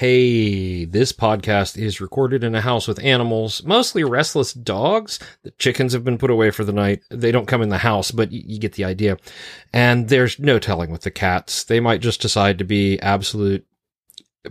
hey, 0.00 0.86
this 0.86 1.12
podcast 1.12 1.76
is 1.76 2.00
recorded 2.00 2.42
in 2.42 2.54
a 2.54 2.60
house 2.62 2.88
with 2.88 2.98
animals, 3.04 3.62
mostly 3.64 4.02
restless 4.02 4.54
dogs. 4.54 5.18
The 5.42 5.50
chickens 5.52 5.92
have 5.92 6.04
been 6.04 6.16
put 6.16 6.30
away 6.30 6.50
for 6.50 6.64
the 6.64 6.72
night. 6.72 7.02
They 7.10 7.30
don't 7.30 7.44
come 7.46 7.60
in 7.60 7.68
the 7.68 7.76
house, 7.76 8.10
but 8.10 8.30
y- 8.30 8.40
you 8.46 8.58
get 8.58 8.72
the 8.72 8.84
idea. 8.86 9.18
And 9.74 10.08
there's 10.08 10.38
no 10.38 10.58
telling 10.58 10.90
with 10.90 11.02
the 11.02 11.10
cats. 11.10 11.64
They 11.64 11.80
might 11.80 12.00
just 12.00 12.22
decide 12.22 12.56
to 12.58 12.64
be 12.64 12.98
absolute 13.00 13.66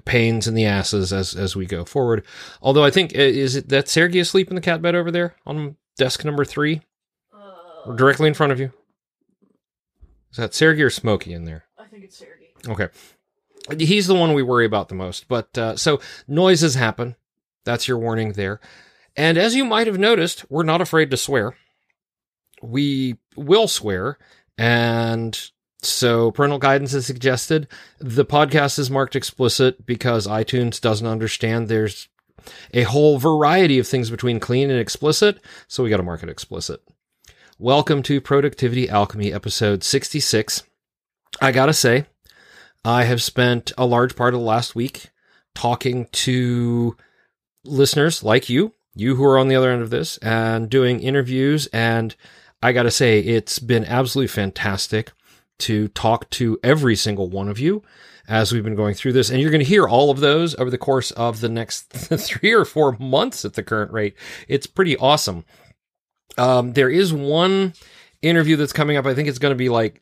pains 0.05 0.47
in 0.47 0.53
the 0.53 0.65
asses 0.65 1.11
as 1.11 1.33
as 1.33 1.55
we 1.55 1.65
go 1.65 1.83
forward. 1.83 2.23
Although 2.61 2.83
I 2.83 2.91
think 2.91 3.15
uh, 3.15 3.21
is 3.21 3.55
it 3.55 3.69
that 3.69 3.87
Sergey 3.89 4.19
asleep 4.19 4.49
in 4.49 4.55
the 4.55 4.61
cat 4.61 4.83
bed 4.83 4.93
over 4.93 5.09
there 5.09 5.35
on 5.47 5.77
desk 5.97 6.23
number 6.23 6.45
three, 6.45 6.81
Uh, 7.33 7.95
directly 7.95 8.27
in 8.27 8.35
front 8.35 8.51
of 8.51 8.59
you? 8.59 8.71
Is 10.29 10.37
that 10.37 10.53
Sergey 10.53 10.83
or 10.83 10.91
Smokey 10.91 11.33
in 11.33 11.45
there? 11.45 11.63
I 11.79 11.85
think 11.87 12.03
it's 12.03 12.17
Sergey. 12.19 12.51
Okay. 12.67 12.89
He's 13.77 14.07
the 14.07 14.15
one 14.15 14.33
we 14.33 14.43
worry 14.43 14.65
about 14.65 14.89
the 14.89 14.95
most. 14.95 15.27
But 15.27 15.57
uh, 15.57 15.75
so 15.77 15.99
noises 16.27 16.75
happen. 16.75 17.15
That's 17.65 17.87
your 17.87 17.97
warning 17.97 18.33
there. 18.33 18.59
And 19.15 19.37
as 19.37 19.55
you 19.55 19.65
might 19.65 19.87
have 19.87 19.97
noticed, 19.97 20.49
we're 20.49 20.63
not 20.63 20.81
afraid 20.81 21.11
to 21.11 21.17
swear. 21.17 21.55
We 22.61 23.17
will 23.35 23.67
swear. 23.67 24.17
And 24.57 25.39
so 25.81 26.31
parental 26.31 26.59
guidance 26.59 26.93
is 26.93 27.05
suggested. 27.05 27.67
The 27.99 28.25
podcast 28.25 28.79
is 28.79 28.89
marked 28.89 29.15
explicit 29.15 29.85
because 29.85 30.27
iTunes 30.27 30.81
doesn't 30.81 31.07
understand 31.07 31.67
there's 31.67 32.07
a 32.73 32.83
whole 32.83 33.19
variety 33.19 33.79
of 33.79 33.87
things 33.87 34.09
between 34.09 34.39
clean 34.39 34.69
and 34.69 34.79
explicit. 34.79 35.39
So 35.67 35.83
we 35.83 35.89
got 35.89 35.97
to 35.97 36.03
mark 36.03 36.23
it 36.23 36.29
explicit. 36.29 36.81
Welcome 37.57 38.03
to 38.03 38.21
Productivity 38.21 38.87
Alchemy 38.89 39.33
episode 39.33 39.83
66. 39.83 40.63
I 41.41 41.51
gotta 41.51 41.73
say, 41.73 42.05
I 42.83 43.03
have 43.03 43.21
spent 43.21 43.71
a 43.77 43.85
large 43.85 44.15
part 44.15 44.33
of 44.33 44.39
the 44.39 44.45
last 44.45 44.75
week 44.75 45.09
talking 45.53 46.05
to 46.11 46.95
listeners 47.65 48.23
like 48.23 48.49
you, 48.49 48.73
you 48.95 49.15
who 49.15 49.23
are 49.25 49.37
on 49.37 49.47
the 49.47 49.55
other 49.55 49.71
end 49.71 49.81
of 49.81 49.89
this, 49.89 50.17
and 50.19 50.69
doing 50.69 51.01
interviews. 51.01 51.67
And 51.67 52.15
I 52.61 52.71
got 52.71 52.83
to 52.83 52.91
say, 52.91 53.19
it's 53.19 53.59
been 53.59 53.85
absolutely 53.85 54.27
fantastic 54.27 55.11
to 55.59 55.89
talk 55.89 56.29
to 56.31 56.57
every 56.63 56.95
single 56.95 57.29
one 57.29 57.49
of 57.49 57.59
you 57.59 57.83
as 58.27 58.53
we've 58.53 58.63
been 58.63 58.75
going 58.75 58.93
through 58.93 59.13
this. 59.13 59.29
And 59.29 59.41
you're 59.41 59.51
going 59.51 59.63
to 59.63 59.65
hear 59.65 59.87
all 59.87 60.11
of 60.11 60.19
those 60.19 60.55
over 60.55 60.69
the 60.69 60.77
course 60.77 61.11
of 61.11 61.41
the 61.41 61.49
next 61.49 61.83
three 61.91 62.53
or 62.53 62.63
four 62.63 62.95
months 62.99 63.43
at 63.43 63.55
the 63.55 63.63
current 63.63 63.91
rate. 63.91 64.15
It's 64.47 64.67
pretty 64.67 64.95
awesome. 64.97 65.43
Um, 66.37 66.73
there 66.73 66.89
is 66.89 67.11
one 67.11 67.73
interview 68.21 68.55
that's 68.55 68.73
coming 68.73 68.97
up. 68.97 69.05
I 69.05 69.15
think 69.15 69.27
it's 69.27 69.39
going 69.39 69.53
to 69.53 69.57
be 69.57 69.69
like 69.69 70.01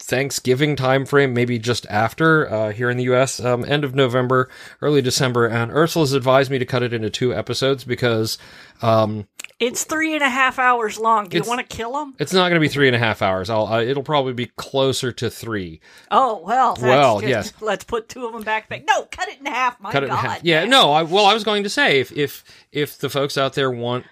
Thanksgiving 0.00 0.76
time 0.76 1.04
frame, 1.04 1.34
maybe 1.34 1.58
just 1.58 1.84
after 1.90 2.50
uh, 2.50 2.72
here 2.72 2.88
in 2.88 2.96
the 2.96 3.04
U.S. 3.04 3.40
Um, 3.40 3.64
end 3.64 3.84
of 3.84 3.94
November, 3.94 4.48
early 4.80 5.02
December, 5.02 5.46
and 5.46 5.72
Ursula's 5.72 6.12
advised 6.12 6.50
me 6.50 6.58
to 6.58 6.64
cut 6.64 6.82
it 6.82 6.92
into 6.92 7.10
two 7.10 7.34
episodes 7.34 7.82
because 7.84 8.38
um, 8.80 9.26
It's 9.58 9.82
three 9.84 10.14
and 10.14 10.22
a 10.22 10.28
half 10.28 10.58
hours 10.58 10.98
long. 10.98 11.28
Do 11.28 11.36
you 11.36 11.42
want 11.42 11.68
to 11.68 11.76
kill 11.76 11.92
them? 11.94 12.14
it's 12.18 12.32
not 12.32 12.48
going 12.48 12.54
to 12.54 12.64
be 12.64 12.68
three 12.68 12.86
and 12.86 12.94
a 12.94 12.98
half 12.98 13.22
hours. 13.22 13.50
I'll 13.50 13.66
uh, 13.66 13.82
it'll 13.82 14.04
probably 14.04 14.32
be 14.34 14.46
closer 14.56 15.10
to 15.12 15.28
three. 15.30 15.80
Oh 16.12 16.42
well. 16.44 16.74
That's 16.74 16.82
Well, 16.82 17.20
just, 17.20 17.28
yes. 17.28 17.52
Let's 17.60 17.84
put 17.84 18.08
two 18.08 18.24
of 18.24 18.32
them 18.32 18.42
back. 18.44 18.68
back. 18.68 18.84
No, 18.86 19.02
cut 19.10 19.28
it 19.28 19.40
in 19.40 19.46
half. 19.46 19.80
My 19.80 19.90
cut 19.90 20.00
God. 20.06 20.10
in 20.10 20.16
half. 20.16 20.44
Yeah, 20.44 20.64
no. 20.64 20.92
I, 20.92 21.02
well, 21.02 21.26
I 21.26 21.34
was 21.34 21.42
going 21.44 21.64
to 21.64 21.70
say 21.70 21.98
if 22.00 22.12
if 22.12 22.44
if 22.70 22.98
the 22.98 23.10
folks 23.10 23.36
out 23.36 23.54
there 23.54 23.70
want 23.70 24.04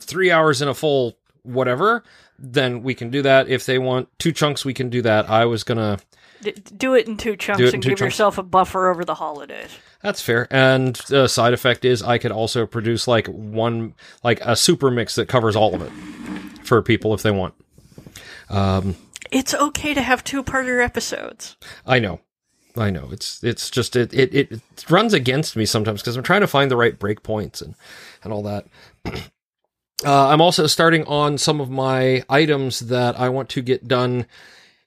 three 0.00 0.30
hours 0.32 0.60
in 0.60 0.68
a 0.68 0.74
full 0.74 1.16
whatever, 1.44 2.02
then 2.38 2.82
we 2.82 2.94
can 2.94 3.10
do 3.10 3.22
that. 3.22 3.48
If 3.48 3.66
they 3.66 3.78
want 3.78 4.08
two 4.18 4.32
chunks, 4.32 4.64
we 4.64 4.74
can 4.74 4.88
do 4.90 5.02
that. 5.02 5.28
I 5.28 5.44
was 5.44 5.64
gonna. 5.64 5.98
D- 6.40 6.52
do 6.52 6.94
it 6.94 7.08
in 7.08 7.16
two 7.16 7.34
chunks 7.36 7.60
in 7.60 7.74
and 7.74 7.82
two 7.82 7.88
give 7.90 7.98
chunks. 7.98 8.14
yourself 8.14 8.38
a 8.38 8.42
buffer 8.44 8.88
over 8.88 9.04
the 9.04 9.14
holidays. 9.16 9.70
That's 10.02 10.22
fair. 10.22 10.46
And 10.52 10.94
the 11.08 11.26
side 11.26 11.52
effect 11.52 11.84
is 11.84 12.00
I 12.02 12.18
could 12.18 12.30
also 12.30 12.64
produce 12.66 13.08
like 13.08 13.26
one, 13.26 13.94
like 14.22 14.40
a 14.42 14.54
super 14.54 14.90
mix 14.90 15.16
that 15.16 15.26
covers 15.26 15.56
all 15.56 15.74
of 15.74 15.82
it 15.82 15.90
for 16.64 16.80
people 16.82 17.12
if 17.14 17.22
they 17.22 17.32
want. 17.32 17.54
Um, 18.48 18.94
It's 19.32 19.52
okay 19.52 19.94
to 19.94 20.00
have 20.02 20.22
two-parter 20.22 20.82
episodes. 20.82 21.56
I 21.84 21.98
know. 21.98 22.20
I 22.76 22.90
know. 22.90 23.08
It's 23.10 23.42
it's 23.42 23.68
just 23.70 23.96
it 23.96 24.14
it, 24.14 24.32
it 24.32 24.60
runs 24.88 25.12
against 25.12 25.56
me 25.56 25.66
sometimes 25.66 26.00
because 26.00 26.16
I'm 26.16 26.22
trying 26.22 26.42
to 26.42 26.46
find 26.46 26.70
the 26.70 26.76
right 26.76 26.96
break 26.96 27.24
points 27.24 27.60
and 27.60 27.74
and 28.22 28.32
all 28.32 28.44
that. 28.44 28.66
Uh, 30.04 30.28
I'm 30.28 30.40
also 30.40 30.66
starting 30.66 31.04
on 31.04 31.38
some 31.38 31.60
of 31.60 31.70
my 31.70 32.22
items 32.28 32.80
that 32.80 33.18
I 33.18 33.28
want 33.30 33.48
to 33.50 33.62
get 33.62 33.88
done 33.88 34.26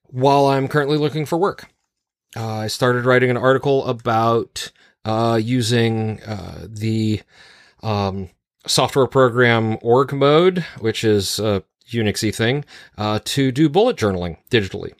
while 0.05 0.45
I'm 0.47 0.67
currently 0.67 0.97
looking 0.97 1.25
for 1.25 1.37
work. 1.37 1.69
Uh, 2.35 2.59
I 2.59 2.67
started 2.67 3.05
writing 3.05 3.29
an 3.29 3.37
article 3.37 3.85
about 3.85 4.71
uh, 5.03 5.39
using 5.41 6.21
uh, 6.23 6.65
the 6.69 7.21
um, 7.83 8.29
software 8.65 9.07
program 9.07 9.77
org 9.81 10.13
mode, 10.13 10.65
which 10.79 11.03
is 11.03 11.39
a 11.39 11.63
Unixy 11.89 12.33
thing, 12.33 12.63
uh, 12.97 13.19
to 13.25 13.51
do 13.51 13.67
bullet 13.67 13.97
journaling 13.97 14.37
digitally. 14.49 14.93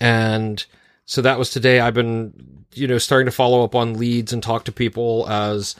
And 0.00 0.64
so 1.04 1.20
that 1.22 1.38
was 1.38 1.50
today. 1.50 1.80
I've 1.80 1.94
been, 1.94 2.64
you 2.74 2.86
know, 2.86 2.98
starting 2.98 3.26
to 3.26 3.32
follow 3.32 3.64
up 3.64 3.74
on 3.74 3.94
leads 3.94 4.32
and 4.32 4.42
talk 4.42 4.64
to 4.64 4.72
people 4.72 5.28
as 5.28 5.74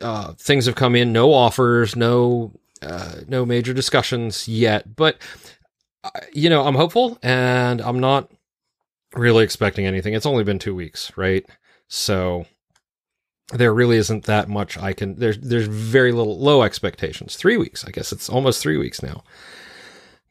uh, 0.00 0.32
things 0.34 0.66
have 0.66 0.74
come 0.74 0.94
in. 0.94 1.12
No 1.12 1.32
offers, 1.32 1.96
no, 1.96 2.52
uh, 2.82 3.16
no 3.26 3.44
major 3.44 3.74
discussions 3.74 4.48
yet. 4.48 4.96
But 4.96 5.18
uh, 6.04 6.10
you 6.32 6.50
know, 6.50 6.64
I'm 6.64 6.74
hopeful, 6.74 7.18
and 7.22 7.80
I'm 7.80 8.00
not 8.00 8.30
really 9.14 9.44
expecting 9.44 9.86
anything. 9.86 10.14
It's 10.14 10.26
only 10.26 10.44
been 10.44 10.58
two 10.58 10.74
weeks, 10.74 11.12
right? 11.16 11.44
So 11.88 12.46
there 13.52 13.72
really 13.72 13.96
isn't 13.96 14.24
that 14.24 14.48
much 14.48 14.76
I 14.78 14.92
can. 14.92 15.16
There's 15.16 15.38
there's 15.38 15.66
very 15.66 16.12
little 16.12 16.38
low 16.38 16.62
expectations. 16.62 17.36
Three 17.36 17.56
weeks, 17.56 17.84
I 17.84 17.90
guess 17.90 18.12
it's 18.12 18.28
almost 18.28 18.62
three 18.62 18.76
weeks 18.76 19.02
now. 19.02 19.24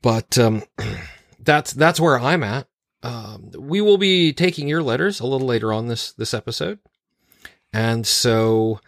But 0.02 0.38
um, 0.38 0.64
that's 1.40 1.74
that's 1.74 2.00
where 2.00 2.20
I'm 2.20 2.44
at. 2.44 2.68
Um, 3.04 3.52
we 3.58 3.82
will 3.82 3.98
be 3.98 4.34
taking 4.34 4.68
your 4.68 4.84
letters 4.84 5.20
a 5.20 5.28
little 5.28 5.48
later 5.48 5.74
on 5.74 5.88
this 5.88 6.12
this 6.14 6.34
episode, 6.34 6.80
and 7.74 8.06
so 8.06 8.80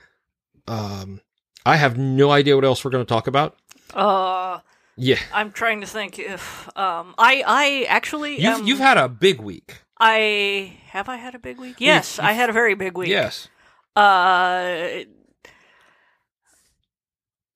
um, 0.69 1.21
I 1.65 1.75
have 1.77 1.97
no 1.97 2.31
idea 2.31 2.55
what 2.55 2.63
else 2.65 2.83
we're 2.85 2.91
going 2.91 3.05
to 3.05 3.09
talk 3.13 3.27
about. 3.27 3.57
Uh, 3.93 4.59
Yeah, 4.95 5.19
I'm 5.33 5.51
trying 5.51 5.81
to 5.81 5.87
think 5.87 6.19
if 6.19 6.67
um, 6.77 7.15
I 7.17 7.43
I 7.47 7.85
actually 7.89 8.39
you've 8.41 8.59
um, 8.59 8.67
you've 8.67 8.79
had 8.79 8.97
a 8.97 9.07
big 9.09 9.39
week. 9.41 9.81
I 9.99 10.77
have 10.91 11.09
I 11.09 11.17
had 11.17 11.35
a 11.35 11.39
big 11.39 11.57
week. 11.59 11.75
Yes, 11.79 12.19
I 12.19 12.33
had 12.33 12.49
a 12.49 12.53
very 12.53 12.75
big 12.75 12.97
week. 12.97 13.09
Yes, 13.09 13.47
Uh, 13.95 15.03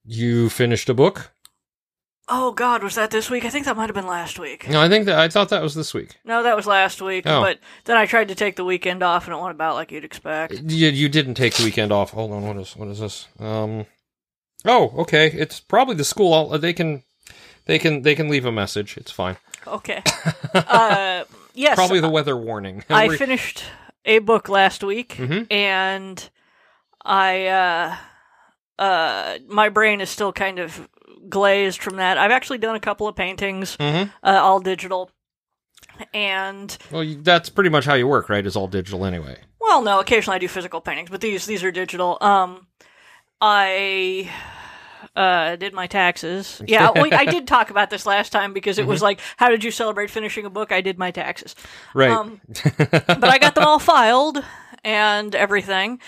you 0.05 0.49
finished 0.49 0.89
a 0.89 0.93
book. 0.93 1.32
Oh 2.27 2.51
God, 2.51 2.83
was 2.83 2.95
that 2.95 3.11
this 3.11 3.29
week? 3.29 3.45
I 3.45 3.49
think 3.49 3.65
that 3.65 3.75
might 3.77 3.87
have 3.87 3.95
been 3.95 4.07
last 4.07 4.39
week. 4.39 4.69
No, 4.69 4.81
I 4.81 4.89
think 4.89 5.05
that 5.05 5.19
I 5.19 5.27
thought 5.29 5.49
that 5.49 5.61
was 5.61 5.75
this 5.75 5.93
week. 5.93 6.15
No, 6.23 6.43
that 6.43 6.55
was 6.55 6.65
last 6.65 7.01
week. 7.01 7.25
Oh. 7.27 7.41
But 7.41 7.59
then 7.85 7.97
I 7.97 8.05
tried 8.05 8.29
to 8.29 8.35
take 8.35 8.55
the 8.55 8.65
weekend 8.65 9.03
off, 9.03 9.25
and 9.27 9.35
it 9.35 9.39
went 9.39 9.51
about 9.55 9.75
like 9.75 9.91
you'd 9.91 10.05
expect. 10.05 10.53
You, 10.53 10.89
you 10.89 11.09
didn't 11.09 11.35
take 11.35 11.53
the 11.55 11.63
weekend 11.63 11.91
off. 11.91 12.11
Hold 12.11 12.31
on, 12.31 12.47
what 12.47 12.57
is 12.57 12.75
what 12.75 12.87
is 12.87 12.99
this? 12.99 13.27
Um, 13.39 13.85
oh, 14.65 14.93
okay. 14.99 15.27
It's 15.27 15.59
probably 15.59 15.95
the 15.95 16.03
school. 16.05 16.33
I'll, 16.33 16.57
they 16.59 16.73
can, 16.73 17.03
they 17.65 17.79
can, 17.79 18.01
they 18.01 18.15
can 18.15 18.29
leave 18.29 18.45
a 18.45 18.51
message. 18.51 18.97
It's 18.97 19.11
fine. 19.11 19.37
Okay. 19.67 20.01
uh, 20.53 21.23
yes, 21.53 21.75
Probably 21.75 21.99
the 21.99 22.09
weather 22.09 22.37
warning. 22.37 22.83
I 22.89 23.07
We're- 23.07 23.17
finished 23.17 23.63
a 24.05 24.19
book 24.19 24.49
last 24.49 24.83
week, 24.83 25.15
Mhm. 25.15 25.51
and 25.51 26.29
I 27.05 27.47
uh, 27.47 27.95
uh, 28.79 29.37
my 29.47 29.69
brain 29.69 30.01
is 30.01 30.09
still 30.09 30.33
kind 30.33 30.59
of 30.59 30.89
glazed 31.33 31.81
from 31.81 31.97
that. 31.97 32.17
I've 32.17 32.31
actually 32.31 32.59
done 32.59 32.75
a 32.75 32.79
couple 32.79 33.07
of 33.07 33.15
paintings, 33.15 33.75
Mhm. 33.77 34.11
uh, 34.23 34.39
all 34.41 34.59
digital, 34.61 35.09
and 36.13 36.77
Well, 36.91 37.03
you- 37.03 37.21
that's 37.21 37.49
pretty 37.49 37.69
much 37.69 37.85
how 37.85 37.95
you 37.95 38.07
work, 38.07 38.29
right? 38.29 38.45
It's 38.45 38.55
all 38.55 38.67
digital 38.67 39.05
anyway. 39.05 39.37
well, 39.59 39.81
no, 39.81 39.99
occasionally 39.99 40.35
I 40.35 40.39
do 40.39 40.47
physical 40.47 40.79
paintings, 40.81 41.09
but 41.09 41.21
these 41.21 41.45
these 41.45 41.63
are 41.63 41.71
digital. 41.71 42.17
Um, 42.21 42.67
I 43.41 44.29
uh 45.15 45.55
did 45.57 45.73
my 45.73 45.85
taxes. 45.87 46.61
Yeah, 46.65 46.91
we, 47.01 47.11
I 47.11 47.25
did 47.25 47.47
talk 47.47 47.69
about 47.69 47.89
this 47.89 48.05
last 48.05 48.31
time 48.31 48.53
because 48.53 48.79
it 48.79 48.87
was 48.87 49.01
like, 49.01 49.19
how 49.37 49.49
did 49.49 49.63
you 49.63 49.71
celebrate 49.71 50.09
finishing 50.09 50.45
a 50.45 50.49
book? 50.49 50.71
I 50.71 50.81
did 50.81 50.97
my 50.97 51.11
taxes. 51.11 51.55
Right. 51.93 52.09
Um, 52.11 52.39
but 53.07 53.23
I 53.27 53.37
got 53.37 53.55
them 53.55 53.65
all 53.65 53.79
filed 53.93 54.43
and 54.83 55.35
everything. 55.35 55.99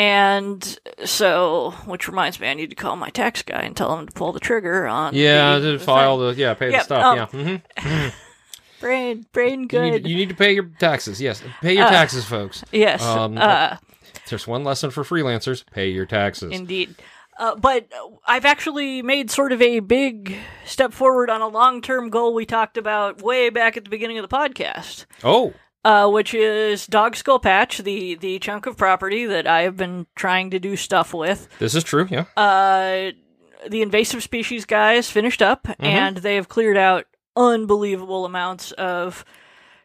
And 0.00 0.78
so, 1.04 1.72
which 1.84 2.08
reminds 2.08 2.40
me, 2.40 2.48
I 2.48 2.54
need 2.54 2.70
to 2.70 2.76
call 2.76 2.96
my 2.96 3.10
tax 3.10 3.42
guy 3.42 3.60
and 3.60 3.76
tell 3.76 3.98
him 3.98 4.06
to 4.06 4.12
pull 4.14 4.32
the 4.32 4.40
trigger 4.40 4.86
on. 4.86 5.14
yeah, 5.14 5.58
the, 5.58 5.72
to 5.72 5.78
file 5.78 6.16
thing. 6.18 6.36
the 6.36 6.40
yeah, 6.40 6.54
pay 6.54 6.70
the 6.70 6.80
stuff. 6.80 7.04
um, 7.04 7.16
yeah. 7.36 7.60
hmm 7.76 8.08
brain, 8.80 9.26
brain 9.32 9.60
You 9.60 9.66
good. 9.68 9.90
need, 9.92 10.06
you 10.06 10.16
need 10.16 10.30
to 10.30 10.34
pay 10.34 10.52
your 10.54 10.70
taxes. 10.78 11.20
Yes, 11.20 11.42
pay 11.60 11.74
your 11.76 11.84
Uh, 11.84 11.90
taxes, 11.90 12.24
folks. 12.24 12.64
yes, 12.72 13.02
um, 13.02 13.36
uh, 13.36 13.76
There's 14.30 14.46
one 14.46 14.64
lesson 14.64 14.90
for 14.90 15.04
freelancers: 15.04 15.64
pay 15.70 15.90
your 15.90 16.06
taxes. 16.06 16.50
indeed. 16.52 16.94
Uh, 17.38 17.54
but 17.56 17.86
I've 18.26 18.44
actually 18.46 19.02
made 19.02 19.30
sort 19.30 19.52
of 19.52 19.60
a 19.62 19.80
big 19.80 20.34
step 20.64 20.92
forward 20.94 21.28
on 21.28 21.42
a 21.42 21.48
long 21.48 21.82
term 21.82 22.08
goal 22.08 22.32
we 22.32 22.46
talked 22.46 22.78
about 22.78 23.20
way 23.22 23.50
back 23.50 23.76
at 23.76 23.84
the 23.84 23.90
beginning 23.90 24.16
of 24.18 24.26
the 24.28 24.34
podcast. 24.34 25.04
oh, 25.24 25.52
uh, 25.84 26.08
which 26.10 26.34
is 26.34 26.86
Dog 26.86 27.16
Skull 27.16 27.38
Patch, 27.38 27.78
the 27.78 28.14
the 28.16 28.38
chunk 28.38 28.66
of 28.66 28.76
property 28.76 29.26
that 29.26 29.46
I 29.46 29.62
have 29.62 29.76
been 29.76 30.06
trying 30.14 30.50
to 30.50 30.58
do 30.58 30.76
stuff 30.76 31.12
with. 31.14 31.48
This 31.58 31.74
is 31.74 31.84
true. 31.84 32.06
Yeah. 32.10 32.24
Uh, 32.36 33.12
the 33.68 33.82
invasive 33.82 34.22
species 34.22 34.64
guys 34.64 35.10
finished 35.10 35.42
up, 35.42 35.64
Mm-hmm. 35.64 35.84
and 35.84 36.16
they 36.18 36.36
have 36.36 36.48
cleared 36.48 36.76
out 36.78 37.04
unbelievable 37.36 38.24
amounts 38.24 38.72
of 38.72 39.24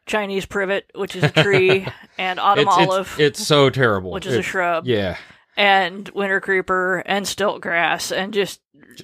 Chinese 0.06 0.46
privet, 0.46 0.90
which 0.96 1.16
is 1.16 1.24
a 1.24 1.30
tree, 1.30 1.88
and 2.18 2.40
autumn 2.40 2.68
it's, 2.68 2.78
olive, 2.78 3.16
It's, 3.20 3.40
it's 3.40 3.48
so 3.48 3.70
terrible. 3.70 4.12
which 4.12 4.26
is 4.26 4.36
a 4.36 4.42
shrub, 4.42 4.86
Yeah. 4.88 5.18
And 5.58 6.08
winter 6.10 6.42
creeper, 6.42 7.04
and 7.06 7.28
stilt 7.28 7.62
grass, 7.62 8.12
and 8.12 8.34
just 8.34 8.62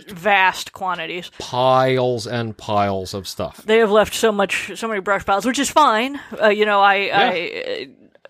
vast 0.09 0.71
quantities. 0.74 1.31
Piles 1.39 2.27
and 2.27 2.56
piles 2.57 3.13
of 3.13 3.27
stuff. 3.27 3.57
They 3.65 3.77
have 3.80 3.92
left 3.92 4.13
so 4.13 4.31
much, 4.31 4.71
so 4.75 4.88
many 4.88 5.01
brush 5.01 5.25
piles, 5.25 5.45
which 5.45 5.59
is 5.59 5.69
fine. 5.69 6.19
Uh, 6.42 6.48
you 6.50 6.65
know, 6.65 6.80
I, 6.80 7.09
I 7.13 7.88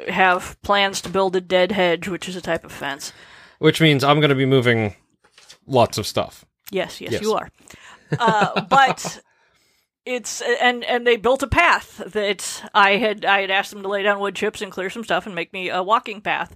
uh, 0.08 0.12
have 0.12 0.60
plans 0.64 1.02
to 1.02 1.10
build 1.10 1.36
a 1.36 1.42
dead 1.42 1.72
hedge, 1.72 2.08
which 2.08 2.28
is 2.28 2.36
a 2.36 2.42
type 2.42 2.66
of 2.66 2.72
fence. 2.72 3.14
Which 3.60 3.80
means 3.80 4.04
I'm 4.04 4.20
going 4.20 4.30
to 4.30 4.36
be 4.36 4.46
moving 4.46 4.96
lots 5.68 5.98
of 5.98 6.08
stuff. 6.08 6.46
Yes, 6.72 7.00
yes, 7.02 7.12
Yes. 7.14 7.22
you 7.22 7.34
are. 7.34 7.50
Uh, 8.18 8.62
but 8.62 9.22
it's 10.06 10.42
and 10.62 10.84
and 10.84 11.06
they 11.06 11.16
built 11.16 11.44
a 11.44 11.48
path 11.48 12.02
that 12.08 12.64
I 12.74 12.98
had 12.98 13.24
I 13.24 13.42
had 13.42 13.52
asked 13.52 13.72
them 13.72 13.84
to 13.84 13.88
lay 13.88 14.02
down 14.04 14.20
wood 14.20 14.36
chips 14.36 14.62
and 14.62 14.72
clear 14.72 14.90
some 14.90 15.04
stuff 15.04 15.26
and 15.28 15.36
make 15.36 15.54
me 15.54 15.70
a 15.70 15.84
walking 15.84 16.22
path. 16.22 16.56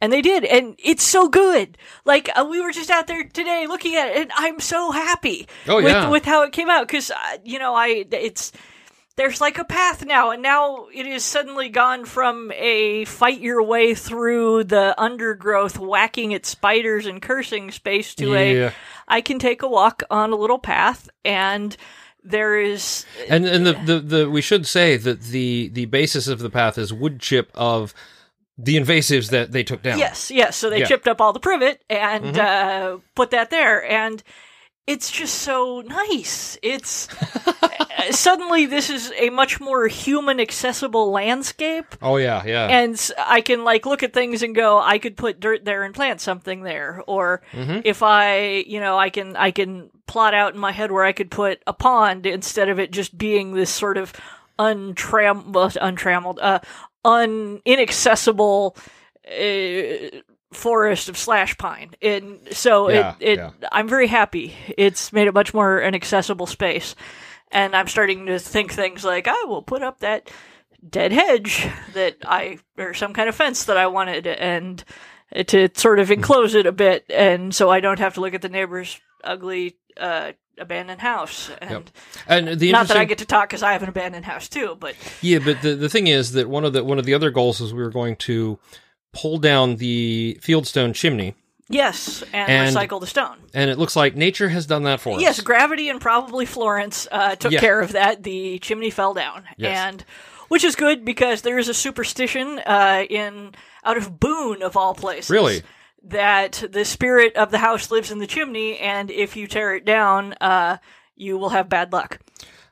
And 0.00 0.12
they 0.12 0.22
did, 0.22 0.44
and 0.44 0.76
it's 0.78 1.02
so 1.02 1.28
good. 1.28 1.76
Like 2.04 2.30
uh, 2.36 2.46
we 2.48 2.60
were 2.60 2.70
just 2.70 2.88
out 2.90 3.08
there 3.08 3.24
today 3.24 3.66
looking 3.66 3.96
at 3.96 4.08
it, 4.08 4.16
and 4.16 4.30
I'm 4.36 4.60
so 4.60 4.92
happy 4.92 5.48
Oh, 5.66 5.76
with 5.76 5.86
yeah. 5.86 6.08
with 6.08 6.24
how 6.24 6.42
it 6.44 6.52
came 6.52 6.70
out 6.70 6.86
because 6.86 7.10
uh, 7.10 7.16
you 7.44 7.58
know 7.58 7.74
I 7.74 8.04
it's 8.12 8.52
there's 9.16 9.40
like 9.40 9.58
a 9.58 9.64
path 9.64 10.06
now, 10.06 10.30
and 10.30 10.40
now 10.40 10.86
it 10.94 11.04
is 11.04 11.24
suddenly 11.24 11.68
gone 11.68 12.04
from 12.04 12.52
a 12.54 13.04
fight 13.06 13.40
your 13.40 13.60
way 13.60 13.92
through 13.92 14.62
the 14.62 14.94
undergrowth, 14.96 15.76
whacking 15.80 16.32
at 16.32 16.46
spiders 16.46 17.04
and 17.04 17.20
cursing 17.20 17.72
space 17.72 18.14
to 18.14 18.34
a 18.36 18.54
Yeah. 18.56 18.70
I 19.08 19.20
can 19.20 19.40
take 19.40 19.62
a 19.62 19.68
walk 19.68 20.04
on 20.10 20.30
a 20.30 20.36
little 20.36 20.60
path, 20.60 21.08
and 21.24 21.76
there 22.22 22.60
is 22.60 23.04
And 23.28 23.44
and 23.46 23.66
the, 23.66 23.72
the, 23.72 23.98
the 23.98 24.30
we 24.30 24.42
should 24.42 24.64
say 24.64 24.96
that 24.96 25.22
the 25.22 25.70
the 25.72 25.86
basis 25.86 26.28
of 26.28 26.38
the 26.38 26.50
path 26.50 26.78
is 26.78 26.92
wood 26.92 27.18
chip 27.18 27.50
of 27.56 27.92
the 28.58 28.76
invasives 28.76 29.30
that 29.30 29.52
they 29.52 29.62
took 29.62 29.82
down. 29.82 29.98
yes, 29.98 30.30
yes. 30.30 30.56
So 30.56 30.68
they 30.68 30.80
Yeah. 30.80 30.86
chipped 30.86 31.06
up 31.08 31.20
all 31.20 31.32
the 31.32 31.40
privet 31.40 31.80
and 31.88 32.34
Mhm. 32.34 32.38
uh, 32.38 32.98
put 33.14 33.30
that 33.30 33.50
there, 33.50 33.84
and 33.88 34.22
it's 34.86 35.10
just 35.10 35.36
so 35.42 35.82
nice. 35.86 36.58
It's 36.62 37.08
uh, 37.46 38.10
suddenly 38.10 38.66
this 38.66 38.90
is 38.90 39.12
a 39.16 39.30
much 39.30 39.60
more 39.60 39.86
human 39.86 40.40
accessible 40.40 41.10
landscape. 41.12 41.94
Oh 42.02 42.16
yeah, 42.16 42.42
yeah. 42.46 42.66
and 42.68 43.10
I 43.18 43.42
can 43.42 43.62
like 43.64 43.86
look 43.86 44.02
at 44.02 44.12
things 44.12 44.42
and 44.42 44.54
go, 44.54 44.80
I 44.80 44.98
could 44.98 45.16
put 45.16 45.38
dirt 45.40 45.64
there 45.64 45.82
and 45.84 45.94
plant 45.94 46.20
something 46.20 46.62
there, 46.62 47.02
or 47.06 47.42
Mhm. 47.52 47.82
if 47.84 48.02
I, 48.02 48.64
you 48.66 48.80
know, 48.80 48.98
I 48.98 49.10
can 49.10 49.36
I 49.36 49.50
can 49.52 49.90
plot 50.06 50.32
out 50.34 50.54
in 50.54 50.58
my 50.58 50.72
head 50.72 50.90
where 50.90 51.04
I 51.04 51.12
could 51.12 51.30
put 51.30 51.62
a 51.66 51.72
pond 51.74 52.24
instead 52.26 52.68
of 52.70 52.78
it 52.80 52.90
just 52.90 53.16
being 53.18 53.52
this 53.54 53.70
sort 53.70 53.98
of 53.98 54.12
untram 54.58 55.52
well, 55.52 55.70
untrammeled, 55.80 56.38
uh, 56.40 56.58
un 57.08 57.60
inaccessible. 57.64 58.76
Uh, 59.26 60.20
forest 60.50 61.10
of 61.10 61.18
slash 61.18 61.58
pine 61.58 61.90
and 62.00 62.38
so 62.52 62.88
Yeah, 62.88 63.16
it, 63.20 63.32
it 63.32 63.38
yeah. 63.38 63.50
i'm 63.70 63.86
very 63.86 64.06
happy 64.06 64.54
it's 64.78 65.12
made 65.12 65.28
it 65.28 65.34
much 65.34 65.52
more 65.52 65.78
an 65.78 65.94
accessible 65.94 66.46
space 66.46 66.94
and 67.52 67.76
i'm 67.76 67.86
starting 67.86 68.24
to 68.24 68.38
think 68.38 68.72
things 68.72 69.04
like 69.04 69.28
i 69.28 69.44
will 69.46 69.60
put 69.60 69.82
up 69.82 69.98
that 69.98 70.30
dead 70.86 71.12
hedge 71.12 71.68
that 71.94 72.16
I 72.24 72.58
or 72.76 72.94
some 72.94 73.12
kind 73.12 73.28
of 73.28 73.34
fence 73.34 73.64
that 73.64 73.76
I 73.76 73.88
wanted 73.88 74.26
and 74.26 74.82
to 75.46 75.68
sort 75.74 75.98
of 75.98 76.10
enclose 76.10 76.54
it 76.54 76.66
a 76.66 76.72
bit 76.72 77.04
and 77.10 77.54
so 77.54 77.70
I 77.70 77.80
don't 77.80 77.98
have 77.98 78.14
to 78.14 78.20
look 78.20 78.34
at 78.34 78.42
the 78.42 78.48
neighbor's 78.48 79.00
ugly 79.24 79.76
uh, 79.98 80.32
abandoned 80.60 81.00
house 81.00 81.50
and 81.60 81.90
and 82.26 82.58
the 82.60 82.72
not 82.72 82.88
that 82.88 82.96
I 82.96 83.04
get 83.04 83.18
to 83.18 83.24
talk 83.26 83.48
because 83.48 83.62
I 83.62 83.72
have 83.72 83.82
an 83.82 83.88
abandoned 83.88 84.24
house 84.24 84.48
too 84.48 84.76
but 84.78 84.94
Yeah, 85.22 85.38
but 85.38 85.62
the 85.62 85.74
the 85.74 85.88
thing 85.88 86.06
is 86.06 86.32
that 86.32 86.48
one 86.48 86.64
of 86.64 86.72
the 86.72 86.82
one 86.84 86.98
of 86.98 87.04
the 87.04 87.14
other 87.14 87.30
goals 87.30 87.60
is 87.60 87.72
we 87.72 87.82
were 87.82 87.90
going 87.90 88.16
to 88.16 88.58
pull 89.12 89.38
down 89.38 89.76
the 89.76 90.38
fieldstone 90.42 90.94
chimney, 90.94 91.34
yes 91.68 92.22
and, 92.32 92.50
And- 92.50 92.76
recycle 92.76 93.00
the 93.00 93.06
stone 93.06 93.36
and 93.54 93.70
it 93.70 93.78
looks 93.78 93.96
like 93.96 94.14
nature 94.16 94.48
has 94.50 94.66
done 94.66 94.82
that 94.84 95.00
for 95.00 95.14
us. 95.16 95.20
yes 95.20 95.40
gravity 95.40 95.88
and 95.88 96.00
probably 96.00 96.44
Florence 96.46 97.08
uh, 97.10 97.34
took 97.36 97.52
Yeah. 97.52 97.60
care 97.60 97.80
of 97.80 97.92
that 97.92 98.22
the 98.22 98.58
chimney 98.58 98.90
fell 98.90 99.14
down 99.14 99.44
Yes. 99.56 99.76
and 99.78 100.04
which 100.48 100.64
is 100.64 100.76
good 100.76 101.04
because 101.04 101.42
there 101.42 101.58
is 101.58 101.68
a 101.68 101.74
superstition 101.74 102.58
uh, 102.66 103.04
in 103.08 103.54
out 103.84 103.96
of 103.96 104.18
Boone 104.20 104.62
of 104.62 104.76
all 104.76 104.94
places 104.94 105.30
Really? 105.30 105.62
That 106.04 106.64
the 106.70 106.84
spirit 106.84 107.36
of 107.36 107.50
the 107.50 107.58
house 107.58 107.90
lives 107.90 108.10
in 108.10 108.18
the 108.18 108.26
chimney, 108.26 108.78
and 108.78 109.10
if 109.10 109.36
you 109.36 109.46
tear 109.46 109.74
it 109.74 109.84
down, 109.84 110.34
uh, 110.40 110.78
you 111.16 111.38
will 111.38 111.50
have 111.50 111.68
bad 111.68 111.92
luck. 111.92 112.18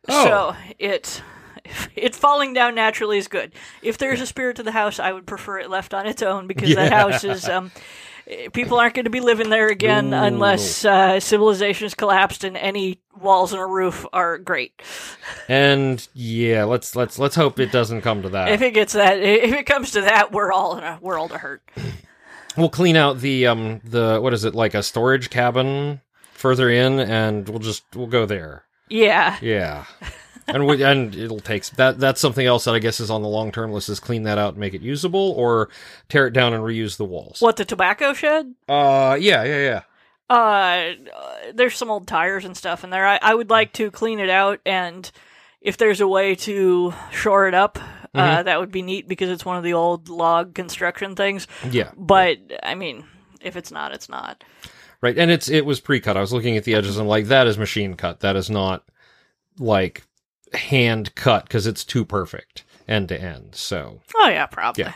Oh. 0.09 0.25
So 0.25 0.57
it 0.79 1.23
it 1.95 2.15
falling 2.15 2.55
down 2.55 2.75
naturally 2.75 3.19
is 3.19 3.29
good. 3.29 3.53
If 3.83 3.99
there's 3.99 4.21
a 4.21 4.27
spirit 4.27 4.57
to 4.57 4.63
the 4.63 4.73
house, 4.73 4.99
I 4.99 5.13
would 5.13 5.27
prefer 5.27 5.59
it 5.59 5.71
left 5.71 5.95
on 5.95 6.07
its 6.07 6.23
own 6.23 6.47
because 6.47 6.75
that 6.75 6.93
house 6.93 7.25
is. 7.25 7.49
Um, 7.49 7.71
People 8.53 8.81
aren't 8.81 8.95
going 8.95 9.05
to 9.05 9.11
be 9.11 9.21
living 9.21 9.51
there 9.51 9.69
again 9.69 10.11
No, 10.11 10.25
unless 10.25 10.85
uh, 10.85 11.21
civilization's 11.21 11.95
collapsed 11.95 12.43
and 12.43 12.57
any 12.57 12.99
walls 13.21 13.53
and 13.53 13.63
a 13.63 13.67
roof 13.67 14.05
are 14.13 14.37
great. 14.39 14.83
And 15.49 16.05
yeah, 16.13 16.65
let's 16.65 16.97
let's 16.97 17.21
let's 17.21 17.37
hope 17.37 17.61
it 17.61 17.71
doesn't 17.71 18.03
come 18.03 18.23
to 18.23 18.29
that. 18.31 18.49
If 18.49 18.63
it 18.63 18.73
gets 18.73 18.95
that, 18.95 19.21
if 19.21 19.53
it 19.53 19.67
comes 19.67 19.93
to 19.93 20.01
that, 20.01 20.33
we're 20.33 20.51
all 20.53 20.77
in 20.77 20.83
a 20.83 20.99
world 21.01 21.31
of 21.31 21.41
hurt. 21.41 21.63
We'll 22.57 22.69
clean 22.69 22.97
out 22.97 23.21
the 23.21 23.47
um 23.47 23.81
the 23.85 24.19
what 24.21 24.33
is 24.33 24.45
it 24.45 24.55
like 24.55 24.75
a 24.75 24.83
storage 24.83 25.31
cabin 25.31 26.01
further 26.33 26.69
in, 26.71 26.99
and 27.01 27.49
we'll 27.49 27.59
just 27.59 27.85
we'll 27.95 28.07
go 28.07 28.27
there. 28.27 28.65
Yeah, 28.89 29.37
Yeah. 29.43 29.85
and 30.47 30.65
we, 30.67 30.81
and 30.85 31.13
it'll 31.17 31.41
take 31.41 31.67
that. 31.71 31.99
That's 31.99 32.21
something 32.21 32.47
else 32.47 32.65
that 32.67 32.75
I 32.75 32.79
guess 32.79 33.01
is 33.01 33.11
on 33.11 33.23
the 33.23 33.29
long 33.29 33.51
term 33.51 33.73
list: 33.73 33.89
is 33.89 33.99
clean 33.99 34.23
that 34.25 34.39
out 34.39 34.51
and 34.55 34.59
make 34.59 34.75
it 34.75 34.81
usable, 34.83 35.33
or 35.37 35.69
tear 36.09 36.27
it 36.29 36.33
down 36.33 36.53
and 36.55 36.63
reuse 36.63 36.97
the 36.97 37.05
walls. 37.05 37.41
what 37.41 37.57
the 37.57 37.65
tobacco 37.65 38.13
shed? 38.13 38.55
Uh, 38.69 39.17
yeah, 39.21 39.43
yeah, 39.45 39.61
yeah. 39.61 39.83
Uh, 40.29 40.93
there's 41.55 41.77
some 41.77 41.91
old 41.91 42.07
tires 42.07 42.45
and 42.45 42.57
stuff 42.57 42.83
in 42.85 42.91
there. 42.91 43.07
I, 43.07 43.19
I 43.23 43.35
would 43.35 43.51
like 43.51 43.73
to 43.75 43.91
clean 43.91 44.19
it 44.21 44.31
out, 44.31 44.61
and 44.67 45.11
if 45.61 45.77
there's 45.77 46.01
a 46.01 46.09
way 46.09 46.35
to 46.37 46.93
shore 47.11 47.49
it 47.49 47.55
up, 47.55 47.79
uh, 48.17 48.43
that 48.43 48.59
would 48.61 48.71
be 48.73 48.83
neat 48.83 49.07
because 49.09 49.31
it's 49.31 49.45
one 49.45 49.57
of 49.57 49.65
the 49.65 49.73
old 49.75 50.09
log 50.09 50.55
construction 50.55 51.15
things. 51.17 51.47
Yeah, 51.71 51.91
But 51.97 52.39
I 52.63 52.75
mean, 52.75 53.05
if 53.41 53.57
it's 53.57 53.71
not, 53.71 53.93
it's 53.93 54.09
not. 54.09 54.43
right. 55.01 55.17
And 55.19 55.31
it's 55.31 55.49
it 55.49 55.65
was 55.67 55.81
pre-cut. 55.81 56.17
I 56.17 56.21
was 56.21 56.33
looking 56.33 56.57
at 56.57 56.65
the 56.65 56.75
edges 56.75 56.97
and 56.97 57.03
I'm 57.05 57.09
like, 57.09 57.27
that 57.27 57.47
is 57.47 57.59
machine 57.59 57.95
cut. 57.95 58.21
That 58.21 58.37
is 58.37 58.49
not 58.51 58.85
like 59.59 60.03
hand 60.53 61.15
cut 61.15 61.45
because 61.45 61.67
it's 61.67 61.85
too 61.85 62.05
perfect 62.05 62.65
end 62.89 63.09
to 63.09 63.21
end. 63.21 63.55
So, 63.55 64.01
Oh 64.17 64.29
yeah, 64.29 64.47
probably. 64.47 64.85
Yeah. 64.85 64.93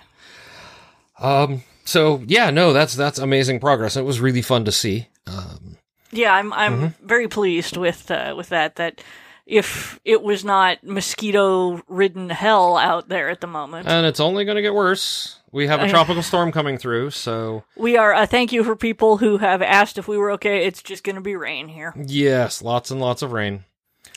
um, 1.19 1.63
so 1.85 2.23
yeah, 2.27 2.51
no, 2.51 2.73
that's 2.73 2.95
that's 2.95 3.19
amazing 3.19 3.61
progress. 3.61 3.97
It 3.97 4.05
was 4.05 4.21
really 4.21 4.43
fun 4.43 4.65
to 4.65 4.73
see. 4.73 5.09
Um, 5.27 5.77
Yeah, 6.13 6.35
I'm 6.35 6.53
I'm 6.53 6.73
Mm-hmm. 6.81 7.07
very 7.07 7.29
pleased 7.29 7.77
with 7.77 8.11
uh, 8.11 8.35
with 8.37 8.49
that. 8.51 8.77
That 8.77 9.03
if 9.51 9.99
it 10.05 10.23
was 10.23 10.45
not 10.45 10.83
mosquito 10.85 11.83
ridden 11.89 12.31
hell 12.31 12.77
out 12.77 13.09
there 13.09 13.29
at 13.29 13.41
the 13.41 13.47
moment, 13.47 13.89
and 13.89 14.07
it's 14.07 14.21
only 14.21 14.45
going 14.45 14.57
to 14.57 14.63
get 14.63 14.75
worse. 14.75 15.41
We 15.53 15.67
have 15.67 15.83
a 15.83 15.89
tropical 15.91 16.23
storm 16.23 16.53
coming 16.53 16.79
through, 16.79 17.11
so 17.11 17.65
we 17.77 17.97
are. 17.97 18.15
Uh, 18.15 18.27
thank 18.27 18.53
you 18.53 18.63
for 18.63 18.77
people 18.77 19.17
who 19.19 19.39
have 19.39 19.61
asked 19.63 19.99
if 19.99 20.07
we 20.07 20.17
were 20.17 20.31
okay. 20.33 20.65
It's 20.67 20.83
just 20.83 21.05
going 21.05 21.17
to 21.17 21.23
be 21.23 21.37
rain 21.37 21.69
here. 21.69 21.93
yes, 21.97 22.63
lots 22.63 22.91
and 22.91 23.01
lots 23.01 23.23
of 23.23 23.33
rain. 23.33 23.65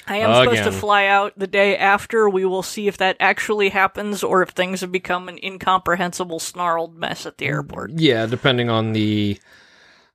I 0.06 0.18
am 0.18 0.44
supposed 0.44 0.64
to 0.66 0.72
fly 0.72 1.06
out 1.06 1.34
the 1.38 1.48
day 1.48 1.78
after. 1.78 2.30
We 2.30 2.46
will 2.46 2.64
see 2.64 2.88
if 2.88 2.98
that 2.98 3.16
actually 3.20 3.70
happens 3.70 4.22
or 4.22 4.42
if 4.42 4.50
things 4.50 4.82
have 4.82 4.92
become 4.92 5.30
an 5.30 5.40
incomprehensible 5.42 6.40
snarled 6.40 6.98
mess 6.98 7.26
at 7.26 7.38
the 7.38 7.46
airport. 7.46 7.92
Yeah, 7.92 8.26
depending 8.26 8.70
on 8.70 8.92
the 8.92 9.40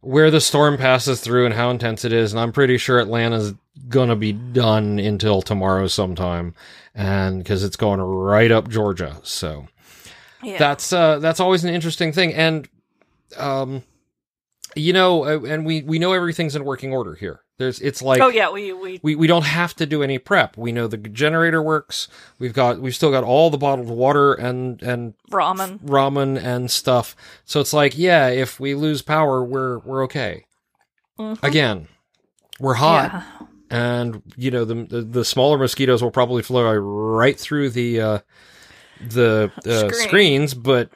where 0.00 0.30
the 0.30 0.40
storm 0.40 0.76
passes 0.76 1.20
through 1.20 1.44
and 1.46 1.54
how 1.54 1.70
intense 1.70 2.04
it 2.04 2.12
is, 2.12 2.32
and 2.32 2.40
I'm 2.40 2.52
pretty 2.52 2.78
sure 2.78 3.00
Atlanta's 3.00 3.54
gonna 3.88 4.16
be 4.16 4.32
done 4.32 4.98
until 4.98 5.42
tomorrow 5.42 5.86
sometime, 5.86 6.54
and 6.94 7.38
because 7.38 7.64
it's 7.64 7.76
going 7.76 8.00
right 8.00 8.50
up 8.50 8.68
Georgia, 8.68 9.16
so 9.22 9.66
Yeah. 10.42 10.58
that's 10.58 10.92
uh 10.92 11.18
that's 11.18 11.40
always 11.40 11.64
an 11.64 11.74
interesting 11.74 12.12
thing, 12.12 12.32
and 12.34 12.68
um, 13.36 13.82
you 14.76 14.92
know, 14.92 15.24
uh, 15.24 15.40
and 15.44 15.66
we 15.66 15.82
we 15.82 15.98
know 15.98 16.12
everything's 16.12 16.54
in 16.56 16.64
working 16.64 16.92
order 16.92 17.14
here. 17.14 17.40
There's 17.58 17.80
it's 17.80 18.00
like 18.02 18.20
oh 18.20 18.28
yeah, 18.28 18.50
we 18.52 18.72
we 18.72 19.00
we, 19.02 19.16
we 19.16 19.26
don't 19.26 19.44
have 19.44 19.74
to 19.76 19.86
do 19.86 20.02
any 20.04 20.18
prep. 20.18 20.56
We 20.56 20.70
know 20.70 20.86
the 20.86 20.96
generator 20.96 21.60
works. 21.60 22.06
We've 22.38 22.52
got 22.52 22.80
we've 22.80 22.94
still 22.94 23.10
got 23.10 23.24
all 23.24 23.50
the 23.50 23.58
bottled 23.58 23.88
water 23.88 24.32
and 24.34 24.80
and 24.82 25.14
ramen. 25.30 25.80
ramen 25.80 26.40
and 26.40 26.70
stuff. 26.70 27.16
So 27.44 27.58
it's 27.60 27.72
like, 27.72 27.98
yeah, 27.98 28.28
if 28.28 28.60
we 28.60 28.74
lose 28.76 29.02
power, 29.02 29.42
we're 29.42 29.78
we're 29.80 30.04
okay. 30.04 30.44
Mhm. 31.18 31.42
Again, 31.42 31.88
we're 32.60 32.74
hot, 32.74 33.10
Yeah. 33.12 33.46
and 33.70 34.22
you 34.36 34.52
know 34.52 34.64
the, 34.64 34.74
the 34.84 35.02
the 35.02 35.24
smaller 35.24 35.58
mosquitoes 35.58 36.00
will 36.00 36.12
probably 36.12 36.44
fly 36.44 36.62
right 36.76 37.36
through 37.38 37.70
the 37.70 38.00
uh, 38.00 38.18
the 39.00 39.50
uh, 39.66 39.88
Screen. 39.88 39.92
screens, 40.08 40.54
but 40.54 40.90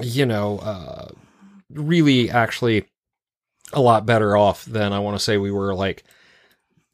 you 0.00 0.24
know, 0.24 0.58
uh, 0.60 1.08
really 1.70 2.30
actually 2.30 2.86
a 3.72 3.80
lot 3.80 4.06
better 4.06 4.36
off 4.36 4.64
than 4.64 4.92
I 4.92 4.98
want 4.98 5.16
to 5.16 5.22
say 5.22 5.36
we 5.36 5.50
were 5.50 5.74
like 5.74 6.04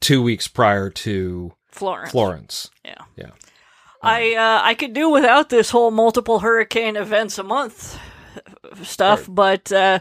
two 0.01 0.21
weeks 0.21 0.47
prior 0.47 0.89
to 0.89 1.53
Florence. 1.71 2.11
Florence. 2.11 2.69
Yeah. 2.85 3.01
Yeah. 3.15 3.29
I 4.01 4.35
uh, 4.35 4.61
I 4.63 4.73
could 4.75 4.93
do 4.93 5.09
without 5.09 5.49
this 5.49 5.69
whole 5.71 5.91
multiple 5.91 6.39
hurricane 6.39 6.95
events 6.95 7.37
a 7.39 7.43
month 7.43 7.99
stuff, 8.83 9.25
but 9.27 9.71
uh, 9.71 9.99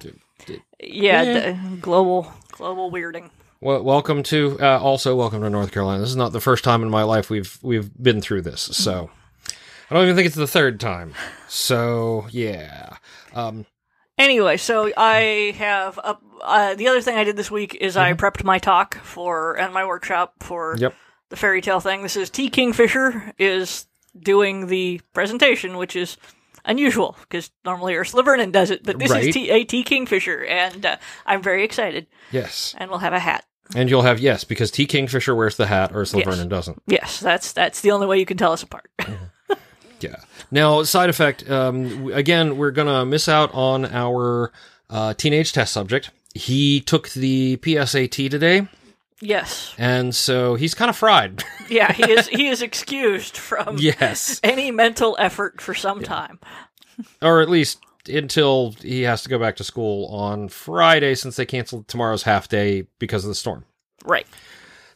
yeah, 0.80 1.22
Yeah. 1.22 1.32
the 1.52 1.76
global 1.80 2.32
global 2.52 2.90
weirding. 2.92 3.30
Well, 3.62 3.82
welcome 3.82 4.22
to 4.24 4.58
uh, 4.60 4.78
also 4.78 5.16
welcome 5.16 5.40
to 5.40 5.48
North 5.50 5.72
Carolina. 5.72 6.00
This 6.00 6.10
is 6.10 6.16
not 6.16 6.32
the 6.32 6.40
first 6.42 6.62
time 6.62 6.82
in 6.82 6.90
my 6.90 7.04
life 7.04 7.30
we've 7.30 7.58
we've 7.62 7.90
been 8.00 8.20
through 8.20 8.42
this, 8.42 8.60
so 8.60 9.10
I 9.90 9.94
don't 9.94 10.02
even 10.04 10.14
think 10.14 10.26
it's 10.26 10.36
the 10.36 10.46
third 10.46 10.78
time. 10.78 11.14
So 11.48 12.26
yeah, 12.30 12.96
um, 13.34 13.64
Anyway, 14.18 14.56
so 14.58 14.92
I 14.96 15.54
have 15.58 15.98
up, 16.02 16.22
uh, 16.42 16.74
the 16.74 16.88
other 16.88 17.00
thing 17.00 17.16
I 17.16 17.24
did 17.24 17.36
this 17.36 17.50
week 17.50 17.74
is 17.80 17.96
I 17.96 18.12
prepped 18.14 18.44
my 18.44 18.58
talk 18.58 18.96
for 18.96 19.54
and 19.58 19.72
my 19.74 19.84
workshop 19.86 20.34
for 20.40 20.74
Mm-hmm. 20.74 20.82
Yep. 20.82 20.94
the 21.30 21.36
fairy 21.36 21.60
tale 21.62 21.80
thing. 21.80 22.02
This 22.02 22.16
is 22.16 22.30
T 22.30 22.50
Kingfisher 22.50 23.32
is 23.38 23.86
doing 24.18 24.66
the 24.68 25.00
presentation, 25.12 25.76
which 25.76 25.94
is 25.96 26.16
unusual 26.64 27.16
because 27.22 27.50
normally 27.64 27.94
Ursula 27.94 28.22
Vernon 28.22 28.50
does 28.50 28.70
it, 28.70 28.82
but 28.84 28.98
this 28.98 29.10
Right. 29.10 29.24
is 29.28 29.34
T 29.34 29.50
a 29.50 29.64
T 29.64 29.82
Kingfisher, 29.82 30.44
and 30.44 30.84
uh, 30.86 30.96
I'm 31.26 31.42
very 31.42 31.64
excited. 31.64 32.06
yes, 32.32 32.74
And 32.78 32.90
we'll 32.90 32.98
have 33.00 33.12
a 33.12 33.18
hat. 33.20 33.44
and 33.74 33.88
you'll 33.90 34.02
have 34.02 34.18
yes 34.20 34.44
because 34.44 34.70
T 34.70 34.86
Kingfisher 34.86 35.34
wears 35.34 35.56
the 35.56 35.66
hat, 35.66 35.90
Ursula 35.94 36.22
Yes. 36.24 36.34
Vernon 36.34 36.48
doesn't. 36.48 36.82
Yes, 36.86 37.20
that's 37.20 37.52
that's 37.52 37.80
the 37.80 37.90
only 37.92 38.06
way 38.06 38.18
you 38.18 38.26
can 38.26 38.36
tell 38.36 38.52
us 38.52 38.62
apart. 38.62 38.90
Yeah. 39.98 40.16
Now, 40.50 40.82
side 40.82 41.08
effect. 41.08 41.48
Um, 41.50 42.12
again, 42.12 42.58
we're 42.58 42.70
gonna 42.70 43.06
miss 43.06 43.30
out 43.30 43.50
on 43.54 43.86
our 43.86 44.52
uh, 44.90 45.14
teenage 45.14 45.54
test 45.54 45.72
subject. 45.72 46.10
He 46.36 46.80
took 46.80 47.10
the 47.10 47.56
PSAT 47.58 48.30
today, 48.30 48.68
yes, 49.20 49.74
and 49.78 50.14
so 50.14 50.54
he's 50.54 50.74
kind 50.74 50.88
of 50.88 50.96
fried. 50.96 51.42
yeah, 51.68 51.92
he 51.92 52.10
is 52.10 52.28
he 52.28 52.48
is 52.48 52.62
excused 52.62 53.36
from 53.36 53.76
yes, 53.78 54.40
any 54.42 54.70
mental 54.70 55.16
effort 55.18 55.60
for 55.60 55.74
some 55.74 56.02
time. 56.02 56.38
or 57.22 57.40
at 57.40 57.48
least 57.48 57.80
until 58.08 58.72
he 58.82 59.02
has 59.02 59.22
to 59.22 59.28
go 59.28 59.38
back 59.38 59.56
to 59.56 59.64
school 59.64 60.06
on 60.14 60.48
Friday, 60.48 61.14
since 61.14 61.36
they 61.36 61.46
canceled 61.46 61.88
tomorrow's 61.88 62.22
half 62.22 62.48
day 62.48 62.86
because 62.98 63.24
of 63.24 63.28
the 63.28 63.34
storm. 63.34 63.64
Right. 64.04 64.26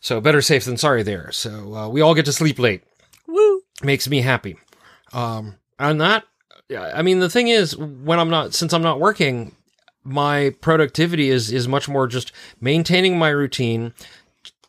So 0.01 0.21
better 0.21 0.41
safe 0.41 0.65
than 0.65 0.77
sorry 0.77 1.03
there. 1.03 1.31
So 1.33 1.75
uh, 1.75 1.89
we 1.89 2.01
all 2.01 2.15
get 2.15 2.25
to 2.27 2.33
sleep 2.33 2.59
late. 2.59 2.83
Woo. 3.27 3.63
Makes 3.83 4.09
me 4.09 4.23
happy. 4.23 4.57
Um, 5.13 5.57
and 5.79 6.01
that, 6.01 6.25
yeah, 6.69 6.93
I 6.95 7.03
mean, 7.03 7.21
the 7.21 7.29
thing 7.29 7.49
is, 7.49 7.77
when 7.77 8.19
I'm 8.19 8.31
not, 8.31 8.55
since 8.55 8.73
I'm 8.73 8.83
not 8.83 9.01
working, 9.01 9.55
my 10.05 10.55
productivity 10.61 11.31
is 11.31 11.53
is 11.53 11.69
much 11.69 11.89
more 11.89 12.07
just 12.07 12.33
maintaining 12.61 13.19
my 13.19 13.29
routine, 13.29 13.93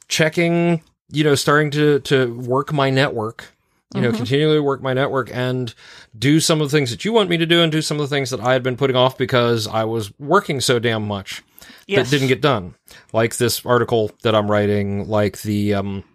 checking, 0.08 0.84
you 1.10 1.24
know, 1.24 1.36
starting 1.36 1.72
to 1.72 2.00
to 2.02 2.34
work 2.34 2.74
my 2.74 2.90
network. 2.90 3.54
You 3.94 4.00
know, 4.00 4.14
continually 4.14 4.62
work 4.62 4.82
my 4.82 4.94
network 4.94 5.30
and 5.34 5.74
do 6.18 6.40
some 6.40 6.62
of 6.62 6.72
the 6.72 6.78
things 6.78 6.92
that 6.92 7.04
you 7.04 7.12
want 7.12 7.30
me 7.30 7.36
to 7.36 7.46
do, 7.46 7.62
and 7.62 7.70
do 7.70 7.82
some 7.82 8.00
of 8.00 8.10
the 8.10 8.16
things 8.16 8.30
that 8.30 8.40
I 8.40 8.54
had 8.54 8.64
been 8.64 8.78
putting 8.78 8.96
off 8.96 9.18
because 9.18 9.68
I 9.68 9.84
was 9.84 10.18
working 10.18 10.62
so 10.62 10.80
damn 10.80 11.06
much 11.06 11.44
Yes. 11.88 12.10
that 12.10 12.16
didn't 12.16 12.30
get 12.30 12.40
done. 12.42 12.76
Like 13.12 13.36
this 13.36 13.66
article 13.66 14.12
that 14.24 14.34
I'm 14.34 14.50
writing, 14.50 15.10
like 15.10 15.42
the 15.42 15.74
um 15.74 16.06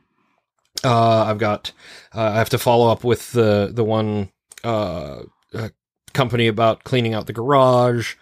uh 0.84 1.24
I've 1.24 1.38
got 1.38 1.72
uh, 2.14 2.22
I 2.22 2.38
have 2.38 2.48
to 2.50 2.58
follow 2.58 2.90
up 2.90 3.04
with 3.04 3.32
the 3.32 3.70
the 3.72 3.84
one 3.84 4.30
uh, 4.64 5.24
uh 5.52 5.68
company 6.14 6.46
about 6.46 6.84
cleaning 6.84 7.12
out 7.12 7.26
the 7.26 7.34
garage. 7.34 8.14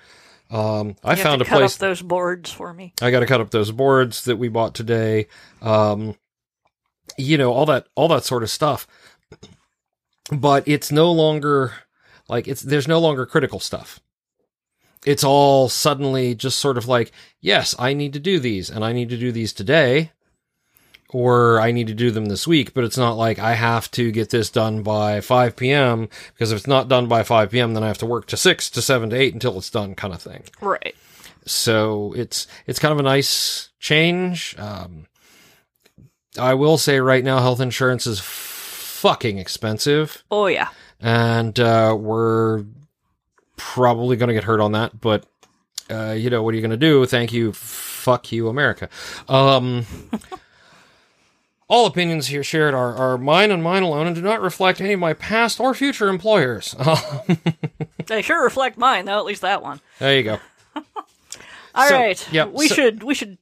Um 0.50 0.96
I 1.02 1.14
have 1.14 1.20
found 1.20 1.40
to 1.40 1.46
a 1.46 1.48
cut 1.48 1.58
place 1.58 1.74
up 1.74 1.80
those 1.80 2.02
boards 2.02 2.52
for 2.52 2.72
me. 2.72 2.92
I 3.00 3.10
got 3.10 3.20
to 3.20 3.26
cut 3.26 3.40
up 3.40 3.50
those 3.50 3.70
boards 3.70 4.24
that 4.24 4.36
we 4.36 4.48
bought 4.48 4.74
today. 4.74 5.28
Um 5.62 6.16
you 7.16 7.38
know, 7.38 7.52
all 7.52 7.66
that 7.66 7.86
all 7.94 8.08
that 8.08 8.24
sort 8.24 8.42
of 8.42 8.50
stuff. 8.50 8.86
But 10.30 10.66
it's 10.66 10.90
no 10.90 11.12
longer 11.12 11.72
like 12.28 12.48
it's 12.48 12.62
there's 12.62 12.88
no 12.88 12.98
longer 12.98 13.26
critical 13.26 13.60
stuff 13.60 14.00
it's 15.04 15.24
all 15.24 15.68
suddenly 15.68 16.34
just 16.34 16.58
sort 16.58 16.78
of 16.78 16.88
like, 16.88 17.12
yes, 17.40 17.74
I 17.78 17.92
need 17.92 18.12
to 18.14 18.20
do 18.20 18.38
these 18.40 18.70
and 18.70 18.84
I 18.84 18.92
need 18.92 19.10
to 19.10 19.18
do 19.18 19.32
these 19.32 19.52
today 19.52 20.12
or 21.10 21.60
I 21.60 21.70
need 21.70 21.86
to 21.88 21.94
do 21.94 22.10
them 22.10 22.26
this 22.26 22.46
week, 22.46 22.74
but 22.74 22.82
it's 22.84 22.98
not 22.98 23.12
like 23.16 23.38
I 23.38 23.54
have 23.54 23.90
to 23.92 24.10
get 24.10 24.30
this 24.30 24.50
done 24.50 24.82
by 24.82 25.20
5 25.20 25.54
p.m. 25.56 26.08
because 26.32 26.50
if 26.50 26.58
it's 26.58 26.66
not 26.66 26.88
done 26.88 27.06
by 27.06 27.22
5 27.22 27.50
p.m., 27.50 27.74
then 27.74 27.84
I 27.84 27.88
have 27.88 27.98
to 27.98 28.06
work 28.06 28.26
to 28.28 28.36
6 28.36 28.70
to 28.70 28.82
7 28.82 29.10
to 29.10 29.16
8 29.16 29.34
until 29.34 29.56
it's 29.58 29.70
done 29.70 29.94
kind 29.94 30.12
of 30.12 30.20
thing. 30.22 30.42
Right. 30.60 30.94
So 31.46 32.12
it's 32.16 32.46
it's 32.66 32.78
kind 32.78 32.92
of 32.92 32.98
a 32.98 33.02
nice 33.02 33.68
change. 33.78 34.56
Um, 34.58 35.06
I 36.38 36.54
will 36.54 36.78
say 36.78 36.98
right 37.00 37.22
now, 37.22 37.38
health 37.38 37.60
insurance 37.60 38.06
is 38.06 38.18
fucking 38.20 39.38
expensive 39.38 40.24
Oh 40.30 40.46
yeah. 40.46 40.68
and 41.00 41.60
uh, 41.60 41.94
we're 42.00 42.64
probably 43.56 44.16
going 44.16 44.28
to 44.28 44.34
get 44.34 44.44
hurt 44.44 44.60
on 44.60 44.72
that. 44.72 44.98
But 45.00 45.26
uh, 45.90 46.12
you 46.12 46.30
know, 46.30 46.42
what 46.42 46.54
are 46.54 46.56
you 46.56 46.62
going 46.62 46.70
to 46.70 46.76
do? 46.78 47.04
Thank 47.06 47.32
you, 47.32 47.52
fuck 47.52 48.32
you, 48.32 48.48
America. 48.48 48.88
Um, 49.28 49.84
all 51.68 51.86
opinions 51.86 52.26
here 52.28 52.42
shared 52.44 52.74
are, 52.74 52.94
are 52.94 53.18
mine 53.18 53.50
and 53.50 53.62
mine 53.62 53.82
alone, 53.82 54.06
and 54.06 54.14
do 54.16 54.22
not 54.22 54.40
reflect 54.40 54.80
any 54.80 54.92
of 54.92 55.00
my 55.00 55.12
past 55.14 55.60
or 55.60 55.74
future 55.74 56.08
employers. 56.08 56.74
They 58.06 58.20
sure 58.20 58.44
reflect 58.44 58.76
mine 58.76 59.06
though, 59.06 59.18
at 59.18 59.24
least 59.24 59.40
that 59.40 59.62
one. 59.62 59.80
there 59.98 60.14
you 60.16 60.22
go. 60.24 60.38
All 61.74 61.88
So, 61.88 61.96
right. 61.96 62.28
yeah, 62.32 62.44
We 62.44 62.68
so- 62.68 62.74
should 62.74 63.02
we 63.02 63.14
should 63.14 63.38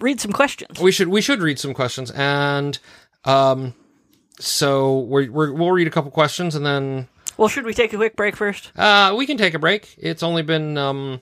read 0.00 0.20
some 0.20 0.32
questions. 0.32 0.80
We 0.80 0.90
should 0.90 1.08
we 1.08 1.20
should 1.20 1.40
read 1.42 1.58
some 1.58 1.74
questions, 1.74 2.10
and 2.12 2.78
um, 3.26 3.74
so 4.40 5.00
we're, 5.00 5.30
we're, 5.30 5.52
we'll 5.52 5.70
read 5.72 5.86
a 5.86 5.90
couple 5.90 6.10
questions, 6.10 6.54
and 6.54 6.64
then 6.64 7.08
Well, 7.36 7.48
should 7.48 7.66
we 7.66 7.74
take 7.74 7.92
a 7.92 7.96
quick 7.96 8.16
break 8.16 8.36
first? 8.36 8.72
Uh, 8.76 9.14
we 9.16 9.26
can 9.26 9.36
take 9.36 9.52
a 9.54 9.58
break. 9.58 9.94
It's 9.98 10.22
only 10.22 10.42
been 10.42 10.78
um, 10.78 11.20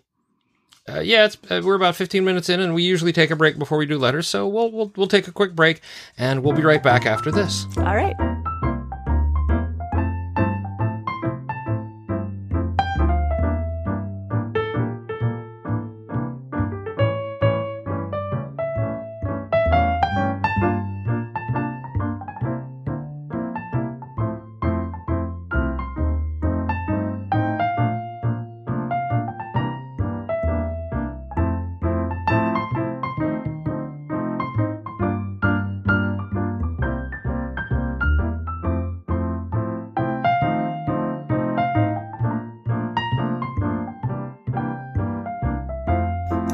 uh, 0.89 1.01
yeah, 1.01 1.29
uh, 1.51 1.61
we're 1.65 1.75
about 1.75 1.97
fifteen 1.97 2.25
minutes 2.25 2.49
in, 2.49 2.61
and 2.61 2.75
we 2.75 2.83
usually 2.83 3.13
take 3.13 3.31
a 3.31 3.37
break 3.37 3.59
before 3.59 3.79
we 3.79 3.87
do 3.87 3.99
letters. 3.99 4.29
So 4.29 4.47
we'll 4.49 4.71
we'll 4.71 4.93
we'll 4.97 5.09
take 5.09 5.29
a 5.29 5.33
quick 5.33 5.55
break, 5.55 5.81
and 6.19 6.43
we'll 6.43 6.55
be 6.55 6.63
right 6.63 6.83
back 6.83 7.07
after 7.07 7.31
this. 7.31 7.67
All 7.79 7.97
right. 7.97 8.34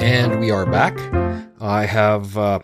And 0.00 0.40
we 0.40 0.50
are 0.50 0.64
back. 0.64 0.99
I 1.61 1.85
have 1.85 2.38
uh, 2.38 2.61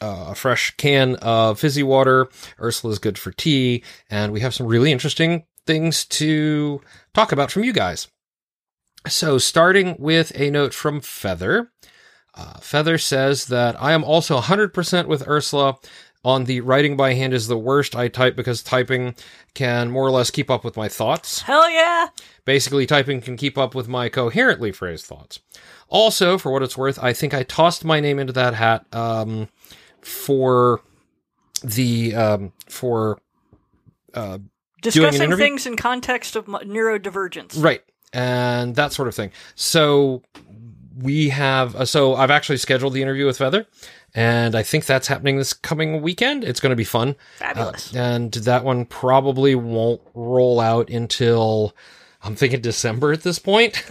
uh, 0.00 0.26
a 0.28 0.34
fresh 0.36 0.70
can 0.76 1.16
of 1.16 1.58
fizzy 1.58 1.82
water. 1.82 2.28
Ursula's 2.60 3.00
good 3.00 3.18
for 3.18 3.32
tea, 3.32 3.82
and 4.08 4.32
we 4.32 4.40
have 4.40 4.54
some 4.54 4.68
really 4.68 4.92
interesting 4.92 5.44
things 5.66 6.04
to 6.06 6.80
talk 7.14 7.32
about 7.32 7.50
from 7.50 7.64
you 7.64 7.72
guys. 7.72 8.06
So, 9.08 9.38
starting 9.38 9.96
with 9.98 10.30
a 10.38 10.50
note 10.50 10.72
from 10.72 11.00
Feather. 11.00 11.72
Uh, 12.34 12.58
Feather 12.60 12.96
says 12.96 13.46
that 13.46 13.80
I 13.82 13.92
am 13.92 14.04
also 14.04 14.40
100% 14.40 15.06
with 15.06 15.26
Ursula 15.26 15.76
on 16.24 16.44
the 16.44 16.60
writing 16.60 16.96
by 16.96 17.14
hand 17.14 17.34
is 17.34 17.48
the 17.48 17.58
worst. 17.58 17.96
I 17.96 18.08
type 18.08 18.36
because 18.36 18.62
typing 18.62 19.14
can 19.54 19.90
more 19.90 20.06
or 20.06 20.10
less 20.10 20.30
keep 20.30 20.50
up 20.50 20.64
with 20.64 20.76
my 20.76 20.88
thoughts. 20.88 21.42
Hell 21.42 21.68
yeah. 21.70 22.08
Basically, 22.44 22.86
typing 22.86 23.20
can 23.20 23.36
keep 23.36 23.58
up 23.58 23.74
with 23.74 23.88
my 23.88 24.08
coherently 24.08 24.72
phrased 24.72 25.06
thoughts. 25.06 25.40
Also, 25.88 26.38
for 26.38 26.52
what 26.52 26.62
it's 26.62 26.76
worth, 26.76 26.98
I 27.02 27.12
think 27.12 27.34
I 27.34 27.42
tossed 27.42 27.84
my 27.84 28.00
name 28.00 28.18
into 28.18 28.32
that 28.32 28.54
hat 28.54 28.86
um, 28.94 29.48
for 30.00 30.80
the 31.62 32.14
um, 32.14 32.52
for 32.68 33.20
uh, 34.14 34.38
Discussing 34.80 35.36
things 35.36 35.64
in 35.64 35.76
context 35.76 36.34
of 36.34 36.46
neurodivergence. 36.46 37.62
right 37.62 37.82
and 38.12 38.74
that 38.74 38.92
sort 38.92 39.08
of 39.08 39.14
thing. 39.14 39.30
So 39.54 40.22
we 40.96 41.30
have 41.30 41.74
uh, 41.74 41.84
so 41.84 42.14
I've 42.14 42.30
actually 42.30 42.58
scheduled 42.58 42.92
the 42.92 43.02
interview 43.02 43.26
with 43.26 43.38
Feather, 43.38 43.66
and 44.14 44.54
I 44.54 44.62
think 44.62 44.86
that's 44.86 45.06
happening 45.08 45.36
this 45.36 45.52
coming 45.52 46.02
weekend. 46.02 46.44
It's 46.44 46.60
going 46.60 46.70
to 46.70 46.76
be 46.76 46.84
fun, 46.84 47.16
Fabulous. 47.38 47.94
Uh, 47.94 47.98
and 47.98 48.32
that 48.32 48.64
one 48.64 48.84
probably 48.84 49.54
won't 49.54 50.00
roll 50.14 50.60
out 50.60 50.90
until 50.90 51.74
I'm 52.22 52.36
thinking 52.36 52.60
December 52.60 53.12
at 53.12 53.22
this 53.22 53.38
point. 53.38 53.84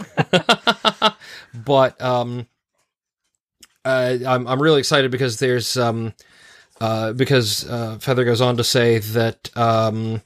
but 1.54 2.00
um, 2.00 2.46
uh, 3.84 4.18
I'm 4.26 4.46
I'm 4.46 4.62
really 4.62 4.78
excited 4.78 5.10
because 5.10 5.38
there's 5.38 5.76
um, 5.76 6.14
uh, 6.80 7.12
because 7.12 7.68
uh, 7.68 7.98
Feather 7.98 8.24
goes 8.24 8.40
on 8.40 8.56
to 8.56 8.64
say 8.64 8.98
that 8.98 9.56
um, 9.56 10.22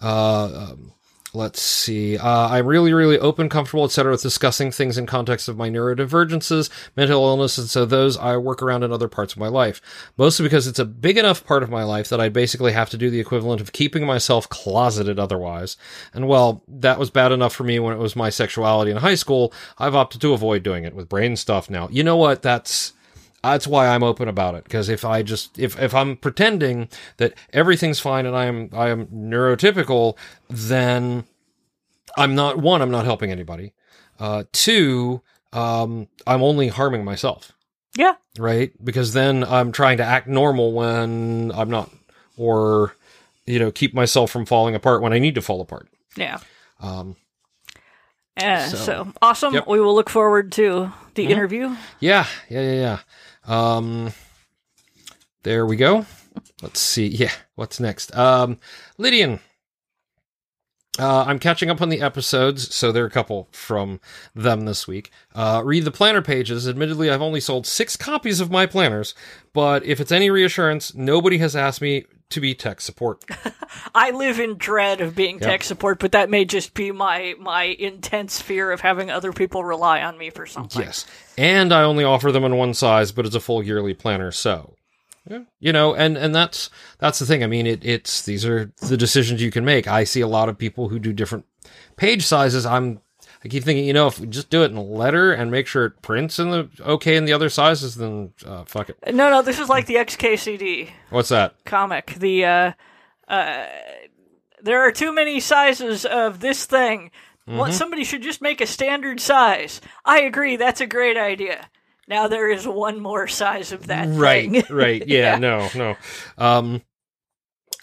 uh, 0.00 0.70
um, 0.70 0.92
let's 1.32 1.60
see, 1.60 2.18
uh, 2.18 2.48
I'm 2.48 2.66
really 2.66 2.92
really 2.92 3.18
open, 3.18 3.48
comfortable, 3.48 3.84
etc. 3.84 4.12
with 4.12 4.22
discussing 4.22 4.70
things 4.70 4.98
in 4.98 5.06
context 5.06 5.48
of 5.48 5.56
my 5.56 5.70
neurodivergences, 5.70 6.70
mental 6.96 7.24
illness, 7.24 7.58
and 7.58 7.68
so 7.68 7.84
those 7.84 8.16
I 8.16 8.36
work 8.36 8.62
around 8.62 8.82
in 8.82 8.92
other 8.92 9.08
parts 9.08 9.32
of 9.32 9.38
my 9.38 9.48
life. 9.48 9.80
Mostly 10.16 10.44
because 10.44 10.66
it's 10.66 10.78
a 10.78 10.84
big 10.84 11.18
enough 11.18 11.44
part 11.44 11.62
of 11.62 11.70
my 11.70 11.84
life 11.84 12.08
that 12.08 12.20
I 12.20 12.28
basically 12.28 12.72
have 12.72 12.90
to 12.90 12.98
do 12.98 13.10
the 13.10 13.20
equivalent 13.20 13.60
of 13.60 13.72
keeping 13.72 14.06
myself 14.06 14.48
closeted 14.48 15.18
otherwise. 15.18 15.76
And 16.12 16.28
well, 16.28 16.62
that 16.68 16.98
was 16.98 17.10
bad 17.10 17.32
enough 17.32 17.54
for 17.54 17.64
me 17.64 17.78
when 17.78 17.94
it 17.94 18.00
was 18.00 18.16
my 18.16 18.30
sexuality 18.30 18.90
in 18.90 18.98
high 18.98 19.14
school. 19.14 19.52
I've 19.78 19.94
opted 19.94 20.20
to 20.22 20.32
avoid 20.32 20.62
doing 20.62 20.84
it 20.84 20.94
with 20.94 21.08
brain 21.08 21.36
stuff 21.36 21.70
now. 21.70 21.88
You 21.90 22.02
know 22.02 22.16
what? 22.16 22.42
That's 22.42 22.92
that's 23.42 23.66
why 23.66 23.88
I'm 23.88 24.02
open 24.02 24.28
about 24.28 24.54
it. 24.54 24.64
Because 24.64 24.88
if 24.88 25.04
I 25.04 25.22
just 25.22 25.58
if 25.58 25.80
if 25.80 25.94
I'm 25.94 26.16
pretending 26.16 26.88
that 27.18 27.34
everything's 27.52 28.00
fine 28.00 28.26
and 28.26 28.36
I 28.36 28.46
am 28.46 28.70
I 28.72 28.88
am 28.88 29.06
neurotypical, 29.06 30.16
then 30.48 31.24
I'm 32.16 32.34
not 32.34 32.58
one. 32.58 32.82
I'm 32.82 32.90
not 32.90 33.04
helping 33.04 33.30
anybody. 33.30 33.72
Uh, 34.18 34.44
two, 34.52 35.22
um, 35.52 36.08
I'm 36.26 36.42
only 36.42 36.68
harming 36.68 37.04
myself. 37.04 37.52
Yeah. 37.96 38.14
Right. 38.38 38.72
Because 38.84 39.12
then 39.14 39.44
I'm 39.44 39.72
trying 39.72 39.96
to 39.98 40.04
act 40.04 40.26
normal 40.28 40.72
when 40.72 41.50
I'm 41.54 41.70
not, 41.70 41.90
or 42.36 42.94
you 43.46 43.58
know, 43.58 43.72
keep 43.72 43.94
myself 43.94 44.30
from 44.30 44.46
falling 44.46 44.74
apart 44.74 45.02
when 45.02 45.12
I 45.12 45.18
need 45.18 45.34
to 45.36 45.42
fall 45.42 45.60
apart. 45.60 45.88
Yeah. 46.16 46.38
Um, 46.80 47.16
Yeah, 48.40 48.68
So- 48.68 48.76
so, 48.76 49.12
awesome. 49.20 49.52
Yep. 49.54 49.66
We 49.66 49.80
will 49.80 49.94
look 49.94 50.08
forward 50.08 50.52
to 50.52 50.92
the 51.14 51.26
Mhm. 51.26 51.30
interview. 51.30 51.76
Yeah, 51.98 52.26
yeah, 52.48 52.60
yeah, 52.62 52.72
yeah. 52.72 52.98
Um, 53.50 54.12
there 55.42 55.66
we 55.66 55.76
go. 55.76 56.06
Let's 56.62 56.80
see. 56.80 57.08
Yeah, 57.08 57.32
what's 57.56 57.80
next? 57.80 58.16
Um, 58.16 58.58
Lydian. 58.96 59.40
Uh, 60.98 61.24
I'm 61.26 61.38
catching 61.38 61.70
up 61.70 61.80
on 61.80 61.88
the 61.88 62.02
episodes, 62.02 62.74
so 62.74 62.92
there 62.92 63.04
are 63.04 63.06
a 63.06 63.10
couple 63.10 63.48
from 63.52 64.00
them 64.34 64.66
this 64.66 64.86
week. 64.86 65.10
Uh, 65.34 65.62
read 65.64 65.84
the 65.84 65.90
planner 65.90 66.20
pages. 66.20 66.68
Admittedly, 66.68 67.08
I've 67.08 67.22
only 67.22 67.40
sold 67.40 67.66
six 67.66 67.96
copies 67.96 68.38
of 68.38 68.50
my 68.50 68.66
planners, 68.66 69.14
but 69.54 69.84
if 69.84 70.00
it's 70.00 70.12
any 70.12 70.30
reassurance, 70.30 70.94
nobody 70.94 71.38
has 71.38 71.56
asked 71.56 71.80
me 71.80 72.04
to 72.30 72.40
be 72.40 72.54
tech 72.54 72.80
support. 72.80 73.24
I 73.94 74.10
live 74.10 74.40
in 74.40 74.56
dread 74.56 75.00
of 75.00 75.14
being 75.14 75.38
tech 75.38 75.62
support, 75.62 75.98
but 75.98 76.12
that 76.12 76.30
may 76.30 76.44
just 76.44 76.74
be 76.74 76.92
my 76.92 77.34
my 77.38 77.64
intense 77.64 78.40
fear 78.40 78.72
of 78.72 78.80
having 78.80 79.10
other 79.10 79.32
people 79.32 79.64
rely 79.64 80.02
on 80.02 80.16
me 80.16 80.30
for 80.30 80.46
something. 80.46 80.82
Yes. 80.82 81.06
And 81.36 81.72
I 81.72 81.82
only 81.82 82.04
offer 82.04 82.32
them 82.32 82.44
in 82.44 82.56
one 82.56 82.74
size, 82.74 83.12
but 83.12 83.26
it's 83.26 83.34
a 83.34 83.40
full 83.40 83.62
yearly 83.62 83.94
planner, 83.94 84.30
so 84.30 84.74
yeah. 85.28 85.40
you 85.58 85.72
know, 85.72 85.94
and 85.94 86.16
and 86.16 86.34
that's 86.34 86.70
that's 86.98 87.18
the 87.18 87.26
thing. 87.26 87.42
I 87.44 87.46
mean, 87.46 87.66
it 87.66 87.84
it's 87.84 88.22
these 88.22 88.44
are 88.44 88.72
the 88.80 88.96
decisions 88.96 89.42
you 89.42 89.50
can 89.50 89.64
make. 89.64 89.86
I 89.86 90.04
see 90.04 90.20
a 90.20 90.28
lot 90.28 90.48
of 90.48 90.58
people 90.58 90.88
who 90.88 90.98
do 90.98 91.12
different 91.12 91.44
page 91.96 92.24
sizes. 92.24 92.64
I'm 92.66 93.00
I 93.42 93.48
keep 93.48 93.64
thinking, 93.64 93.86
you 93.86 93.94
know, 93.94 94.06
if 94.06 94.20
we 94.20 94.26
just 94.26 94.50
do 94.50 94.62
it 94.64 94.70
in 94.70 94.76
letter 94.76 95.32
and 95.32 95.50
make 95.50 95.66
sure 95.66 95.86
it 95.86 96.02
prints 96.02 96.38
in 96.38 96.50
the 96.50 96.68
okay 96.80 97.16
in 97.16 97.24
the 97.24 97.32
other 97.32 97.48
sizes, 97.48 97.94
then 97.94 98.32
uh, 98.44 98.64
fuck 98.64 98.90
it. 98.90 98.98
No, 99.14 99.30
no, 99.30 99.40
this 99.40 99.58
is 99.58 99.68
like 99.68 99.86
the 99.86 99.94
XKCD 99.94 100.90
What's 101.08 101.30
that? 101.30 101.54
comic. 101.64 102.14
The 102.18 102.44
uh, 102.44 102.72
uh, 103.28 103.66
there 104.62 104.80
are 104.86 104.92
too 104.92 105.12
many 105.12 105.40
sizes 105.40 106.04
of 106.04 106.40
this 106.40 106.66
thing. 106.66 107.10
Mm-hmm. 107.48 107.58
What 107.58 107.72
somebody 107.72 108.04
should 108.04 108.22
just 108.22 108.42
make 108.42 108.60
a 108.60 108.66
standard 108.66 109.20
size. 109.20 109.80
I 110.04 110.20
agree. 110.20 110.56
That's 110.56 110.82
a 110.82 110.86
great 110.86 111.16
idea. 111.16 111.70
Now 112.06 112.28
there 112.28 112.50
is 112.50 112.68
one 112.68 113.00
more 113.00 113.26
size 113.26 113.72
of 113.72 113.86
that 113.86 114.06
thing. 114.06 114.18
right 114.18 114.70
right 114.70 115.06
yeah, 115.06 115.38
no 115.38 115.68
no 115.74 115.96
um 116.36 116.82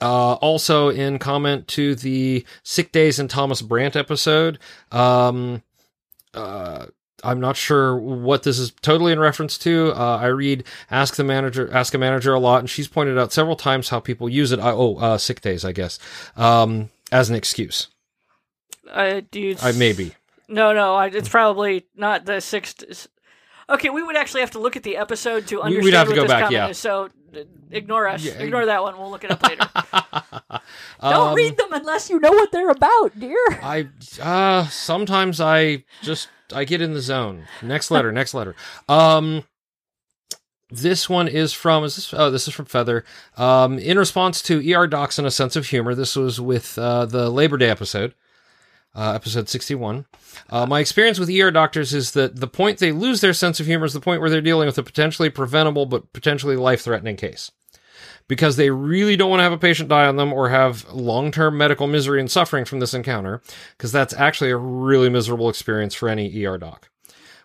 uh 0.01 0.33
also 0.33 0.89
in 0.89 1.19
comment 1.19 1.67
to 1.67 1.95
the 1.95 2.45
sick 2.63 2.91
days 2.91 3.19
and 3.19 3.29
thomas 3.29 3.61
brandt 3.61 3.95
episode 3.95 4.59
um 4.91 5.61
uh 6.33 6.85
I'm 7.23 7.39
not 7.39 7.57
sure 7.57 7.97
what 7.97 8.43
this 8.43 8.59
is 8.59 8.71
totally 8.81 9.11
in 9.11 9.19
reference 9.19 9.57
to. 9.59 9.91
Uh, 9.95 10.17
I 10.17 10.27
read 10.27 10.63
"Ask 10.91 11.15
the 11.15 11.23
Manager," 11.23 11.69
"Ask 11.73 11.93
a 11.93 11.97
Manager" 11.97 12.33
a 12.33 12.39
lot, 12.39 12.59
and 12.59 12.69
she's 12.69 12.87
pointed 12.87 13.17
out 13.17 13.33
several 13.33 13.55
times 13.55 13.89
how 13.89 13.99
people 13.99 14.29
use 14.29 14.51
it. 14.51 14.59
I, 14.59 14.71
oh, 14.71 14.97
uh, 14.97 15.17
sick 15.17 15.41
days, 15.41 15.65
I 15.65 15.71
guess, 15.71 15.97
um, 16.35 16.89
as 17.11 17.29
an 17.29 17.35
excuse. 17.35 17.87
Uh, 18.89 19.21
do 19.31 19.55
I 19.61 19.71
maybe. 19.71 20.13
No, 20.47 20.73
no, 20.73 20.95
I, 20.95 21.07
it's 21.07 21.29
probably 21.29 21.85
not 21.95 22.25
the 22.25 22.39
sixth. 22.39 23.07
Okay, 23.69 23.89
we 23.89 24.03
would 24.03 24.15
actually 24.15 24.41
have 24.41 24.51
to 24.51 24.59
look 24.59 24.75
at 24.75 24.83
the 24.83 24.97
episode 24.97 25.47
to 25.47 25.61
understand 25.61 25.83
we'd 25.83 25.93
have 25.93 26.07
to 26.07 26.11
what 26.11 26.15
go 26.15 26.21
this 26.21 26.31
back, 26.31 26.43
comment 26.43 26.53
yeah. 26.53 26.67
is. 26.69 26.77
So 26.77 27.09
ignore 27.71 28.07
us. 28.07 28.23
Yeah. 28.23 28.33
Ignore 28.33 28.65
that 28.67 28.81
one. 28.83 28.97
We'll 28.97 29.11
look 29.11 29.23
it 29.23 29.31
up 29.31 29.43
later. 29.43 29.67
Um, 30.99 31.11
Don't 31.13 31.35
read 31.35 31.57
them 31.57 31.71
unless 31.71 32.09
you 32.09 32.19
know 32.19 32.31
what 32.31 32.51
they're 32.51 32.71
about, 32.71 33.17
dear. 33.17 33.37
I 33.61 33.87
uh 34.21 34.67
sometimes 34.67 35.39
I 35.39 35.83
just 36.01 36.29
I 36.53 36.63
get 36.65 36.81
in 36.81 36.93
the 36.93 37.01
zone. 37.01 37.45
Next 37.61 37.91
letter, 37.91 38.11
next 38.11 38.33
letter. 38.33 38.55
Um 38.89 39.43
this 40.69 41.07
one 41.09 41.27
is 41.27 41.53
from 41.53 41.83
is 41.83 41.95
this 41.95 42.13
oh 42.13 42.31
this 42.31 42.47
is 42.47 42.53
from 42.53 42.65
Feather. 42.65 43.05
Um 43.37 43.77
in 43.79 43.97
response 43.97 44.41
to 44.43 44.73
ER 44.73 44.87
docs 44.87 45.17
and 45.17 45.27
a 45.27 45.31
sense 45.31 45.55
of 45.55 45.67
humor. 45.67 45.93
This 45.95 46.15
was 46.15 46.41
with 46.41 46.77
uh 46.77 47.05
the 47.05 47.29
Labor 47.29 47.57
Day 47.57 47.69
episode. 47.69 48.13
Uh, 48.97 49.13
episode 49.13 49.47
61. 49.47 50.07
Uh, 50.49 50.65
my 50.65 50.79
experience 50.79 51.19
with 51.19 51.29
ER 51.29 51.51
doctors 51.51 51.93
is 51.93 52.13
that 52.13 52.37
the 52.37 52.47
point 52.47 52.79
they 52.79 52.91
lose 52.91 53.21
their 53.21 53.31
sense 53.31 53.59
of 53.59 53.67
humor 53.67 53.85
is 53.85 53.93
the 53.93 53.99
point 53.99 54.21
where 54.21 54.29
they're 54.29 54.41
dealing 54.41 54.65
with 54.65 54.79
a 54.79 54.83
potentially 54.83 55.29
preventable 55.29 55.85
but 55.85 56.11
potentially 56.13 56.55
life 56.55 56.81
threatening 56.81 57.15
case 57.15 57.51
because 58.27 58.55
they 58.55 58.69
really 58.69 59.15
don't 59.15 59.29
want 59.29 59.39
to 59.39 59.43
have 59.43 59.53
a 59.53 59.57
patient 59.57 59.89
die 59.89 60.05
on 60.05 60.15
them 60.15 60.33
or 60.33 60.49
have 60.49 60.91
long 60.91 61.31
term 61.31 61.57
medical 61.57 61.87
misery 61.87 62.19
and 62.19 62.29
suffering 62.29 62.65
from 62.65 62.79
this 62.79 62.93
encounter, 62.93 63.41
because 63.77 63.91
that's 63.91 64.13
actually 64.13 64.51
a 64.51 64.57
really 64.57 65.09
miserable 65.09 65.49
experience 65.49 65.93
for 65.93 66.09
any 66.09 66.45
ER 66.45 66.57
doc. 66.57 66.89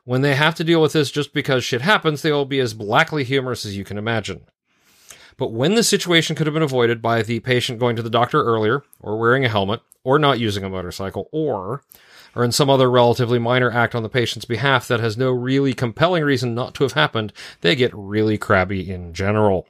When 0.04 0.22
they 0.22 0.34
have 0.34 0.56
to 0.56 0.64
deal 0.64 0.82
with 0.82 0.92
this 0.92 1.10
just 1.10 1.32
because 1.32 1.64
shit 1.64 1.80
happens, 1.80 2.22
they 2.22 2.32
will 2.32 2.44
be 2.44 2.58
as 2.58 2.74
blackly 2.74 3.22
humorous 3.24 3.64
as 3.64 3.76
you 3.76 3.84
can 3.84 3.98
imagine. 3.98 4.46
But 5.36 5.52
when 5.52 5.74
the 5.74 5.82
situation 5.82 6.36
could 6.36 6.46
have 6.46 6.54
been 6.54 6.62
avoided 6.62 7.00
by 7.00 7.22
the 7.22 7.40
patient 7.40 7.78
going 7.78 7.96
to 7.96 8.02
the 8.02 8.10
doctor 8.10 8.42
earlier, 8.42 8.82
or 9.00 9.18
wearing 9.18 9.44
a 9.44 9.48
helmet, 9.48 9.80
or 10.04 10.18
not 10.18 10.40
using 10.40 10.64
a 10.64 10.68
motorcycle, 10.68 11.28
or 11.32 11.82
or 12.34 12.44
in 12.44 12.52
some 12.52 12.70
other 12.70 12.90
relatively 12.90 13.38
minor 13.38 13.70
act 13.70 13.94
on 13.94 14.02
the 14.02 14.08
patient's 14.08 14.44
behalf 14.44 14.88
that 14.88 15.00
has 15.00 15.16
no 15.16 15.30
really 15.30 15.74
compelling 15.74 16.24
reason 16.24 16.54
not 16.54 16.74
to 16.74 16.84
have 16.84 16.92
happened, 16.92 17.32
they 17.60 17.74
get 17.74 17.94
really 17.94 18.38
crabby 18.38 18.90
in 18.90 19.12
general. 19.12 19.66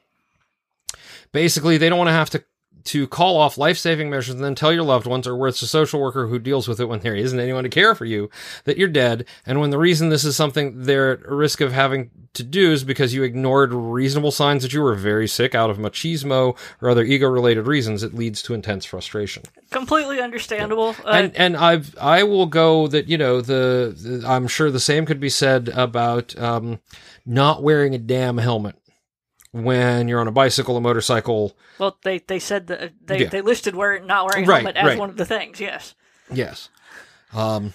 Basically, 1.31 1.77
they 1.77 1.89
don't 1.89 1.97
want 1.97 2.07
to 2.07 2.13
have 2.13 2.29
to 2.31 2.43
to 2.85 3.07
call 3.07 3.37
off 3.37 3.57
life-saving 3.57 4.09
measures 4.09 4.35
and 4.35 4.43
then 4.43 4.55
tell 4.55 4.73
your 4.73 4.83
loved 4.83 5.07
ones 5.07 5.27
or 5.27 5.35
where 5.35 5.49
it's 5.49 5.61
a 5.61 5.67
social 5.67 6.01
worker 6.01 6.27
who 6.27 6.39
deals 6.39 6.67
with 6.67 6.79
it 6.79 6.85
when 6.85 6.99
there 6.99 7.15
isn't 7.15 7.39
anyone 7.39 7.63
to 7.63 7.69
care 7.69 7.95
for 7.95 8.05
you 8.05 8.29
that 8.65 8.77
you're 8.77 8.87
dead. 8.87 9.25
And 9.45 9.59
when 9.59 9.69
the 9.69 9.77
reason 9.77 10.09
this 10.09 10.23
is 10.23 10.35
something 10.35 10.83
they're 10.83 11.13
at 11.13 11.27
risk 11.27 11.61
of 11.61 11.71
having 11.71 12.11
to 12.33 12.43
do 12.43 12.71
is 12.71 12.83
because 12.83 13.13
you 13.13 13.23
ignored 13.23 13.73
reasonable 13.73 14.31
signs 14.31 14.63
that 14.63 14.73
you 14.73 14.81
were 14.81 14.95
very 14.95 15.27
sick 15.27 15.53
out 15.53 15.69
of 15.69 15.77
machismo 15.77 16.57
or 16.81 16.89
other 16.89 17.03
ego-related 17.03 17.67
reasons 17.67 18.03
it 18.03 18.13
leads 18.13 18.41
to 18.41 18.53
intense 18.53 18.85
frustration. 18.85 19.43
Completely 19.69 20.19
understandable. 20.19 20.95
Uh, 21.05 21.09
and 21.09 21.35
and 21.35 21.57
I've 21.57 21.95
I 21.99 22.23
will 22.23 22.47
go 22.47 22.87
that 22.87 23.07
you 23.07 23.17
know 23.17 23.41
the, 23.41 23.95
the 23.95 24.27
I'm 24.27 24.47
sure 24.47 24.71
the 24.71 24.79
same 24.79 25.05
could 25.05 25.19
be 25.19 25.29
said 25.29 25.69
about 25.69 26.37
um, 26.39 26.79
not 27.25 27.61
wearing 27.61 27.93
a 27.93 27.99
damn 27.99 28.37
helmet 28.37 28.75
when 29.53 30.07
you're 30.09 30.19
on 30.19 30.27
a 30.27 30.31
bicycle, 30.31 30.75
a 30.75 30.81
motorcycle. 30.81 31.55
well, 31.79 31.97
they 32.03 32.17
they 32.19 32.39
said 32.39 32.67
that 32.67 32.91
they, 33.05 33.21
Yeah. 33.21 33.29
they 33.29 33.39
listed 33.41 33.75
wear 33.75 33.99
not 34.01 34.25
wearing 34.25 34.43
a 34.45 34.47
Right, 34.47 34.57
helmet 34.63 34.75
as 34.75 34.85
right. 34.85 34.99
one 34.99 35.09
of 35.09 35.15
the 35.17 35.25
things. 35.25 35.61
Yes. 35.61 35.95
Yes. 36.31 36.67
Um. 37.33 37.73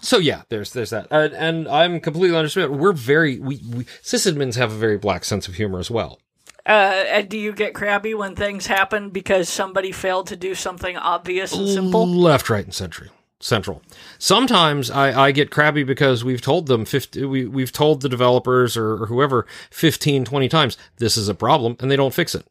So 0.00 0.18
yeah, 0.18 0.42
there's 0.48 0.72
there's 0.72 0.90
that, 0.90 1.06
and, 1.12 1.32
and 1.34 1.68
I'm 1.68 2.00
completely 2.00 2.36
understand. 2.36 2.76
We're 2.80 2.92
very 2.92 3.38
we, 3.38 3.60
we 3.72 3.84
sysadmins 4.02 4.56
have 4.56 4.72
a 4.72 4.76
very 4.76 4.98
black 4.98 5.24
sense 5.24 5.46
of 5.46 5.54
humor 5.54 5.78
as 5.78 5.90
well. 5.92 6.18
Uh, 6.66 7.04
and 7.08 7.28
do 7.28 7.36
you 7.38 7.52
get 7.52 7.74
crabby 7.74 8.14
when 8.14 8.34
things 8.36 8.66
happen 8.66 9.10
because 9.10 9.48
somebody 9.48 9.90
failed 9.92 10.28
to 10.28 10.36
do 10.36 10.54
something 10.54 10.96
obvious 10.96 11.52
and 11.52 11.68
simple? 11.68 12.06
Left, 12.06 12.48
right, 12.50 12.64
and 12.64 12.74
century. 12.74 13.10
Central. 13.42 13.82
Sometimes 14.18 14.88
I, 14.90 15.26
I 15.26 15.32
get 15.32 15.50
crabby 15.50 15.82
because 15.82 16.22
we've 16.24 16.40
told 16.40 16.66
them 16.68 16.84
50, 16.84 17.24
we, 17.24 17.44
we've 17.46 17.72
told 17.72 18.00
the 18.00 18.08
developers 18.08 18.76
or, 18.76 19.02
or 19.02 19.06
whoever 19.06 19.46
15, 19.70 20.24
20 20.24 20.48
times 20.48 20.78
this 20.98 21.16
is 21.16 21.28
a 21.28 21.34
problem 21.34 21.76
and 21.80 21.90
they 21.90 21.96
don't 21.96 22.14
fix 22.14 22.34
it. 22.36 22.46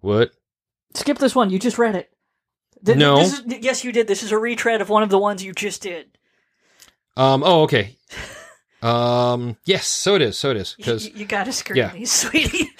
What? 0.00 0.30
Skip 0.94 1.18
this 1.18 1.34
one. 1.34 1.50
You 1.50 1.58
just 1.58 1.78
read 1.78 1.96
it. 1.96 2.10
Th- 2.84 2.96
No. 2.96 3.16
This 3.16 3.32
is, 3.40 3.44
yes, 3.60 3.84
you 3.84 3.92
did. 3.92 4.06
This 4.06 4.22
is 4.22 4.32
a 4.32 4.38
retread 4.38 4.80
of 4.80 4.88
one 4.88 5.02
of 5.02 5.10
the 5.10 5.18
ones 5.18 5.42
you 5.42 5.52
just 5.52 5.82
did. 5.82 6.16
Um, 7.16 7.42
oh, 7.44 7.62
okay. 7.62 7.96
Um, 8.82 9.56
yes, 9.64 9.86
so 9.86 10.14
it 10.14 10.22
is. 10.22 10.38
So 10.38 10.50
it 10.50 10.56
is. 10.56 10.74
Because 10.76 11.08
you 11.14 11.26
gotta 11.26 11.52
screen 11.52 11.76
yeah. 11.76 11.92
these, 11.92 12.10
sweetie. 12.10 12.70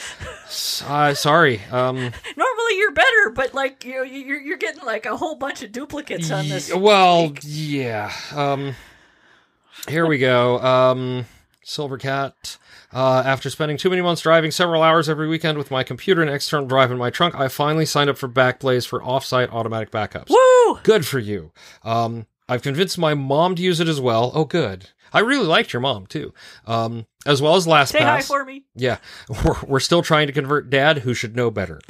uh, 0.87 1.15
sorry. 1.15 1.61
Um, 1.71 1.97
Normally 2.37 2.77
you're 2.77 2.93
better, 2.93 3.31
but 3.35 3.55
like 3.55 3.85
you 3.85 4.05
you're 4.05 4.41
you're 4.41 4.57
getting 4.57 4.85
like 4.85 5.07
a 5.07 5.17
whole 5.17 5.35
bunch 5.35 5.63
of 5.63 5.73
duplicates 5.73 6.31
on 6.31 6.49
this. 6.49 6.73
y- 6.73 6.79
well, 6.79 7.33
yeah. 7.43 8.13
Um, 8.35 8.75
here 9.89 10.07
we 10.07 10.19
go. 10.19 10.59
Um, 10.61 11.27
Silver 11.63 11.99
Cat. 11.99 12.57
Uh, 12.93 13.23
after 13.25 13.49
spending 13.51 13.77
too 13.77 13.89
many 13.89 14.03
months 14.03 14.23
driving 14.23 14.51
several 14.51 14.83
hours 14.83 15.09
every 15.09 15.29
weekend 15.29 15.57
with 15.57 15.71
my 15.71 15.85
computer 15.85 16.23
and 16.23 16.31
external 16.31 16.67
drive 16.67 16.91
in 16.91 16.99
my 16.99 17.09
trunk, 17.11 17.37
I 17.37 17.47
finally 17.47 17.87
signed 17.87 18.11
up 18.11 18.19
for 18.19 18.29
Backblaze 18.29 18.87
for 18.87 19.01
offsite 19.01 19.49
automatic 19.53 19.93
backups. 19.93 20.29
Woo! 20.29 20.81
Good 20.83 21.07
for 21.07 21.21
you. 21.21 21.53
Um, 21.85 22.27
I've 22.49 22.63
convinced 22.63 22.99
my 22.99 23.15
mom 23.15 23.55
to 23.55 23.63
use 23.63 23.79
it 23.79 23.87
as 23.87 24.01
well. 24.01 24.33
Oh, 24.35 24.45
good. 24.45 24.89
I 25.13 25.21
really 25.21 25.47
liked 25.47 25.73
your 25.73 25.81
mom 25.81 26.07
too. 26.07 26.33
Um, 26.67 27.07
as 27.27 27.43
well 27.43 27.57
as 27.57 27.67
LastPass. 27.67 27.89
Say 27.89 28.03
hi 28.03 28.23
for 28.23 28.45
me. 28.45 28.65
Yeah, 28.75 28.99
we're, 29.45 29.61
we're 29.67 29.81
still 29.81 30.03
trying 30.03 30.27
to 30.27 30.33
convert 30.33 30.71
Dad, 30.71 30.99
who 30.99 31.15
should 31.15 31.37
know 31.37 31.51
better. 31.51 31.81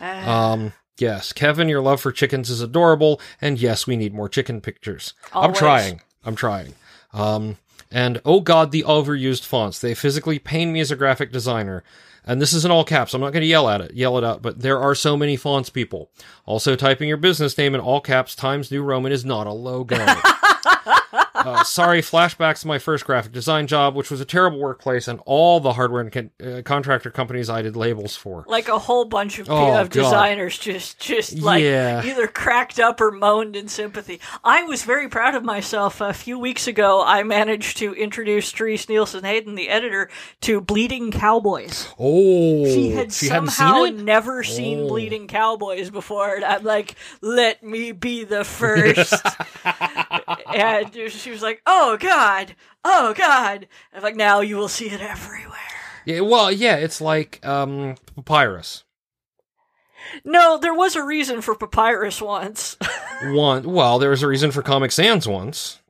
Ah. 0.00 0.52
Um, 0.52 0.72
yes, 0.98 1.32
Kevin, 1.32 1.68
your 1.68 1.80
love 1.80 2.00
for 2.00 2.12
chickens 2.12 2.50
is 2.50 2.60
adorable, 2.60 3.20
and 3.40 3.58
yes, 3.58 3.86
we 3.86 3.96
need 3.96 4.14
more 4.14 4.28
chicken 4.28 4.60
pictures. 4.60 5.14
I'm 5.32 5.54
trying. 5.54 6.02
I'm 6.24 6.36
trying. 6.36 6.74
Um, 7.12 7.56
and 7.90 8.20
oh 8.24 8.40
god, 8.40 8.72
the 8.72 8.82
overused 8.82 9.44
fonts. 9.44 9.80
They 9.80 9.94
physically 9.94 10.38
pain 10.38 10.72
me 10.72 10.80
as 10.80 10.90
a 10.90 10.96
graphic 10.96 11.32
designer. 11.32 11.82
And 12.28 12.42
this 12.42 12.52
is 12.52 12.64
in 12.64 12.72
all 12.72 12.82
caps. 12.82 13.14
I'm 13.14 13.20
not 13.20 13.32
going 13.32 13.42
to 13.42 13.46
yell 13.46 13.68
at 13.68 13.80
it, 13.80 13.94
yell 13.94 14.18
it 14.18 14.24
out, 14.24 14.42
but 14.42 14.60
there 14.60 14.80
are 14.80 14.96
so 14.96 15.16
many 15.16 15.36
fonts, 15.36 15.70
people. 15.70 16.10
Also, 16.44 16.74
typing 16.74 17.08
your 17.08 17.16
business 17.16 17.56
name 17.56 17.72
in 17.72 17.80
all 17.80 18.00
caps 18.00 18.34
Times 18.34 18.72
New 18.72 18.82
Roman 18.82 19.12
is 19.12 19.24
not 19.24 19.46
a 19.46 19.52
logo. 19.52 19.96
uh, 21.46 21.64
sorry, 21.64 22.00
flashbacks 22.02 22.60
to 22.62 22.66
my 22.68 22.78
first 22.78 23.04
graphic 23.04 23.32
design 23.32 23.66
job, 23.66 23.94
which 23.94 24.10
was 24.10 24.20
a 24.20 24.24
terrible 24.24 24.58
workplace, 24.58 25.08
and 25.08 25.20
all 25.26 25.60
the 25.60 25.72
hardware 25.74 26.00
and 26.02 26.12
con- 26.12 26.30
uh, 26.44 26.62
contractor 26.64 27.10
companies 27.10 27.48
I 27.48 27.62
did 27.62 27.76
labels 27.76 28.16
for. 28.16 28.44
like 28.48 28.68
a 28.68 28.78
whole 28.78 29.04
bunch 29.04 29.38
of, 29.38 29.48
Oh, 29.50 29.80
of 29.80 29.90
designers 29.90 30.58
just 30.58 30.98
just 30.98 31.38
like 31.38 31.62
Yeah. 31.62 32.02
either 32.04 32.26
cracked 32.26 32.78
up 32.80 33.00
or 33.00 33.10
moaned 33.10 33.56
in 33.56 33.68
sympathy. 33.68 34.20
I 34.44 34.62
was 34.64 34.82
very 34.82 35.08
proud 35.08 35.34
of 35.34 35.44
myself. 35.44 36.00
A 36.00 36.12
few 36.12 36.38
weeks 36.38 36.66
ago, 36.66 37.02
I 37.04 37.22
managed 37.22 37.76
to 37.78 37.92
introduce 37.94 38.50
Teresa 38.52 38.90
Nielsen 38.90 39.24
Hayden, 39.24 39.54
the 39.54 39.68
editor, 39.68 40.10
to 40.42 40.60
Bleeding 40.60 41.10
Cowboys. 41.12 41.88
Oh, 41.98 42.64
She 42.66 42.88
had 42.90 42.96
hadn't 43.12 43.50
somehow 43.50 43.84
seen 43.84 44.04
never 44.04 44.42
seen 44.42 44.80
Oh. 44.80 44.88
Bleeding 44.88 45.26
Cowboys 45.28 45.90
before, 45.90 46.34
and 46.36 46.44
I'm 46.44 46.64
like, 46.64 46.94
"Let 47.20 47.62
me 47.62 47.92
be 47.92 48.24
the 48.24 48.44
first. 48.44 49.14
and 50.54 51.10
she 51.10 51.30
was 51.30 51.42
like, 51.42 51.62
"Oh 51.66 51.96
God, 51.98 52.54
oh 52.84 53.14
God!" 53.14 53.68
I'm 53.92 54.02
like, 54.02 54.16
"Now 54.16 54.40
you 54.40 54.56
will 54.56 54.68
see 54.68 54.88
it 54.88 55.00
everywhere." 55.00 55.56
Yeah, 56.04 56.20
well, 56.20 56.52
yeah, 56.52 56.76
it's 56.76 57.00
like 57.00 57.44
um, 57.44 57.96
papyrus. 58.14 58.84
No, 60.24 60.58
there 60.58 60.74
was 60.74 60.96
a 60.96 61.02
reason 61.02 61.40
for 61.40 61.56
Papyrus 61.56 62.22
once. 62.22 62.76
One, 63.24 63.64
well, 63.64 63.98
there 63.98 64.10
was 64.10 64.22
a 64.22 64.28
reason 64.28 64.50
for 64.50 64.62
Comic 64.62 64.92
Sans 64.92 65.26
once. 65.26 65.80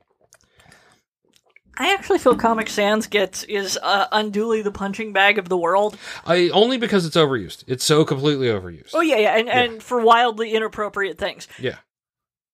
I 1.79 1.93
actually 1.93 2.19
feel 2.19 2.37
Comic 2.37 2.71
Sans 2.71 3.07
gets 3.07 3.45
is 3.45 3.79
uh, 3.83 4.07
unduly 4.11 4.63
the 4.63 4.71
punching 4.71 5.13
bag 5.13 5.39
of 5.39 5.51
the 5.51 5.59
world. 5.59 5.99
I 6.25 6.49
only 6.49 6.79
because 6.79 7.05
it's 7.05 7.17
overused. 7.17 7.65
It's 7.67 7.85
so 7.85 8.05
completely 8.05 8.47
overused. 8.47 8.93
Oh 8.95 9.03
yeah, 9.03 9.19
yeah, 9.19 9.37
and, 9.37 9.49
and 9.51 9.83
for 9.83 10.01
wildly 10.01 10.55
inappropriate 10.55 11.19
things. 11.19 11.49
Yeah. 11.59 11.77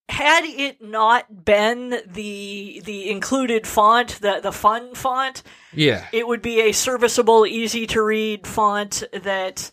Had 0.08 0.44
it 0.44 0.82
not 0.82 1.44
been 1.44 1.90
the 2.06 2.82
the 2.84 3.08
included 3.10 3.66
font, 3.66 4.18
the 4.20 4.40
the 4.42 4.52
fun 4.52 4.94
font, 4.94 5.42
Yeah. 5.72 6.06
it 6.12 6.26
would 6.26 6.42
be 6.42 6.60
a 6.60 6.72
serviceable, 6.72 7.46
easy 7.46 7.86
to 7.88 8.02
read 8.02 8.46
font 8.46 9.02
that 9.12 9.70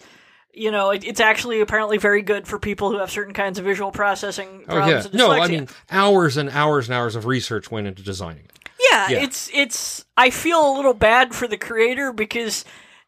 you 0.53 0.71
know 0.71 0.91
it, 0.91 1.03
it's 1.03 1.19
actually 1.19 1.59
apparently 1.61 1.97
very 1.97 2.21
good 2.21 2.47
for 2.47 2.57
people 2.57 2.89
who 2.91 2.99
have 2.99 3.11
certain 3.11 3.33
kinds 3.33 3.59
of 3.59 3.65
visual 3.65 3.91
processing 3.91 4.63
problems. 4.65 4.69
Oh 4.69 4.75
problems. 4.75 5.03
yeah. 5.05 5.09
and 5.09 5.17
No, 5.17 5.31
I 5.31 5.47
mean 5.47 5.67
hours 5.91 6.37
and 6.37 6.49
hours 6.51 6.87
and 6.87 6.95
hours 6.95 7.15
of 7.15 7.25
research 7.25 7.69
went 7.69 7.87
into 7.87 8.01
designing 8.03 8.45
it. 8.45 8.59
Yeah, 8.91 9.09
Yeah. 9.09 9.19
it's 9.23 9.49
it's. 9.53 10.05
I 10.15 10.29
feel 10.29 10.71
a 10.71 10.75
little 10.75 10.93
bad 10.93 11.35
for 11.35 11.47
the 11.47 11.57
creator 11.57 12.13
because 12.13 12.63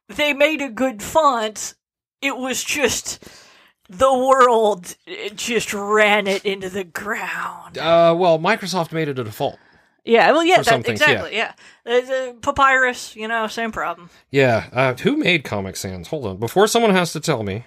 they 0.10 0.34
made 0.34 0.62
a 0.62 0.70
good 0.70 1.02
font. 1.02 1.76
It 2.22 2.36
was 2.36 2.64
just 2.64 3.24
the 3.92 4.14
world 4.14 4.96
just 5.36 5.74
ran 5.74 6.26
it 6.28 6.46
into 6.46 6.70
the 6.70 6.84
ground. 6.86 7.78
Uh, 7.78 8.16
well, 8.18 8.40
Microsoft 8.40 8.92
made 8.92 9.08
it 9.10 9.20
a 9.20 9.24
default. 9.24 9.60
Yeah, 10.06 10.32
well, 10.32 10.44
yeah, 10.44 10.62
that, 10.64 10.88
exactly. 10.88 11.36
Yeah, 11.36 11.54
Uh, 11.86 12.34
Papyrus, 12.42 13.16
you 13.16 13.28
know, 13.28 13.46
same 13.48 13.72
problem. 13.72 14.10
Yeah. 14.32 14.68
Uh, 14.72 14.94
who 14.96 15.16
made 15.18 15.44
Comic 15.44 15.76
Sans? 15.76 16.08
Hold 16.08 16.26
on. 16.26 16.38
Before 16.38 16.66
someone 16.68 16.92
has 16.92 17.14
to 17.14 17.20
tell 17.20 17.44
me, 17.44 17.66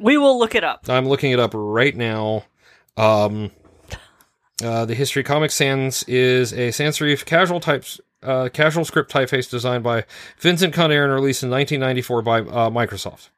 We 0.00 0.16
will 0.16 0.38
look 0.38 0.54
it 0.54 0.64
up. 0.64 0.88
I'm 0.88 1.06
looking 1.06 1.32
it 1.32 1.38
up 1.38 1.50
right 1.54 1.94
now. 1.94 2.44
Um, 2.96 3.50
uh, 4.62 4.84
the 4.86 4.94
history 4.94 5.22
Comic 5.22 5.50
Sans 5.50 6.02
is 6.04 6.52
a 6.52 6.70
sans 6.70 6.98
serif 6.98 7.24
casual 7.24 7.60
types. 7.60 8.00
Uh, 8.22 8.48
casual 8.48 8.86
script 8.86 9.12
typeface 9.12 9.50
designed 9.50 9.84
by 9.84 10.04
Vincent 10.38 10.72
Connare 10.72 11.04
and 11.04 11.12
released 11.12 11.42
in 11.42 11.50
1994 11.50 12.22
by 12.22 12.40
uh, 12.40 12.70
Microsoft. 12.70 13.28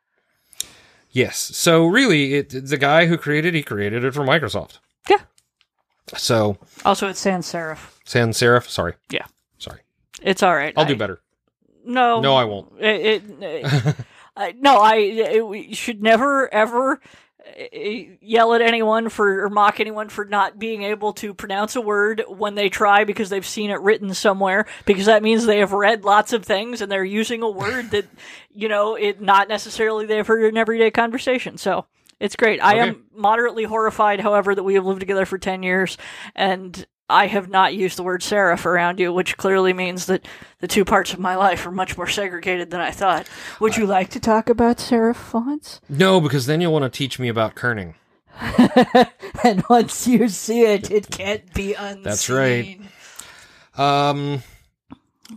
Yes, 1.16 1.38
so 1.38 1.86
really, 1.86 2.34
it, 2.34 2.50
the 2.50 2.76
guy 2.76 3.06
who 3.06 3.16
created 3.16 3.54
he 3.54 3.62
created 3.62 4.04
it 4.04 4.12
for 4.12 4.20
Microsoft. 4.22 4.80
Yeah. 5.08 5.22
So 6.14 6.58
Also, 6.84 7.08
it's 7.08 7.20
sans 7.20 7.46
serif. 7.46 7.78
sans 8.04 8.36
serif, 8.36 8.68
sorry, 8.68 8.94
Yeah, 9.10 9.24
sorry, 9.56 9.80
it's 10.20 10.42
all 10.42 10.54
right. 10.54 10.74
I'll 10.76 10.84
I- 10.84 10.88
do 10.88 10.96
better. 10.96 11.20
No, 11.86 12.20
No, 12.20 12.34
I 12.34 12.44
won't. 12.44 12.72
It, 12.80 13.22
it, 13.40 13.96
I, 14.36 14.52
no, 14.58 14.76
I 14.78 14.96
it, 14.96 15.46
we 15.46 15.72
should 15.72 16.02
never 16.02 16.52
ever 16.52 17.00
Eh, 17.58 18.16
yell 18.20 18.52
at 18.52 18.60
anyone 18.60 19.08
for 19.08 19.44
or 19.44 19.48
mock 19.48 19.80
anyone 19.80 20.10
for 20.10 20.26
not 20.26 20.58
being 20.58 20.82
able 20.82 21.14
to 21.14 21.32
pronounce 21.32 21.74
a 21.74 21.80
word 21.80 22.22
when 22.28 22.54
they 22.54 22.68
try 22.68 23.04
because 23.04 23.30
they've 23.30 23.46
seen 23.46 23.70
it 23.70 23.80
written 23.80 24.12
somewhere 24.12 24.66
because 24.84 25.06
that 25.06 25.22
means 25.22 25.46
they 25.46 25.60
have 25.60 25.72
read 25.72 26.04
lots 26.04 26.34
of 26.34 26.44
things 26.44 26.82
and 26.82 26.92
they're 26.92 27.02
using 27.02 27.42
a 27.42 27.48
word 27.48 27.90
that 27.92 28.04
you 28.50 28.68
know 28.68 28.94
it 28.94 29.22
not 29.22 29.48
necessarily 29.48 30.04
they've 30.04 30.26
heard 30.26 30.44
in 30.44 30.58
everyday 30.58 30.90
conversation. 30.90 31.56
So 31.56 31.86
it's 32.20 32.36
great. 32.36 32.60
I 32.62 32.80
Okay. 32.80 32.88
am 32.90 33.04
moderately 33.14 33.64
horrified, 33.64 34.20
however, 34.20 34.54
that 34.54 34.62
we 34.62 34.74
have 34.74 34.84
lived 34.84 35.00
together 35.00 35.24
for 35.24 35.38
ten 35.38 35.62
years 35.62 35.96
and. 36.34 36.86
I 37.08 37.28
have 37.28 37.48
not 37.48 37.74
used 37.74 37.96
the 37.96 38.02
word 38.02 38.20
serif 38.20 38.66
around 38.66 38.98
you, 38.98 39.12
which 39.12 39.36
clearly 39.36 39.72
means 39.72 40.06
that 40.06 40.26
the 40.58 40.66
two 40.66 40.84
parts 40.84 41.12
of 41.12 41.20
my 41.20 41.36
life 41.36 41.64
are 41.64 41.70
much 41.70 41.96
more 41.96 42.08
segregated 42.08 42.70
than 42.70 42.80
I 42.80 42.90
thought. 42.90 43.28
Would 43.60 43.76
you 43.76 43.86
like 43.86 44.10
to 44.10 44.20
talk 44.20 44.48
about 44.48 44.78
serif 44.78 45.16
fonts? 45.16 45.80
No, 45.88 46.20
because 46.20 46.46
then 46.46 46.60
you'll 46.60 46.72
want 46.72 46.82
to 46.82 46.90
teach 46.90 47.18
me 47.18 47.28
about 47.28 47.54
kerning. 47.54 47.94
and 49.44 49.62
once 49.70 50.06
you 50.06 50.28
see 50.28 50.62
it, 50.62 50.90
it 50.90 51.08
can't 51.10 51.54
be 51.54 51.74
unseen. 51.74 52.02
That's 52.02 52.28
right. 52.28 52.80
Um. 53.76 54.42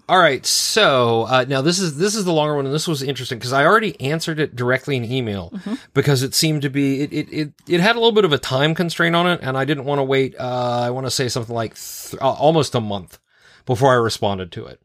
All 0.07 0.19
right, 0.19 0.45
so 0.45 1.23
uh, 1.23 1.45
now 1.47 1.61
this 1.61 1.79
is 1.79 1.97
this 1.97 2.13
is 2.13 2.23
the 2.23 2.31
longer 2.31 2.55
one, 2.55 2.65
and 2.65 2.73
this 2.73 2.87
was 2.87 3.01
interesting 3.01 3.39
because 3.39 3.53
I 3.53 3.65
already 3.65 3.99
answered 3.99 4.39
it 4.39 4.55
directly 4.55 4.95
in 4.95 5.03
email 5.03 5.51
because 5.95 6.21
it 6.21 6.35
seemed 6.35 6.61
to 6.61 6.69
be 6.69 7.01
it, 7.01 7.11
it 7.11 7.33
it 7.33 7.53
it 7.67 7.79
had 7.79 7.95
a 7.95 7.99
little 7.99 8.11
bit 8.11 8.25
of 8.25 8.31
a 8.31 8.37
time 8.37 8.75
constraint 8.75 9.15
on 9.15 9.25
it, 9.25 9.39
and 9.41 9.57
I 9.57 9.65
didn't 9.65 9.85
want 9.85 9.97
to 9.97 10.03
wait. 10.03 10.35
Uh, 10.39 10.81
I 10.81 10.91
want 10.91 11.07
to 11.07 11.11
say 11.11 11.27
something 11.27 11.55
like 11.55 11.73
th- 11.73 12.21
uh, 12.21 12.31
almost 12.31 12.75
a 12.75 12.79
month 12.79 13.17
before 13.65 13.91
I 13.91 13.95
responded 13.95 14.51
to 14.53 14.67
it. 14.67 14.79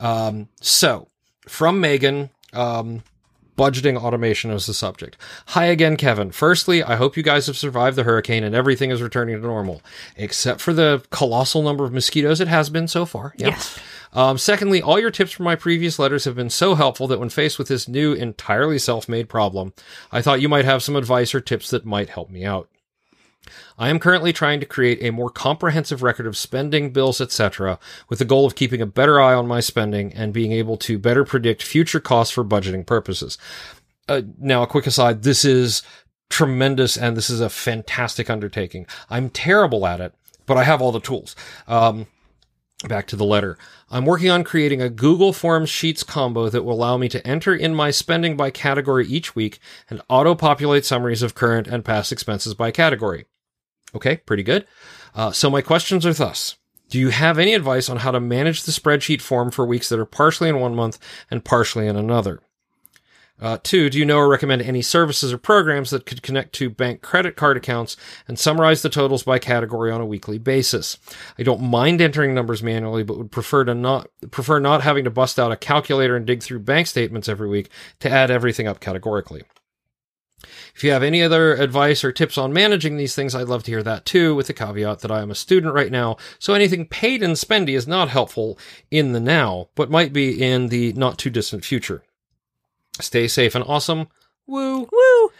Um, 0.00 0.48
so 0.60 1.06
from 1.46 1.80
Megan, 1.80 2.30
um, 2.52 3.04
budgeting 3.56 3.96
automation 3.96 4.50
is 4.50 4.66
the 4.66 4.74
subject. 4.74 5.16
Hi 5.48 5.66
again, 5.66 5.96
Kevin. 5.96 6.30
Firstly, 6.30 6.82
I 6.82 6.96
hope 6.96 7.16
you 7.16 7.22
guys 7.22 7.46
have 7.46 7.56
survived 7.56 7.96
the 7.96 8.04
hurricane 8.04 8.42
and 8.42 8.54
everything 8.54 8.90
is 8.90 9.02
returning 9.02 9.36
to 9.36 9.42
normal, 9.46 9.82
except 10.16 10.60
for 10.60 10.72
the 10.72 11.04
colossal 11.10 11.62
number 11.62 11.84
of 11.84 11.92
mosquitoes 11.92 12.40
it 12.40 12.48
has 12.48 12.70
been 12.70 12.88
so 12.88 13.04
far. 13.04 13.34
Yeah. 13.36 13.48
Yes. 13.48 13.78
Um, 14.12 14.38
secondly, 14.38 14.82
all 14.82 14.98
your 14.98 15.10
tips 15.10 15.32
from 15.32 15.44
my 15.44 15.56
previous 15.56 15.98
letters 15.98 16.24
have 16.24 16.34
been 16.34 16.50
so 16.50 16.74
helpful 16.74 17.06
that 17.08 17.20
when 17.20 17.28
faced 17.28 17.58
with 17.58 17.68
this 17.68 17.88
new, 17.88 18.12
entirely 18.12 18.78
self-made 18.78 19.28
problem, 19.28 19.72
I 20.10 20.22
thought 20.22 20.40
you 20.40 20.48
might 20.48 20.64
have 20.64 20.82
some 20.82 20.96
advice 20.96 21.34
or 21.34 21.40
tips 21.40 21.70
that 21.70 21.86
might 21.86 22.10
help 22.10 22.30
me 22.30 22.44
out. 22.44 22.68
I 23.78 23.88
am 23.88 23.98
currently 23.98 24.32
trying 24.32 24.60
to 24.60 24.66
create 24.66 25.02
a 25.02 25.10
more 25.10 25.30
comprehensive 25.30 26.02
record 26.02 26.26
of 26.26 26.36
spending, 26.36 26.90
bills, 26.92 27.20
etc., 27.20 27.78
with 28.08 28.18
the 28.18 28.24
goal 28.24 28.44
of 28.44 28.54
keeping 28.54 28.82
a 28.82 28.86
better 28.86 29.20
eye 29.20 29.34
on 29.34 29.46
my 29.46 29.60
spending 29.60 30.12
and 30.12 30.32
being 30.32 30.52
able 30.52 30.76
to 30.78 30.98
better 30.98 31.24
predict 31.24 31.62
future 31.62 32.00
costs 32.00 32.34
for 32.34 32.44
budgeting 32.44 32.84
purposes. 32.84 33.38
Uh, 34.08 34.22
now, 34.38 34.62
a 34.62 34.66
quick 34.66 34.86
aside: 34.86 35.22
this 35.22 35.44
is 35.44 35.82
tremendous, 36.28 36.96
and 36.96 37.16
this 37.16 37.30
is 37.30 37.40
a 37.40 37.48
fantastic 37.48 38.28
undertaking. 38.28 38.86
I'm 39.08 39.30
terrible 39.30 39.86
at 39.86 40.00
it, 40.00 40.14
but 40.44 40.58
I 40.58 40.64
have 40.64 40.82
all 40.82 40.92
the 40.92 41.00
tools. 41.00 41.34
Um, 41.66 42.06
back 42.88 43.06
to 43.08 43.16
the 43.16 43.24
letter. 43.24 43.58
I'm 43.90 44.06
working 44.06 44.30
on 44.30 44.44
creating 44.44 44.80
a 44.80 44.88
Google 44.88 45.32
Forms 45.32 45.68
Sheets 45.68 46.02
combo 46.02 46.48
that 46.48 46.64
will 46.64 46.74
allow 46.74 46.96
me 46.96 47.08
to 47.10 47.26
enter 47.26 47.54
in 47.54 47.74
my 47.74 47.90
spending 47.90 48.36
by 48.36 48.50
category 48.50 49.06
each 49.06 49.34
week 49.34 49.58
and 49.88 50.00
auto 50.08 50.34
populate 50.34 50.84
summaries 50.84 51.22
of 51.22 51.34
current 51.34 51.66
and 51.66 51.84
past 51.84 52.12
expenses 52.12 52.54
by 52.54 52.70
category. 52.70 53.26
Okay, 53.94 54.18
pretty 54.18 54.42
good. 54.42 54.66
Uh, 55.14 55.32
so 55.32 55.50
my 55.50 55.60
questions 55.60 56.06
are 56.06 56.12
thus. 56.12 56.56
Do 56.88 56.98
you 56.98 57.10
have 57.10 57.38
any 57.38 57.54
advice 57.54 57.88
on 57.88 57.98
how 57.98 58.10
to 58.10 58.20
manage 58.20 58.64
the 58.64 58.72
spreadsheet 58.72 59.20
form 59.20 59.50
for 59.50 59.64
weeks 59.64 59.88
that 59.88 59.98
are 59.98 60.06
partially 60.06 60.48
in 60.48 60.58
one 60.58 60.74
month 60.74 60.98
and 61.30 61.44
partially 61.44 61.86
in 61.86 61.96
another? 61.96 62.40
Uh, 63.40 63.58
two, 63.62 63.88
do 63.88 63.98
you 63.98 64.04
know 64.04 64.18
or 64.18 64.28
recommend 64.28 64.62
any 64.62 64.82
services 64.82 65.32
or 65.32 65.38
programs 65.38 65.90
that 65.90 66.04
could 66.04 66.22
connect 66.22 66.52
to 66.52 66.68
bank 66.68 67.00
credit 67.00 67.36
card 67.36 67.56
accounts 67.56 67.96
and 68.28 68.38
summarize 68.38 68.82
the 68.82 68.88
totals 68.88 69.22
by 69.22 69.38
category 69.38 69.90
on 69.90 70.00
a 70.00 70.06
weekly 70.06 70.38
basis? 70.38 70.98
I 71.38 71.42
don't 71.42 71.62
mind 71.62 72.00
entering 72.00 72.34
numbers 72.34 72.62
manually, 72.62 73.02
but 73.02 73.16
would 73.16 73.32
prefer 73.32 73.64
to 73.64 73.74
not 73.74 74.08
prefer 74.30 74.58
not 74.58 74.82
having 74.82 75.04
to 75.04 75.10
bust 75.10 75.38
out 75.38 75.52
a 75.52 75.56
calculator 75.56 76.16
and 76.16 76.26
dig 76.26 76.42
through 76.42 76.60
bank 76.60 76.86
statements 76.86 77.28
every 77.28 77.48
week 77.48 77.70
to 78.00 78.10
add 78.10 78.30
everything 78.30 78.66
up 78.66 78.80
categorically. 78.80 79.42
If 80.74 80.84
you 80.84 80.90
have 80.92 81.02
any 81.02 81.22
other 81.22 81.54
advice 81.54 82.02
or 82.04 82.12
tips 82.12 82.38
on 82.38 82.52
managing 82.52 82.96
these 82.96 83.14
things, 83.14 83.34
I'd 83.34 83.48
love 83.48 83.62
to 83.64 83.70
hear 83.70 83.82
that 83.82 84.06
too, 84.06 84.34
with 84.34 84.46
the 84.46 84.54
caveat 84.54 85.00
that 85.00 85.10
I 85.10 85.20
am 85.20 85.30
a 85.30 85.34
student 85.34 85.74
right 85.74 85.90
now, 85.90 86.16
so 86.38 86.54
anything 86.54 86.86
paid 86.86 87.22
and 87.22 87.36
spendy 87.36 87.76
is 87.76 87.86
not 87.86 88.08
helpful 88.08 88.58
in 88.90 89.12
the 89.12 89.20
now, 89.20 89.68
but 89.74 89.90
might 89.90 90.12
be 90.12 90.42
in 90.42 90.68
the 90.68 90.92
not 90.94 91.18
too 91.18 91.30
distant 91.30 91.64
future. 91.64 92.02
Stay 93.02 93.28
safe 93.28 93.54
and 93.54 93.64
awesome. 93.66 94.08
Woo. 94.46 94.88
Woo! 94.90 95.32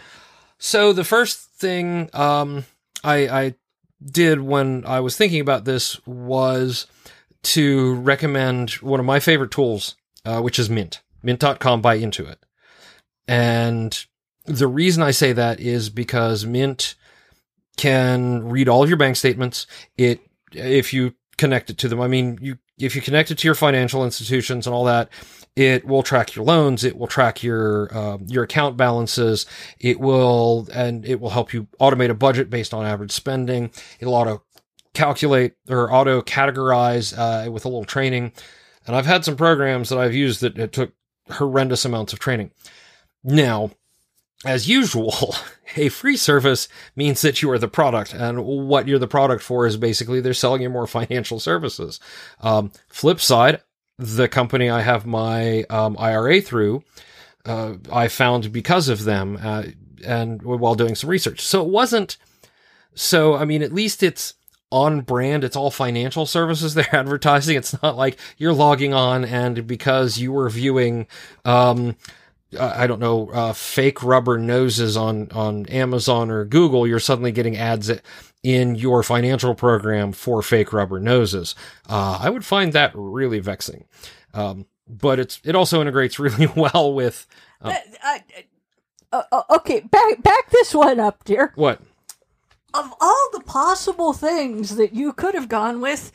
So 0.59 0.93
the 0.93 1.05
first 1.05 1.39
thing 1.57 2.11
um, 2.13 2.65
I, 3.03 3.29
I 3.29 3.55
did 4.05 4.41
when 4.41 4.85
I 4.87 5.01
was 5.01 5.17
thinking 5.17 5.41
about 5.41 5.65
this 5.65 6.05
was 6.07 6.87
to 7.43 7.95
recommend 7.95 8.73
one 8.73 9.01
of 9.01 9.07
my 9.07 9.21
favorite 9.21 9.51
tools, 9.51 9.97
uh, 10.25 10.41
which 10.41 10.59
is 10.59 10.71
Mint. 10.71 11.01
Mint.com 11.23 11.81
by 11.81 11.99
Intuit. 11.99 12.37
And 13.27 14.07
the 14.45 14.67
reason 14.69 15.03
I 15.03 15.11
say 15.11 15.33
that 15.33 15.61
is 15.61 15.91
because 15.91 16.45
Mint 16.45 16.95
can 17.77 18.49
read 18.49 18.69
all 18.69 18.83
of 18.83 18.89
your 18.89 18.99
bank 18.99 19.17
statements. 19.17 19.67
It, 19.97 20.21
if 20.53 20.93
you 20.93 21.15
connect 21.39 21.71
it 21.71 21.79
to 21.79 21.89
them, 21.89 22.01
I 22.01 22.09
mean, 22.09 22.39
you, 22.41 22.59
if 22.81 22.97
you 22.97 23.03
connect 23.03 23.31
it 23.31 23.39
to 23.39 23.49
your 23.49 23.55
financial 23.55 24.05
institutions 24.05 24.67
and 24.67 24.75
all 24.75 24.85
that, 24.85 25.11
it 25.57 25.85
will 25.85 26.03
track 26.03 26.35
your 26.35 26.45
loans. 26.45 26.85
It 26.85 26.97
will 26.97 27.07
track 27.07 27.43
your 27.43 27.95
uh, 27.97 28.19
your 28.27 28.45
account 28.45 28.77
balances. 28.77 29.47
It 29.79 30.01
will 30.01 30.69
and 30.73 31.05
it 31.05 31.21
will 31.21 31.31
help 31.31 31.53
you 31.53 31.67
automate 31.81 32.11
a 32.11 32.15
budget 32.15 32.51
based 32.51 32.73
on 32.73 32.87
average 32.87 33.13
spending. 33.13 33.71
It'll 33.99 34.15
auto 34.15 34.43
calculate 34.95 35.55
or 35.69 35.93
auto 35.93 36.23
categorize 36.23 37.17
uh, 37.17 37.51
with 37.51 37.65
a 37.65 37.69
little 37.69 37.85
training. 37.85 38.33
And 38.87 38.97
I've 38.97 39.07
had 39.07 39.25
some 39.25 39.37
programs 39.37 39.89
that 39.89 39.99
I've 39.99 40.15
used 40.15 40.41
that 40.41 40.59
it 40.59 40.73
took 40.73 40.93
horrendous 41.31 41.85
amounts 41.85 42.13
of 42.13 42.19
training. 42.19 42.51
Now, 43.23 43.71
as 44.45 44.69
usual, 44.69 45.35
a 45.77 45.89
free 45.89 46.17
service 46.17 46.69
means 46.97 47.23
that 47.23 47.43
you 47.43 47.51
are 47.51 47.59
the 47.59 47.69
product, 47.69 48.15
and 48.15 48.45
what 48.45 48.89
you're 48.89 48.99
the 48.99 49.07
product 49.07 49.43
for 49.43 49.67
is 49.67 49.77
basically 49.77 50.21
they're 50.21 50.35
selling 50.35 50.63
you 50.63 50.71
more 50.71 50.87
financial 50.87 51.41
services. 51.41 52.01
Um, 52.41 52.73
flip 52.89 53.21
side, 53.21 53.63
the 53.99 54.29
company 54.29 54.71
I 54.71 54.81
have 54.81 55.07
my 55.07 55.65
um, 55.65 55.97
IRA 55.99 56.41
through, 56.41 56.83
uh, 57.45 57.75
I 57.93 58.09
found 58.09 58.53
because 58.53 58.89
of 58.89 59.05
them, 59.05 59.39
uh, 59.43 59.65
and 60.05 60.43
while 60.43 60.75
doing 60.75 60.95
some 60.95 61.11
research. 61.11 61.41
So 61.41 61.63
it 61.63 61.69
wasn't. 61.69 62.17
So 62.95 63.35
I 63.35 63.45
mean, 63.45 63.63
at 63.63 63.73
least 63.73 64.03
it's 64.03 64.35
on 64.71 65.01
brand. 65.03 65.45
It's 65.45 65.57
all 65.57 65.71
financial 65.71 66.27
services 66.27 66.75
they're 66.75 66.95
advertising. 66.95 67.57
It's 67.57 67.81
not 67.83 67.97
like 67.97 68.19
you're 68.39 68.53
logging 68.53 68.95
on 68.95 69.25
and 69.25 69.67
because 69.67 70.19
you 70.19 70.33
were 70.33 70.49
viewing. 70.49 71.07
Um, 71.45 71.97
I 72.59 72.87
don't 72.87 73.01
know, 73.01 73.31
uh, 73.31 73.53
fake 73.53 74.03
rubber 74.03 74.37
noses 74.37 74.97
on, 74.97 75.31
on 75.31 75.67
Amazon 75.67 76.31
or 76.31 76.45
Google, 76.45 76.87
you're 76.87 76.99
suddenly 76.99 77.31
getting 77.31 77.57
ads 77.57 77.91
in 78.43 78.75
your 78.75 79.03
financial 79.03 79.55
program 79.55 80.13
for 80.13 80.43
fake 80.43 80.73
rubber 80.73 80.99
noses. 80.99 81.55
Uh, 81.89 82.19
I 82.21 82.31
would 82.31 82.45
find 82.45 82.73
that 82.73 82.91
really 82.95 83.39
vexing. 83.39 83.85
Um, 84.35 84.67
but 84.89 85.21
it's, 85.21 85.41
it 85.45 85.55
also 85.55 85.81
integrates 85.81 86.19
really 86.19 86.49
well 86.49 86.93
with, 86.93 87.27
uh, 87.63 87.75
uh, 89.13 89.23
uh, 89.31 89.43
okay, 89.51 89.81
back, 89.81 90.23
back 90.23 90.51
this 90.51 90.75
one 90.75 90.99
up, 90.99 91.23
dear. 91.25 91.53
What? 91.55 91.81
Of 92.75 92.93
all 93.01 93.29
the 93.33 93.41
possible 93.41 94.13
things 94.13 94.77
that 94.77 94.93
you 94.93 95.13
could 95.13 95.35
have 95.35 95.49
gone 95.49 95.81
with, 95.81 96.11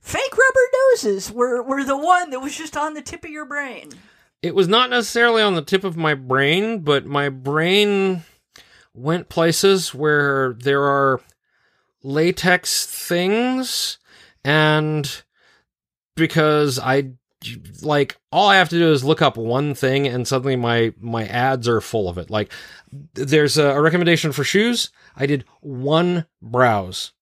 fake 0.00 0.32
rubber 0.32 0.68
noses 0.90 1.30
were, 1.30 1.62
were 1.62 1.84
the 1.84 1.96
one 1.96 2.30
that 2.30 2.40
was 2.40 2.56
just 2.56 2.76
on 2.76 2.92
the 2.92 3.02
tip 3.02 3.24
of 3.24 3.30
your 3.30 3.46
brain 3.46 3.90
it 4.42 4.54
was 4.54 4.68
not 4.68 4.90
necessarily 4.90 5.40
on 5.40 5.54
the 5.54 5.62
tip 5.62 5.84
of 5.84 5.96
my 5.96 6.14
brain, 6.14 6.80
but 6.80 7.06
my 7.06 7.28
brain 7.28 8.24
went 8.92 9.28
places 9.28 9.94
where 9.94 10.54
there 10.54 10.82
are 10.82 11.20
latex 12.02 12.84
things 12.84 13.98
and 14.44 15.22
because 16.16 16.78
I 16.78 17.12
like 17.80 18.18
all 18.30 18.48
I 18.48 18.56
have 18.56 18.68
to 18.68 18.78
do 18.78 18.92
is 18.92 19.04
look 19.04 19.22
up 19.22 19.36
one 19.36 19.74
thing 19.74 20.06
and 20.06 20.26
suddenly 20.26 20.56
my 20.56 20.92
my 21.00 21.26
ads 21.26 21.68
are 21.68 21.80
full 21.80 22.08
of 22.08 22.18
it. 22.18 22.30
Like 22.30 22.52
there's 23.14 23.56
a, 23.56 23.80
recommendation 23.80 24.32
for 24.32 24.44
shoes. 24.44 24.90
I 25.16 25.26
did 25.26 25.44
one 25.60 26.26
browse 26.40 27.12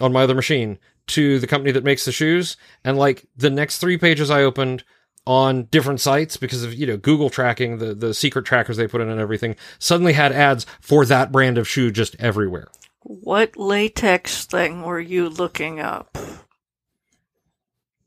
on 0.00 0.12
my 0.12 0.22
other 0.22 0.34
machine 0.34 0.78
to 1.08 1.38
the 1.38 1.46
company 1.46 1.72
that 1.72 1.84
makes 1.84 2.04
the 2.04 2.12
shoes 2.12 2.56
and 2.84 2.96
like 2.96 3.26
the 3.36 3.50
next 3.50 3.78
3 3.78 3.98
pages 3.98 4.30
I 4.30 4.42
opened 4.42 4.84
on 5.30 5.62
different 5.70 6.00
sites 6.00 6.36
because 6.36 6.64
of 6.64 6.74
you 6.74 6.84
know 6.88 6.96
Google 6.96 7.30
tracking 7.30 7.78
the 7.78 7.94
the 7.94 8.12
secret 8.12 8.44
trackers 8.44 8.76
they 8.76 8.88
put 8.88 9.00
in 9.00 9.08
and 9.08 9.20
everything 9.20 9.54
suddenly 9.78 10.14
had 10.14 10.32
ads 10.32 10.66
for 10.80 11.06
that 11.06 11.30
brand 11.30 11.56
of 11.56 11.68
shoe 11.68 11.92
just 11.92 12.16
everywhere. 12.18 12.66
What 13.02 13.56
latex 13.56 14.44
thing 14.44 14.82
were 14.82 14.98
you 14.98 15.28
looking 15.28 15.78
up? 15.78 16.18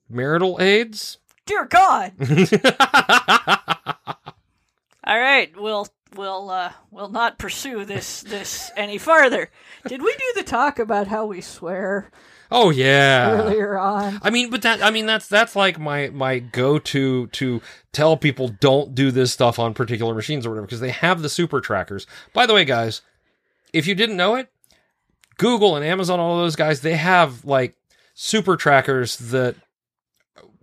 Marital 0.09 0.57
aids? 0.59 1.19
Dear 1.45 1.63
God. 1.63 2.11
All 5.05 5.19
right, 5.19 5.49
we'll 5.57 5.87
we'll 6.15 6.49
uh, 6.49 6.73
we'll 6.91 7.09
not 7.09 7.39
pursue 7.39 7.85
this 7.85 8.19
this 8.21 8.69
any 8.75 8.97
farther. 8.97 9.49
Did 9.87 10.01
we 10.01 10.11
do 10.11 10.33
the 10.35 10.43
talk 10.43 10.77
about 10.77 11.07
how 11.07 11.25
we 11.25 11.39
swear? 11.39 12.11
Oh 12.55 12.69
yeah. 12.69 13.31
Earlier 13.31 13.79
on. 13.79 14.19
I 14.21 14.29
mean, 14.29 14.51
but 14.51 14.61
that 14.61 14.83
I 14.83 14.91
mean 14.91 15.07
that's 15.07 15.27
that's 15.27 15.55
like 15.55 15.79
my 15.79 16.09
my 16.09 16.37
go 16.37 16.77
to 16.77 17.27
to 17.27 17.61
tell 17.91 18.15
people 18.15 18.47
don't 18.47 18.93
do 18.93 19.09
this 19.09 19.33
stuff 19.33 19.57
on 19.57 19.73
particular 19.73 20.13
machines 20.13 20.45
or 20.45 20.51
whatever 20.51 20.67
because 20.67 20.79
they 20.79 20.91
have 20.91 21.23
the 21.23 21.29
super 21.29 21.61
trackers. 21.61 22.05
By 22.31 22.45
the 22.45 22.53
way, 22.53 22.63
guys, 22.63 23.01
if 23.73 23.87
you 23.87 23.95
didn't 23.95 24.17
know 24.17 24.35
it, 24.35 24.51
Google 25.37 25.75
and 25.75 25.83
Amazon, 25.83 26.19
all 26.19 26.37
those 26.37 26.55
guys, 26.55 26.81
they 26.81 26.95
have 26.95 27.43
like 27.43 27.75
super 28.13 28.55
trackers 28.55 29.17
that 29.17 29.55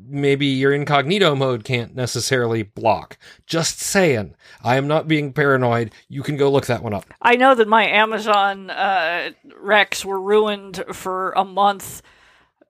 maybe 0.09 0.47
your 0.47 0.73
incognito 0.73 1.35
mode 1.35 1.65
can't 1.65 1.95
necessarily 1.95 2.63
block. 2.63 3.19
Just 3.47 3.81
saying. 3.81 4.35
I 4.63 4.77
am 4.77 4.89
not 4.89 5.09
being 5.09 5.33
paranoid. 5.33 5.93
You 6.09 6.23
can 6.23 6.37
go 6.37 6.51
look 6.51 6.67
that 6.67 6.83
one 6.83 6.95
up. 6.95 7.07
I 7.21 7.37
know 7.37 7.55
that 7.55 7.69
my 7.69 7.87
Amazon 7.87 8.71
uh, 8.71 9.31
recs 9.63 10.05
were 10.05 10.21
ruined 10.21 10.85
for 10.93 11.33
a 11.33 11.45
month 11.45 12.03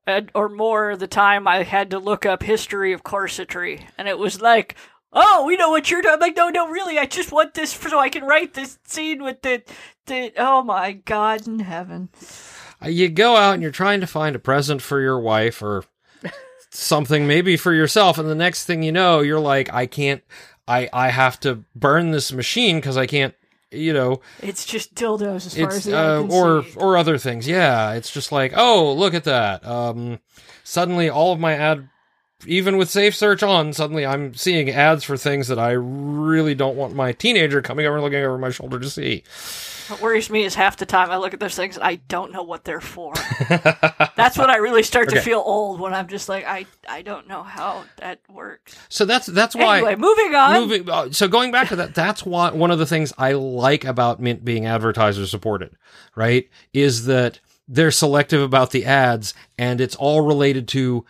uh, 0.06 0.22
or 0.34 0.48
more 0.48 0.96
the 0.96 1.06
time 1.06 1.46
I 1.46 1.62
had 1.62 1.90
to 1.90 1.98
look 1.98 2.26
up 2.26 2.42
history 2.42 2.92
of 2.92 3.02
corsetry. 3.02 3.84
And 3.98 4.08
it 4.08 4.18
was 4.18 4.40
like, 4.40 4.76
oh, 5.12 5.44
we 5.46 5.56
know 5.56 5.70
what 5.70 5.90
you're 5.90 6.02
doing. 6.02 6.14
I'm 6.14 6.20
like, 6.20 6.36
no, 6.36 6.48
no, 6.48 6.68
really, 6.68 6.98
I 6.98 7.06
just 7.06 7.32
want 7.32 7.54
this 7.54 7.72
so 7.72 7.98
I 7.98 8.08
can 8.08 8.24
write 8.24 8.54
this 8.54 8.78
scene 8.84 9.22
with 9.22 9.42
the, 9.42 9.62
the 10.06 10.32
oh 10.36 10.62
my 10.62 10.92
God 10.92 11.46
in 11.46 11.60
heaven. 11.60 12.08
Uh, 12.82 12.88
you 12.88 13.08
go 13.08 13.36
out 13.36 13.54
and 13.54 13.62
you're 13.62 13.70
trying 13.70 14.00
to 14.00 14.06
find 14.06 14.34
a 14.34 14.38
present 14.38 14.80
for 14.82 15.00
your 15.00 15.20
wife 15.20 15.62
or 15.62 15.84
something 16.70 17.26
maybe 17.26 17.56
for 17.56 17.72
yourself 17.74 18.16
and 18.18 18.28
the 18.28 18.34
next 18.34 18.64
thing 18.64 18.82
you 18.82 18.92
know 18.92 19.20
you're 19.20 19.40
like 19.40 19.72
i 19.72 19.86
can't 19.86 20.22
i 20.68 20.88
i 20.92 21.10
have 21.10 21.38
to 21.40 21.64
burn 21.74 22.12
this 22.12 22.32
machine 22.32 22.76
because 22.76 22.96
i 22.96 23.06
can't 23.06 23.34
you 23.72 23.92
know. 23.92 24.20
It's 24.40 24.64
just 24.64 24.94
dildos 24.94 25.46
as 25.46 25.56
far 25.56 25.70
as 25.70 25.86
uh, 25.86 26.26
or 26.28 26.64
see. 26.64 26.76
or 26.76 26.96
other 26.96 27.18
things. 27.18 27.46
Yeah 27.46 27.92
it's 27.92 28.12
just 28.12 28.32
like 28.32 28.52
oh 28.56 28.92
look 28.94 29.14
at 29.14 29.24
that. 29.24 29.64
Um 29.66 30.18
suddenly 30.64 31.08
all 31.08 31.32
of 31.32 31.40
my 31.40 31.54
ad 31.54 31.88
even 32.46 32.76
with 32.76 32.90
safe 32.90 33.14
search 33.14 33.42
on 33.42 33.72
suddenly 33.72 34.06
i'm 34.06 34.34
seeing 34.34 34.70
ads 34.70 35.04
for 35.04 35.16
things 35.16 35.48
that 35.48 35.58
i 35.58 35.70
really 35.70 36.54
don't 36.54 36.76
want 36.76 36.94
my 36.94 37.12
teenager 37.12 37.60
coming 37.62 37.86
over 37.86 37.96
and 37.96 38.04
looking 38.04 38.22
over 38.22 38.38
my 38.38 38.50
shoulder 38.50 38.78
to 38.78 38.90
see 38.90 39.22
what 39.90 40.00
worries 40.00 40.30
me 40.30 40.44
is 40.44 40.54
half 40.54 40.76
the 40.76 40.86
time 40.86 41.10
I 41.10 41.16
look 41.16 41.34
at 41.34 41.40
those 41.40 41.54
things, 41.54 41.78
I 41.80 41.96
don't 41.96 42.32
know 42.32 42.42
what 42.42 42.64
they're 42.64 42.80
for. 42.80 43.12
that's 43.48 44.38
when 44.38 44.48
I 44.48 44.56
really 44.56 44.82
start 44.82 45.08
okay. 45.08 45.16
to 45.16 45.22
feel 45.22 45.42
old 45.44 45.80
when 45.80 45.92
I'm 45.92 46.06
just 46.06 46.28
like, 46.28 46.44
I, 46.46 46.66
I 46.88 47.02
don't 47.02 47.26
know 47.26 47.42
how 47.42 47.84
that 47.96 48.20
works. 48.30 48.76
So 48.88 49.04
that's 49.04 49.26
that's 49.26 49.54
why. 49.54 49.78
Anyway, 49.78 49.96
moving 49.96 50.34
on. 50.34 50.60
Moving. 50.60 50.88
Uh, 50.88 51.10
so 51.10 51.28
going 51.28 51.50
back 51.50 51.68
to 51.68 51.76
that, 51.76 51.94
that's 51.94 52.24
why 52.24 52.50
one 52.52 52.70
of 52.70 52.78
the 52.78 52.86
things 52.86 53.12
I 53.18 53.32
like 53.32 53.84
about 53.84 54.20
Mint 54.20 54.44
being 54.44 54.64
advertiser 54.64 55.26
supported, 55.26 55.76
right, 56.14 56.48
is 56.72 57.06
that 57.06 57.40
they're 57.66 57.90
selective 57.90 58.42
about 58.42 58.70
the 58.70 58.84
ads 58.84 59.34
and 59.58 59.80
it's 59.80 59.96
all 59.96 60.22
related 60.22 60.68
to 60.68 61.04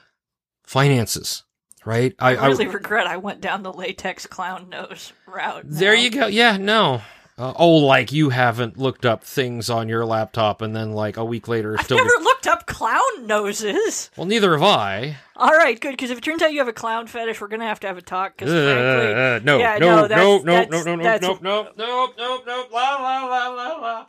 finances 0.71 1.43
right? 1.85 2.15
I, 2.19 2.37
I 2.37 2.47
really 2.47 2.67
I, 2.67 2.71
regret 2.71 3.07
I 3.09 3.17
went 3.17 3.41
down 3.41 3.63
the 3.65 3.73
latex 3.73 4.25
clown 4.27 4.69
nose 4.69 5.13
route. 5.27 5.65
Now. 5.65 5.79
There 5.81 5.95
you 5.95 6.11
go. 6.11 6.27
Yeah, 6.27 6.59
no, 6.59 7.01
Uh, 7.39 7.55
oh, 7.57 7.77
like 7.79 8.13
you 8.13 8.29
haven't 8.29 8.77
looked 8.77 9.05
up 9.07 9.25
things 9.25 9.69
on 9.71 9.89
your 9.89 10.05
laptop 10.05 10.61
and 10.63 10.77
then 10.77 10.93
like 10.93 11.17
a 11.17 11.25
week 11.25 11.49
later 11.49 11.75
I've 11.77 11.87
still. 11.87 11.97
never 11.97 12.11
looked 12.23 12.47
up 12.47 12.67
clown 12.67 13.01
noses. 13.27 14.11
Well, 14.17 14.27
neither 14.27 14.53
have 14.53 14.63
I. 14.63 15.17
All 15.37 15.51
right, 15.57 15.81
good. 15.81 15.93
Because 15.93 16.11
if 16.11 16.19
it 16.19 16.21
turns 16.25 16.43
out 16.43 16.53
you 16.53 16.59
have 16.59 16.69
a 16.69 16.73
clown 16.73 17.07
fetish, 17.09 17.41
we're 17.41 17.49
gonna 17.49 17.67
have 17.67 17.81
to 17.81 17.87
have 17.89 17.97
a 17.99 18.03
talk. 18.03 18.37
Because 18.37 18.53
frankly, 18.53 19.15
Uh, 19.15 19.41
no, 19.43 19.59
yeah, 19.59 19.79
no, 19.79 19.87
no, 19.87 19.97
no, 20.03 20.07
that's- 20.07 20.27
no, 20.27 20.39
no, 20.39 20.53
that's- 20.53 20.85
no, 20.85 20.95
no, 20.97 21.03
that's- 21.03 21.23
no, 21.23 21.39
no, 21.43 21.69
no, 21.79 22.13
no, 22.17 22.43
no, 22.47 22.67
la 22.71 22.95
la 22.97 23.25
la 23.25 23.49
la 23.49 23.77
la. 23.79 24.07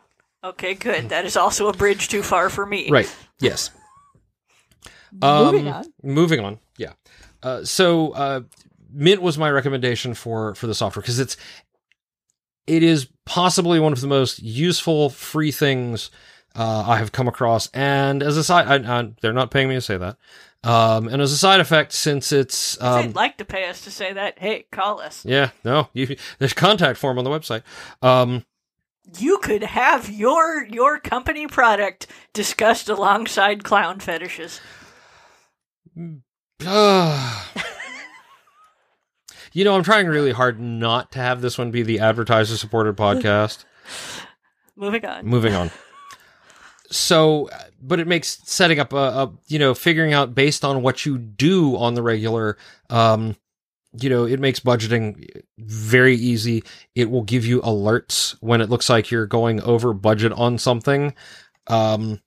okay, 0.50 0.74
good. 0.74 1.08
That 1.08 1.24
is 1.24 1.36
also 1.36 1.68
a 1.68 1.72
bridge 1.72 2.08
too 2.08 2.22
far 2.22 2.50
for 2.50 2.66
me. 2.66 2.90
Right. 2.90 3.10
Yes. 3.40 3.70
Moving 5.20 5.68
Um, 5.68 5.74
on. 5.74 5.84
Moving 6.02 6.40
on. 6.40 6.58
Yeah. 6.78 6.92
Uh, 7.42 7.64
so 7.64 8.12
uh, 8.12 8.40
Mint 8.92 9.20
was 9.22 9.36
my 9.38 9.50
recommendation 9.50 10.14
for 10.14 10.54
for 10.54 10.66
the 10.66 10.74
software 10.74 11.02
because 11.02 11.18
it's 11.18 11.36
it 12.66 12.82
is 12.82 13.08
possibly 13.26 13.80
one 13.80 13.92
of 13.92 14.00
the 14.00 14.06
most 14.06 14.40
useful 14.42 15.10
free 15.10 15.50
things 15.50 16.10
uh, 16.54 16.84
I 16.86 16.98
have 16.98 17.10
come 17.12 17.26
across. 17.28 17.68
And 17.74 18.22
as 18.22 18.36
a 18.36 18.44
side, 18.44 18.84
I, 18.86 18.98
I, 19.00 19.10
they're 19.20 19.32
not 19.32 19.50
paying 19.50 19.68
me 19.68 19.74
to 19.74 19.80
say 19.80 19.96
that. 19.96 20.16
Um, 20.64 21.08
and 21.08 21.20
as 21.20 21.32
a 21.32 21.36
side 21.36 21.58
effect, 21.58 21.92
since 21.92 22.30
it's 22.30 22.80
um, 22.80 23.06
they'd 23.06 23.14
like 23.16 23.36
to 23.38 23.44
pay 23.44 23.68
us 23.68 23.82
to 23.82 23.90
say 23.90 24.12
that, 24.12 24.38
hey, 24.38 24.66
call 24.70 25.00
us. 25.00 25.24
yeah, 25.26 25.50
no, 25.64 25.88
you, 25.92 26.16
there's 26.38 26.52
contact 26.54 26.98
form 27.00 27.18
on 27.18 27.24
the 27.24 27.30
website. 27.30 27.62
Um, 28.00 28.44
You 29.18 29.38
could 29.38 29.64
have 29.64 30.08
your 30.08 30.64
your 30.66 31.00
company 31.00 31.48
product 31.48 32.06
discussed 32.32 32.88
alongside 32.88 33.64
clown 33.64 33.98
fetishes. 33.98 34.60
Uh, 36.64 37.44
you 39.52 39.64
know, 39.64 39.74
I'm 39.74 39.82
trying 39.82 40.06
really 40.06 40.32
hard 40.32 40.60
not 40.60 41.12
to 41.12 41.18
have 41.18 41.40
this 41.40 41.58
one 41.58 41.70
be 41.70 41.82
the 41.82 42.00
advertiser 42.00 42.56
supported 42.56 42.96
podcast. 42.96 43.64
Moving 44.76 45.04
on. 45.04 45.26
Moving 45.26 45.54
on. 45.54 45.70
So, 46.90 47.48
but 47.80 48.00
it 48.00 48.06
makes 48.06 48.38
setting 48.44 48.78
up 48.78 48.92
a, 48.92 48.96
a, 48.96 49.32
you 49.48 49.58
know, 49.58 49.74
figuring 49.74 50.12
out 50.12 50.34
based 50.34 50.64
on 50.64 50.82
what 50.82 51.06
you 51.06 51.18
do 51.18 51.76
on 51.76 51.94
the 51.94 52.02
regular, 52.02 52.58
um, 52.90 53.36
you 53.98 54.08
know, 54.08 54.24
it 54.24 54.40
makes 54.40 54.60
budgeting 54.60 55.42
very 55.58 56.14
easy. 56.16 56.64
It 56.94 57.10
will 57.10 57.22
give 57.22 57.44
you 57.44 57.60
alerts 57.62 58.36
when 58.40 58.60
it 58.60 58.70
looks 58.70 58.88
like 58.88 59.10
you're 59.10 59.26
going 59.26 59.60
over 59.62 59.92
budget 59.92 60.32
on 60.32 60.58
something. 60.58 61.14
Um, 61.66 62.20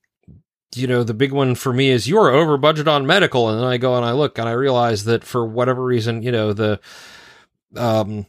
you 0.78 0.88
know, 0.88 1.04
the 1.04 1.14
big 1.14 1.32
one 1.32 1.56
for 1.56 1.74
me 1.74 1.90
is 1.90 2.08
you're 2.08 2.30
over 2.30 2.58
budget 2.58 2.88
on 2.88 3.06
medical. 3.06 3.50
And 3.50 3.60
then 3.60 3.68
I 3.68 3.78
go 3.78 3.96
and 3.96 4.06
I 4.06 4.12
look 4.12 4.38
and 4.38 4.48
I 4.48 4.54
realize 4.54 5.06
that 5.06 5.24
for 5.24 5.46
whatever 5.46 5.84
reason, 5.84 6.24
you 6.24 6.32
know, 6.32 6.54
the, 6.54 6.80
um, 7.76 8.26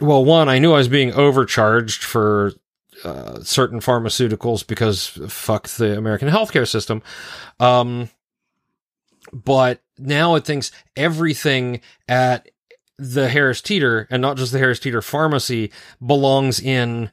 well, 0.00 0.24
one, 0.24 0.48
I 0.48 0.58
knew 0.58 0.72
I 0.72 0.78
was 0.78 0.88
being 0.88 1.12
overcharged 1.12 2.02
for 2.02 2.52
uh, 3.04 3.40
certain 3.42 3.80
pharmaceuticals 3.80 4.66
because 4.66 5.06
fuck 5.28 5.68
the 5.68 5.96
American 5.96 6.28
healthcare 6.28 6.68
system. 6.68 7.02
Um, 7.60 8.10
but 9.32 9.82
now 9.98 10.34
it 10.34 10.44
thinks 10.44 10.70
everything 10.96 11.80
at 12.08 12.48
the 12.98 13.28
Harris 13.28 13.60
Teeter 13.60 14.06
and 14.10 14.22
not 14.22 14.36
just 14.36 14.52
the 14.52 14.58
Harris 14.58 14.78
Teeter 14.78 15.02
pharmacy 15.02 15.72
belongs 16.04 16.60
in 16.60 17.10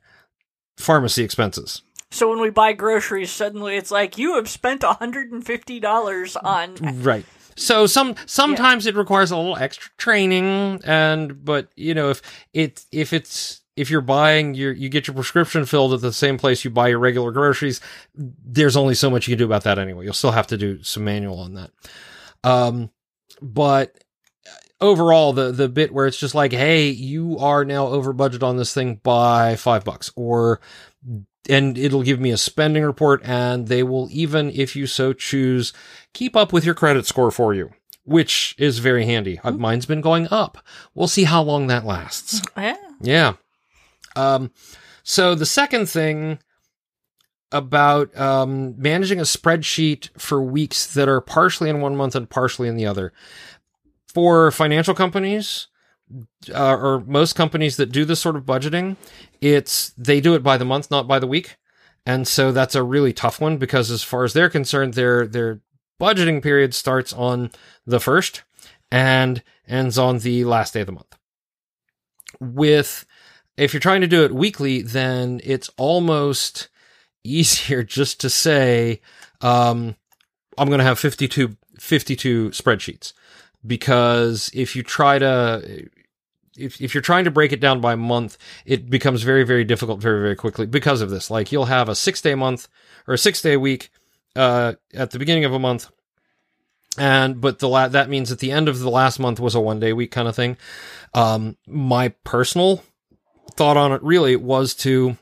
pharmacy 0.77 1.23
expenses. 1.23 1.81
So 2.11 2.29
when 2.29 2.41
we 2.41 2.49
buy 2.49 2.73
groceries, 2.73 3.31
suddenly 3.31 3.77
it's 3.77 3.89
like 3.89 4.17
you 4.17 4.35
have 4.35 4.49
spent 4.49 4.81
$150 4.81 6.37
on 6.43 7.01
Right. 7.01 7.25
So 7.55 7.85
some 7.87 8.15
sometimes 8.25 8.85
it 8.85 8.95
requires 8.95 9.31
a 9.31 9.37
little 9.37 9.57
extra 9.57 9.91
training 9.97 10.81
and 10.83 11.43
but 11.43 11.69
you 11.75 11.93
know 11.93 12.09
if 12.09 12.21
it 12.53 12.85
if 12.91 13.13
it's 13.13 13.61
if 13.75 13.89
you're 13.89 14.01
buying 14.01 14.53
your 14.53 14.71
you 14.71 14.89
get 14.89 15.07
your 15.07 15.13
prescription 15.15 15.65
filled 15.65 15.93
at 15.93 16.01
the 16.01 16.13
same 16.13 16.37
place 16.37 16.63
you 16.63 16.71
buy 16.71 16.87
your 16.89 16.99
regular 16.99 17.31
groceries, 17.31 17.81
there's 18.15 18.77
only 18.77 18.95
so 18.95 19.09
much 19.09 19.27
you 19.27 19.33
can 19.33 19.39
do 19.39 19.45
about 19.45 19.63
that 19.63 19.79
anyway. 19.79 20.05
You'll 20.05 20.13
still 20.13 20.31
have 20.31 20.47
to 20.47 20.57
do 20.57 20.81
some 20.83 21.03
manual 21.03 21.39
on 21.39 21.53
that. 21.55 21.71
Um 22.43 22.89
but 23.41 24.03
overall 24.79 25.33
the 25.33 25.51
the 25.51 25.69
bit 25.69 25.93
where 25.93 26.07
it's 26.07 26.17
just 26.19 26.33
like 26.35 26.51
hey 26.51 26.89
you 26.89 27.37
are 27.37 27.63
now 27.63 27.87
over 27.87 28.13
budget 28.13 28.43
on 28.43 28.57
this 28.57 28.73
thing 28.73 28.95
by 29.03 29.55
5 29.55 29.83
bucks 29.83 30.11
or 30.15 30.59
and 31.49 31.77
it'll 31.77 32.03
give 32.03 32.19
me 32.19 32.31
a 32.31 32.37
spending 32.37 32.83
report 32.83 33.21
and 33.23 33.67
they 33.67 33.83
will 33.83 34.07
even 34.11 34.49
if 34.51 34.75
you 34.75 34.85
so 34.85 35.13
choose 35.13 35.73
keep 36.13 36.35
up 36.35 36.53
with 36.53 36.63
your 36.63 36.75
credit 36.75 37.05
score 37.05 37.31
for 37.31 37.53
you 37.53 37.71
which 38.03 38.55
is 38.57 38.79
very 38.79 39.05
handy. 39.05 39.39
Uh, 39.43 39.51
mine's 39.51 39.85
been 39.85 40.01
going 40.01 40.27
up. 40.31 40.57
We'll 40.95 41.07
see 41.07 41.25
how 41.25 41.43
long 41.43 41.67
that 41.67 41.85
lasts. 41.85 42.41
Yeah. 42.57 42.75
yeah. 42.99 43.33
Um 44.15 44.51
so 45.03 45.35
the 45.35 45.45
second 45.45 45.87
thing 45.87 46.39
about 47.51 48.15
um, 48.17 48.75
managing 48.77 49.19
a 49.19 49.23
spreadsheet 49.23 50.09
for 50.17 50.41
weeks 50.41 50.93
that 50.93 51.09
are 51.09 51.19
partially 51.19 51.69
in 51.69 51.81
one 51.81 51.95
month 51.95 52.15
and 52.15 52.29
partially 52.29 52.69
in 52.69 52.77
the 52.77 52.85
other. 52.85 53.11
For 54.07 54.51
financial 54.51 54.93
companies 54.93 55.67
uh, 56.53 56.75
or 56.75 57.03
most 57.05 57.33
companies 57.33 57.77
that 57.77 57.91
do 57.91 58.05
this 58.05 58.19
sort 58.19 58.35
of 58.35 58.43
budgeting, 58.43 58.97
it's 59.41 59.89
they 59.97 60.21
do 60.21 60.35
it 60.35 60.43
by 60.43 60.57
the 60.57 60.65
month, 60.65 60.91
not 60.91 61.07
by 61.07 61.19
the 61.19 61.27
week, 61.27 61.57
and 62.05 62.27
so 62.27 62.51
that's 62.51 62.75
a 62.75 62.83
really 62.83 63.13
tough 63.13 63.39
one 63.39 63.57
because 63.57 63.91
as 63.91 64.03
far 64.03 64.23
as 64.23 64.33
they're 64.33 64.49
concerned, 64.49 64.93
their 64.93 65.27
their 65.27 65.61
budgeting 65.99 66.41
period 66.41 66.73
starts 66.73 67.13
on 67.13 67.51
the 67.85 67.99
first 67.99 68.43
and 68.91 69.43
ends 69.67 69.97
on 69.97 70.19
the 70.19 70.43
last 70.45 70.73
day 70.73 70.81
of 70.81 70.87
the 70.87 70.91
month. 70.91 71.15
With 72.39 73.05
if 73.57 73.73
you're 73.73 73.79
trying 73.79 74.01
to 74.01 74.07
do 74.07 74.23
it 74.23 74.33
weekly, 74.33 74.81
then 74.81 75.39
it's 75.43 75.69
almost 75.77 76.69
easier 77.23 77.83
just 77.83 78.19
to 78.21 78.29
say, 78.29 79.01
um, 79.41 79.95
I'm 80.57 80.67
going 80.67 80.79
to 80.79 80.85
have 80.85 80.99
52, 80.99 81.55
52 81.79 82.49
spreadsheets 82.49 83.13
because 83.65 84.49
if 84.53 84.75
you 84.75 84.83
try 84.83 85.19
to 85.19 85.87
if, 86.61 86.81
if 86.81 86.93
you're 86.93 87.01
trying 87.01 87.25
to 87.25 87.31
break 87.31 87.51
it 87.51 87.59
down 87.59 87.81
by 87.81 87.95
month, 87.95 88.37
it 88.65 88.89
becomes 88.89 89.23
very, 89.23 89.43
very 89.43 89.63
difficult 89.63 89.99
very, 89.99 90.21
very 90.21 90.35
quickly 90.35 90.65
because 90.65 91.01
of 91.01 91.09
this. 91.09 91.31
Like 91.31 91.51
you'll 91.51 91.65
have 91.65 91.89
a 91.89 91.95
six 91.95 92.21
day 92.21 92.35
month 92.35 92.67
or 93.07 93.13
a 93.13 93.17
six 93.17 93.41
day 93.41 93.57
week 93.57 93.89
uh, 94.35 94.73
at 94.93 95.11
the 95.11 95.19
beginning 95.19 95.45
of 95.45 95.53
a 95.53 95.59
month. 95.59 95.89
And, 96.97 97.39
but 97.39 97.59
the 97.59 97.69
la- 97.69 97.87
that 97.87 98.09
means 98.09 98.31
at 98.31 98.39
the 98.39 98.51
end 98.51 98.67
of 98.67 98.79
the 98.79 98.89
last 98.89 99.19
month 99.19 99.39
was 99.39 99.55
a 99.55 99.61
one 99.61 99.79
day 99.79 99.93
week 99.93 100.11
kind 100.11 100.27
of 100.27 100.35
thing. 100.35 100.57
Um, 101.13 101.57
my 101.67 102.09
personal 102.23 102.83
thought 103.53 103.77
on 103.77 103.91
it 103.91 104.03
really 104.03 104.35
was 104.35 104.73
to 104.75 105.17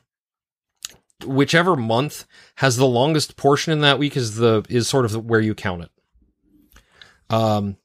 whichever 1.24 1.76
month 1.76 2.26
has 2.56 2.76
the 2.76 2.86
longest 2.86 3.36
portion 3.36 3.72
in 3.72 3.80
that 3.82 3.98
week 3.98 4.16
is 4.16 4.36
the, 4.36 4.64
is 4.68 4.88
sort 4.88 5.04
of 5.04 5.26
where 5.26 5.40
you 5.40 5.54
count 5.54 5.82
it. 5.82 5.90
Um, 7.28 7.76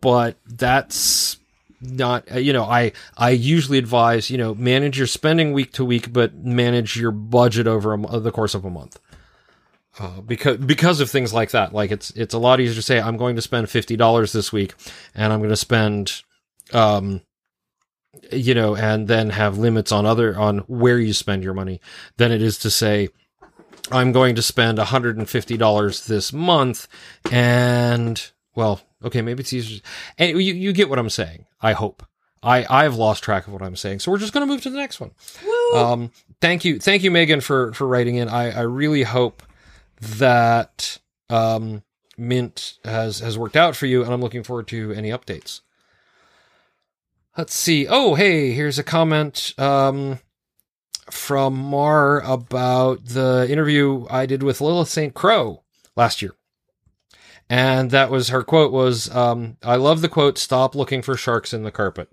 but 0.00 0.36
that's 0.46 1.38
not 1.84 2.30
uh, 2.32 2.38
you 2.38 2.52
know 2.52 2.64
i 2.64 2.92
i 3.16 3.30
usually 3.30 3.78
advise 3.78 4.30
you 4.30 4.38
know 4.38 4.54
manage 4.54 4.98
your 4.98 5.06
spending 5.06 5.52
week 5.52 5.72
to 5.72 5.84
week 5.84 6.12
but 6.12 6.34
manage 6.34 6.96
your 6.96 7.10
budget 7.10 7.66
over 7.66 7.94
a, 7.94 8.20
the 8.20 8.32
course 8.32 8.54
of 8.54 8.64
a 8.64 8.70
month. 8.70 8.98
Uh, 9.96 10.20
because 10.22 10.56
because 10.56 11.00
of 11.00 11.08
things 11.08 11.32
like 11.32 11.52
that 11.52 11.72
like 11.72 11.92
it's 11.92 12.10
it's 12.12 12.34
a 12.34 12.38
lot 12.38 12.58
easier 12.58 12.74
to 12.74 12.82
say 12.82 13.00
i'm 13.00 13.16
going 13.16 13.36
to 13.36 13.42
spend 13.42 13.68
$50 13.68 14.32
this 14.32 14.52
week 14.52 14.74
and 15.14 15.32
i'm 15.32 15.38
going 15.38 15.50
to 15.50 15.56
spend 15.56 16.22
um 16.72 17.20
you 18.32 18.54
know 18.54 18.74
and 18.74 19.06
then 19.06 19.30
have 19.30 19.56
limits 19.56 19.92
on 19.92 20.04
other 20.04 20.36
on 20.36 20.58
where 20.66 20.98
you 20.98 21.12
spend 21.12 21.44
your 21.44 21.54
money 21.54 21.80
than 22.16 22.32
it 22.32 22.42
is 22.42 22.58
to 22.58 22.70
say 22.70 23.08
i'm 23.92 24.10
going 24.10 24.34
to 24.34 24.42
spend 24.42 24.78
$150 24.78 26.06
this 26.06 26.32
month 26.32 26.88
and 27.30 28.32
well 28.54 28.80
okay 29.02 29.22
maybe 29.22 29.40
it's 29.40 29.52
easier. 29.52 29.80
And 30.18 30.30
you, 30.30 30.54
you 30.54 30.72
get 30.72 30.88
what 30.88 30.98
i'm 30.98 31.10
saying 31.10 31.46
i 31.60 31.72
hope. 31.72 32.02
I 32.42 32.66
i've 32.68 32.94
lost 32.96 33.22
track 33.22 33.46
of 33.46 33.52
what 33.52 33.62
i'm 33.62 33.76
saying 33.76 34.00
so 34.00 34.10
we're 34.10 34.18
just 34.18 34.32
going 34.32 34.46
to 34.46 34.52
move 34.52 34.62
to 34.62 34.70
the 34.70 34.76
next 34.76 35.00
one. 35.00 35.12
Um 35.74 36.10
thank 36.40 36.64
you 36.64 36.78
thank 36.78 37.02
you 37.02 37.10
megan 37.10 37.40
for 37.40 37.72
for 37.72 37.86
writing 37.86 38.16
in. 38.16 38.28
I 38.28 38.50
i 38.50 38.60
really 38.60 39.02
hope 39.02 39.42
that 40.00 40.98
um 41.30 41.82
mint 42.18 42.74
has 42.84 43.20
has 43.20 43.38
worked 43.38 43.56
out 43.56 43.74
for 43.74 43.86
you 43.86 44.04
and 44.04 44.12
i'm 44.12 44.20
looking 44.20 44.42
forward 44.42 44.68
to 44.68 44.92
any 44.92 45.10
updates. 45.10 45.60
Let's 47.36 47.54
see. 47.54 47.86
Oh 47.88 48.14
hey 48.14 48.52
here's 48.52 48.78
a 48.78 48.84
comment 48.84 49.54
um 49.58 50.20
from 51.10 51.54
mar 51.54 52.20
about 52.20 53.04
the 53.04 53.46
interview 53.50 54.06
i 54.08 54.24
did 54.24 54.42
with 54.42 54.60
lilith 54.62 54.88
Saintcrow 54.88 55.60
last 55.96 56.22
year 56.22 56.32
and 57.50 57.90
that 57.90 58.10
was 58.10 58.28
her 58.28 58.42
quote 58.42 58.72
was 58.72 59.14
um, 59.14 59.56
i 59.62 59.76
love 59.76 60.00
the 60.00 60.08
quote 60.08 60.38
stop 60.38 60.74
looking 60.74 61.02
for 61.02 61.16
sharks 61.16 61.52
in 61.52 61.62
the 61.62 61.70
carpet. 61.70 62.08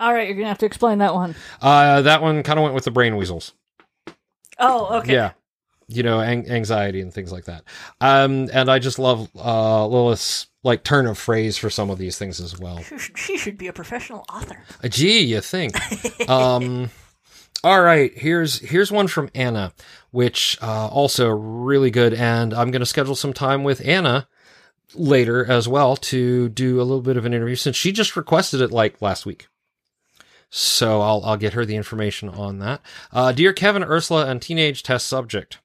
All 0.00 0.12
right, 0.12 0.26
you're 0.26 0.36
gonna 0.36 0.48
have 0.48 0.58
to 0.58 0.66
explain 0.66 0.98
that 0.98 1.14
one. 1.14 1.34
uh, 1.62 2.02
that 2.02 2.20
one 2.20 2.42
kind 2.42 2.58
of 2.58 2.62
went 2.64 2.74
with 2.74 2.84
the 2.84 2.90
brain 2.90 3.16
weasels. 3.16 3.52
Oh, 4.58 4.98
okay. 4.98 5.12
yeah. 5.12 5.32
You 5.86 6.02
know 6.02 6.20
ang- 6.20 6.48
anxiety 6.50 7.00
and 7.00 7.12
things 7.12 7.30
like 7.30 7.44
that. 7.44 7.62
Um, 8.00 8.48
and 8.52 8.70
i 8.70 8.78
just 8.78 8.98
love 8.98 9.28
uh, 9.36 9.86
lilith's 9.86 10.46
like 10.62 10.82
turn 10.82 11.06
of 11.06 11.18
phrase 11.18 11.58
for 11.58 11.68
some 11.68 11.90
of 11.90 11.98
these 11.98 12.16
things 12.18 12.40
as 12.40 12.58
well. 12.58 12.78
She 12.82 12.98
should- 12.98 13.18
She 13.18 13.36
should 13.38 13.58
be 13.58 13.66
a 13.68 13.72
professional 13.72 14.24
author. 14.32 14.62
Uh, 14.82 14.88
gee 14.88 15.20
you 15.20 15.40
think. 15.40 15.74
Um, 16.28 16.90
All 17.62 17.80
right, 17.82 18.12
here's 18.16 18.58
here's 18.60 18.90
one 18.92 19.08
from 19.08 19.30
Anna, 19.34 19.72
which 20.10 20.58
uh, 20.62 20.88
also 20.88 21.28
really 21.28 21.90
good, 21.90 22.12
and 22.14 22.52
I'm 22.54 22.70
going 22.70 22.80
to 22.80 22.86
schedule 22.86 23.14
some 23.14 23.32
time 23.32 23.62
with 23.64 23.80
Anna 23.86 24.26
later 24.94 25.44
as 25.44 25.68
well 25.68 25.96
to 25.96 26.48
do 26.48 26.80
a 26.80 26.84
little 26.84 27.02
bit 27.02 27.16
of 27.16 27.24
an 27.24 27.34
interview 27.34 27.56
since 27.56 27.76
she 27.76 27.92
just 27.92 28.16
requested 28.16 28.60
it 28.60 28.70
like 28.70 29.02
last 29.02 29.26
week. 29.26 29.48
So 30.50 31.00
I'll 31.00 31.22
I'll 31.24 31.36
get 31.36 31.54
her 31.54 31.64
the 31.64 31.76
information 31.76 32.28
on 32.28 32.60
that. 32.60 32.80
Uh, 33.12 33.32
dear 33.32 33.52
Kevin, 33.52 33.82
Ursula, 33.82 34.26
and 34.26 34.40
teenage 34.40 34.82
test 34.82 35.06
subject. 35.06 35.58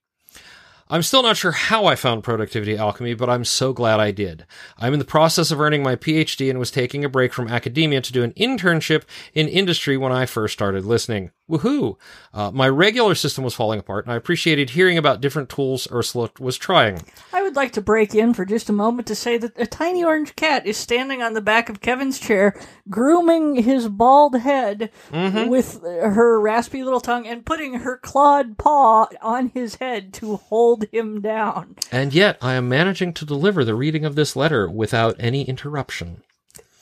I'm 0.91 1.03
still 1.03 1.21
not 1.21 1.37
sure 1.37 1.51
how 1.51 1.85
I 1.85 1.95
found 1.95 2.23
productivity 2.23 2.75
alchemy, 2.75 3.13
but 3.13 3.29
I'm 3.29 3.45
so 3.45 3.73
glad 3.73 3.99
I 3.99 4.09
did. 4.09 4.47
I'm 4.79 4.93
in 4.93 4.99
the 4.99 5.05
process 5.05 5.51
of 5.51 5.61
earning 5.61 5.83
my 5.83 5.95
PhD 5.95 6.49
and 6.49 6.57
was 6.57 6.71
taking 6.71 7.05
a 7.05 7.09
break 7.09 7.31
from 7.31 7.47
academia 7.47 8.01
to 8.01 8.11
do 8.11 8.23
an 8.23 8.31
internship 8.31 9.03
in 9.35 9.47
industry 9.47 9.97
when 9.97 10.11
I 10.11 10.25
first 10.25 10.53
started 10.53 10.85
listening. 10.85 11.29
Woohoo! 11.49 11.97
Uh, 12.33 12.51
my 12.51 12.69
regular 12.69 13.15
system 13.15 13.43
was 13.43 13.55
falling 13.55 13.79
apart, 13.79 14.05
and 14.05 14.13
I 14.13 14.15
appreciated 14.15 14.71
hearing 14.71 14.97
about 14.97 15.19
different 15.19 15.49
tools 15.49 15.87
Ursula 15.91 16.29
was 16.39 16.57
trying. 16.57 17.01
I 17.33 17.41
would 17.41 17.55
like 17.55 17.73
to 17.73 17.81
break 17.81 18.13
in 18.13 18.33
for 18.33 18.45
just 18.45 18.69
a 18.69 18.73
moment 18.73 19.07
to 19.07 19.15
say 19.15 19.37
that 19.37 19.59
a 19.59 19.65
tiny 19.65 20.03
orange 20.03 20.35
cat 20.35 20.67
is 20.67 20.77
standing 20.77 21.23
on 21.23 21.33
the 21.33 21.41
back 21.41 21.67
of 21.69 21.81
Kevin's 21.81 22.19
chair, 22.19 22.59
grooming 22.89 23.63
his 23.63 23.87
bald 23.87 24.37
head 24.39 24.91
with 25.11 25.81
her 25.83 26.39
raspy 26.39 26.83
little 26.83 27.01
tongue 27.01 27.25
and 27.25 27.45
putting 27.45 27.75
her 27.75 27.97
clawed 27.97 28.57
paw 28.57 29.07
on 29.21 29.49
his 29.49 29.75
head 29.75 30.13
to 30.13 30.35
hold 30.37 30.85
him 30.91 31.21
down. 31.21 31.75
And 31.91 32.13
yet, 32.13 32.37
I 32.41 32.53
am 32.53 32.69
managing 32.69 33.13
to 33.13 33.25
deliver 33.25 33.65
the 33.65 33.75
reading 33.75 34.05
of 34.05 34.15
this 34.15 34.35
letter 34.35 34.69
without 34.69 35.15
any 35.19 35.43
interruption. 35.43 36.21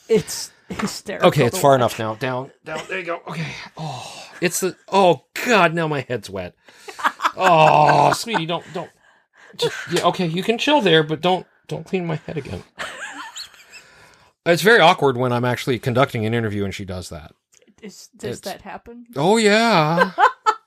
It's 0.08 0.52
hysterical. 0.80 1.28
Okay, 1.28 1.44
it's 1.44 1.58
far 1.58 1.74
enough 1.74 1.98
now. 1.98 2.14
Down, 2.14 2.50
down. 2.64 2.80
There 2.88 2.98
you 2.98 3.04
go. 3.04 3.20
Okay. 3.28 3.52
Oh, 3.76 4.26
it's 4.40 4.60
the. 4.60 4.76
Oh 4.88 5.24
God, 5.46 5.74
now 5.74 5.88
my 5.88 6.00
head's 6.08 6.28
wet. 6.30 6.54
Oh, 7.36 8.12
sweetie, 8.16 8.46
don't, 8.46 8.64
don't. 8.74 8.90
Just, 9.56 9.76
yeah, 9.92 10.02
okay, 10.06 10.26
you 10.26 10.42
can 10.42 10.58
chill 10.58 10.80
there, 10.80 11.02
but 11.02 11.20
don't, 11.20 11.46
don't 11.68 11.86
clean 11.86 12.06
my 12.06 12.16
head 12.16 12.36
again. 12.36 12.62
It's 14.44 14.62
very 14.62 14.80
awkward 14.80 15.16
when 15.16 15.32
I'm 15.32 15.44
actually 15.44 15.78
conducting 15.78 16.24
an 16.26 16.34
interview 16.34 16.64
and 16.64 16.74
she 16.74 16.84
does 16.84 17.08
that. 17.10 17.32
Is, 17.82 18.08
does 18.16 18.38
It's- 18.38 18.54
that 18.54 18.62
happen? 18.62 19.06
Oh 19.16 19.36
yeah. 19.36 20.12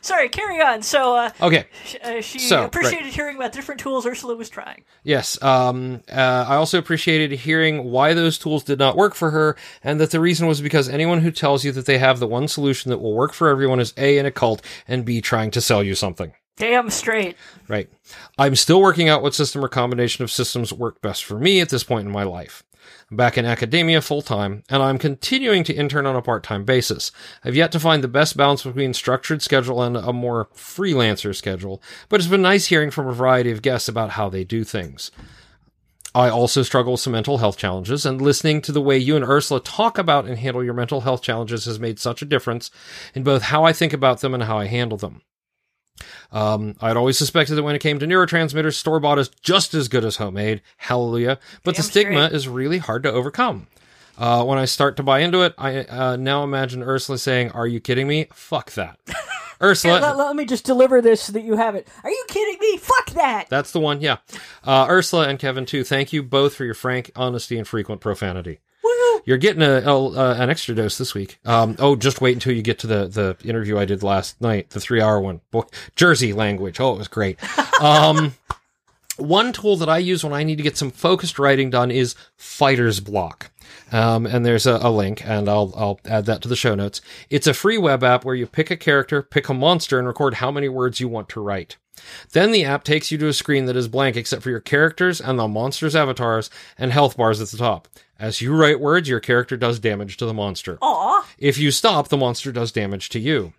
Sorry, 0.00 0.28
carry 0.28 0.60
on. 0.60 0.82
So, 0.82 1.16
uh, 1.16 1.30
Okay. 1.42 1.66
sh- 1.84 1.96
uh, 2.02 2.20
she 2.20 2.38
So, 2.38 2.58
right. 2.58 2.66
appreciated 2.66 3.12
hearing 3.12 3.36
about 3.36 3.52
different 3.52 3.80
tools 3.80 4.06
Ursula 4.06 4.36
was 4.36 4.48
trying. 4.48 4.84
Yes. 5.04 5.40
Um, 5.42 6.02
uh, 6.10 6.44
I 6.48 6.56
also 6.56 6.78
appreciated 6.78 7.32
hearing 7.32 7.90
why 7.90 8.14
those 8.14 8.38
tools 8.38 8.62
did 8.64 8.78
not 8.78 8.96
work 8.96 9.14
for 9.14 9.30
her, 9.30 9.56
and 9.84 10.00
that 10.00 10.10
the 10.10 10.20
reason 10.20 10.46
was 10.46 10.60
because 10.60 10.88
anyone 10.88 11.20
who 11.20 11.30
tells 11.30 11.64
you 11.64 11.72
that 11.72 11.86
they 11.86 11.98
have 11.98 12.18
the 12.18 12.26
one 12.26 12.48
solution 12.48 12.90
that 12.90 12.98
will 12.98 13.14
work 13.14 13.32
for 13.32 13.48
everyone 13.48 13.80
is 13.80 13.92
A, 13.96 14.18
in 14.18 14.26
a 14.26 14.30
cult, 14.30 14.62
and 14.88 15.04
B, 15.04 15.20
trying 15.20 15.50
to 15.52 15.60
sell 15.60 15.82
you 15.82 15.94
something. 15.94 16.32
Damn 16.56 16.90
straight. 16.90 17.36
Right. 17.68 17.88
I'm 18.36 18.54
still 18.54 18.82
working 18.82 19.08
out 19.08 19.22
what 19.22 19.34
system 19.34 19.64
or 19.64 19.68
combination 19.68 20.24
of 20.24 20.30
systems 20.30 20.72
work 20.74 21.00
best 21.00 21.24
for 21.24 21.38
me 21.38 21.60
at 21.60 21.70
this 21.70 21.84
point 21.84 22.06
in 22.06 22.12
my 22.12 22.24
life. 22.24 22.62
Back 23.10 23.36
in 23.36 23.44
academia 23.44 24.00
full 24.00 24.22
time, 24.22 24.62
and 24.68 24.82
I'm 24.82 24.98
continuing 24.98 25.64
to 25.64 25.74
intern 25.74 26.06
on 26.06 26.16
a 26.16 26.22
part 26.22 26.42
time 26.42 26.64
basis. 26.64 27.10
I've 27.44 27.56
yet 27.56 27.72
to 27.72 27.80
find 27.80 28.04
the 28.04 28.08
best 28.08 28.36
balance 28.36 28.62
between 28.62 28.94
structured 28.94 29.42
schedule 29.42 29.82
and 29.82 29.96
a 29.96 30.12
more 30.12 30.46
freelancer 30.54 31.34
schedule, 31.34 31.82
but 32.08 32.20
it's 32.20 32.28
been 32.28 32.42
nice 32.42 32.66
hearing 32.66 32.90
from 32.90 33.08
a 33.08 33.12
variety 33.12 33.50
of 33.50 33.62
guests 33.62 33.88
about 33.88 34.10
how 34.10 34.28
they 34.28 34.44
do 34.44 34.64
things. 34.64 35.10
I 36.14 36.28
also 36.28 36.62
struggle 36.62 36.92
with 36.92 37.00
some 37.00 37.12
mental 37.12 37.38
health 37.38 37.56
challenges, 37.56 38.04
and 38.04 38.20
listening 38.20 38.62
to 38.62 38.72
the 38.72 38.80
way 38.80 38.98
you 38.98 39.14
and 39.14 39.24
Ursula 39.24 39.60
talk 39.60 39.96
about 39.96 40.26
and 40.26 40.38
handle 40.38 40.64
your 40.64 40.74
mental 40.74 41.02
health 41.02 41.22
challenges 41.22 41.66
has 41.66 41.78
made 41.78 42.00
such 42.00 42.20
a 42.20 42.26
difference 42.26 42.70
in 43.14 43.22
both 43.22 43.42
how 43.42 43.64
I 43.64 43.72
think 43.72 43.92
about 43.92 44.20
them 44.20 44.34
and 44.34 44.42
how 44.42 44.58
I 44.58 44.66
handle 44.66 44.98
them. 44.98 45.22
Um, 46.32 46.76
I'd 46.80 46.96
always 46.96 47.18
suspected 47.18 47.54
that 47.54 47.62
when 47.62 47.74
it 47.74 47.80
came 47.80 47.98
to 47.98 48.06
neurotransmitters, 48.06 48.74
store 48.74 49.00
bought 49.00 49.18
is 49.18 49.28
just 49.42 49.74
as 49.74 49.88
good 49.88 50.04
as 50.04 50.16
homemade. 50.16 50.62
Hallelujah. 50.76 51.38
But 51.62 51.76
the 51.76 51.82
stigma 51.82 52.26
straight. 52.26 52.36
is 52.36 52.48
really 52.48 52.78
hard 52.78 53.02
to 53.04 53.12
overcome. 53.12 53.66
Uh, 54.18 54.44
when 54.44 54.58
I 54.58 54.66
start 54.66 54.96
to 54.98 55.02
buy 55.02 55.20
into 55.20 55.40
it, 55.42 55.54
I 55.56 55.78
uh, 55.84 56.16
now 56.16 56.44
imagine 56.44 56.82
Ursula 56.82 57.16
saying, 57.16 57.52
Are 57.52 57.66
you 57.66 57.80
kidding 57.80 58.06
me? 58.06 58.28
Fuck 58.32 58.72
that. 58.72 58.98
Ursula. 59.62 60.00
let, 60.00 60.16
let 60.16 60.36
me 60.36 60.44
just 60.46 60.64
deliver 60.64 61.02
this 61.02 61.22
so 61.22 61.32
that 61.32 61.42
you 61.42 61.56
have 61.56 61.74
it. 61.74 61.86
Are 62.02 62.10
you 62.10 62.24
kidding 62.28 62.58
me? 62.60 62.78
Fuck 62.78 63.10
that. 63.10 63.48
That's 63.50 63.72
the 63.72 63.80
one, 63.80 64.00
yeah. 64.00 64.18
Uh, 64.64 64.86
Ursula 64.88 65.28
and 65.28 65.38
Kevin, 65.38 65.66
too, 65.66 65.84
thank 65.84 66.12
you 66.12 66.22
both 66.22 66.54
for 66.54 66.64
your 66.64 66.74
frank 66.74 67.10
honesty 67.14 67.58
and 67.58 67.68
frequent 67.68 68.00
profanity. 68.00 68.60
You're 69.24 69.38
getting 69.38 69.62
a, 69.62 69.80
a 69.80 70.40
an 70.40 70.50
extra 70.50 70.74
dose 70.74 70.98
this 70.98 71.14
week. 71.14 71.38
Um, 71.44 71.76
oh, 71.78 71.96
just 71.96 72.20
wait 72.20 72.34
until 72.34 72.54
you 72.54 72.62
get 72.62 72.78
to 72.80 72.86
the 72.86 73.06
the 73.06 73.48
interview 73.48 73.78
I 73.78 73.84
did 73.84 74.02
last 74.02 74.40
night, 74.40 74.70
the 74.70 74.80
three 74.80 75.00
hour 75.00 75.20
one. 75.20 75.40
Boy, 75.50 75.62
Jersey 75.96 76.32
language. 76.32 76.80
Oh, 76.80 76.94
it 76.94 76.98
was 76.98 77.08
great. 77.08 77.38
Um, 77.80 78.34
one 79.16 79.52
tool 79.52 79.76
that 79.76 79.88
I 79.88 79.98
use 79.98 80.24
when 80.24 80.32
I 80.32 80.42
need 80.42 80.56
to 80.56 80.62
get 80.62 80.76
some 80.76 80.90
focused 80.90 81.38
writing 81.38 81.70
done 81.70 81.90
is 81.90 82.14
Fighter's 82.36 83.00
Block. 83.00 83.50
Um, 83.92 84.26
and 84.26 84.44
there's 84.44 84.66
a, 84.66 84.78
a 84.82 84.90
link, 84.90 85.26
and 85.26 85.48
I'll 85.48 85.72
I'll 85.76 86.00
add 86.04 86.26
that 86.26 86.42
to 86.42 86.48
the 86.48 86.56
show 86.56 86.74
notes. 86.74 87.00
It's 87.28 87.46
a 87.46 87.54
free 87.54 87.78
web 87.78 88.02
app 88.02 88.24
where 88.24 88.34
you 88.34 88.46
pick 88.46 88.70
a 88.70 88.76
character, 88.76 89.22
pick 89.22 89.48
a 89.48 89.54
monster, 89.54 89.98
and 89.98 90.06
record 90.08 90.34
how 90.34 90.50
many 90.50 90.68
words 90.68 91.00
you 91.00 91.08
want 91.08 91.28
to 91.30 91.40
write. 91.40 91.76
Then 92.32 92.50
the 92.50 92.64
app 92.64 92.84
takes 92.84 93.10
you 93.10 93.18
to 93.18 93.28
a 93.28 93.32
screen 93.32 93.66
that 93.66 93.76
is 93.76 93.88
blank 93.88 94.16
except 94.16 94.42
for 94.42 94.50
your 94.50 94.60
characters 94.60 95.20
and 95.20 95.38
the 95.38 95.48
monster's 95.48 95.94
avatars 95.94 96.48
and 96.78 96.92
health 96.92 97.16
bars 97.16 97.40
at 97.40 97.48
the 97.48 97.58
top. 97.58 97.88
As 98.20 98.40
you 98.42 98.54
write 98.54 98.78
words, 98.80 99.08
your 99.08 99.18
character 99.18 99.56
does 99.56 99.78
damage 99.78 100.16
to 100.18 100.26
the 100.26 100.34
monster. 100.34 100.78
Aw. 100.82 101.26
If 101.38 101.56
you 101.58 101.70
stop, 101.70 102.08
the 102.08 102.16
monster 102.18 102.52
does 102.52 102.70
damage 102.70 103.08
to 103.08 103.18
you. 103.18 103.54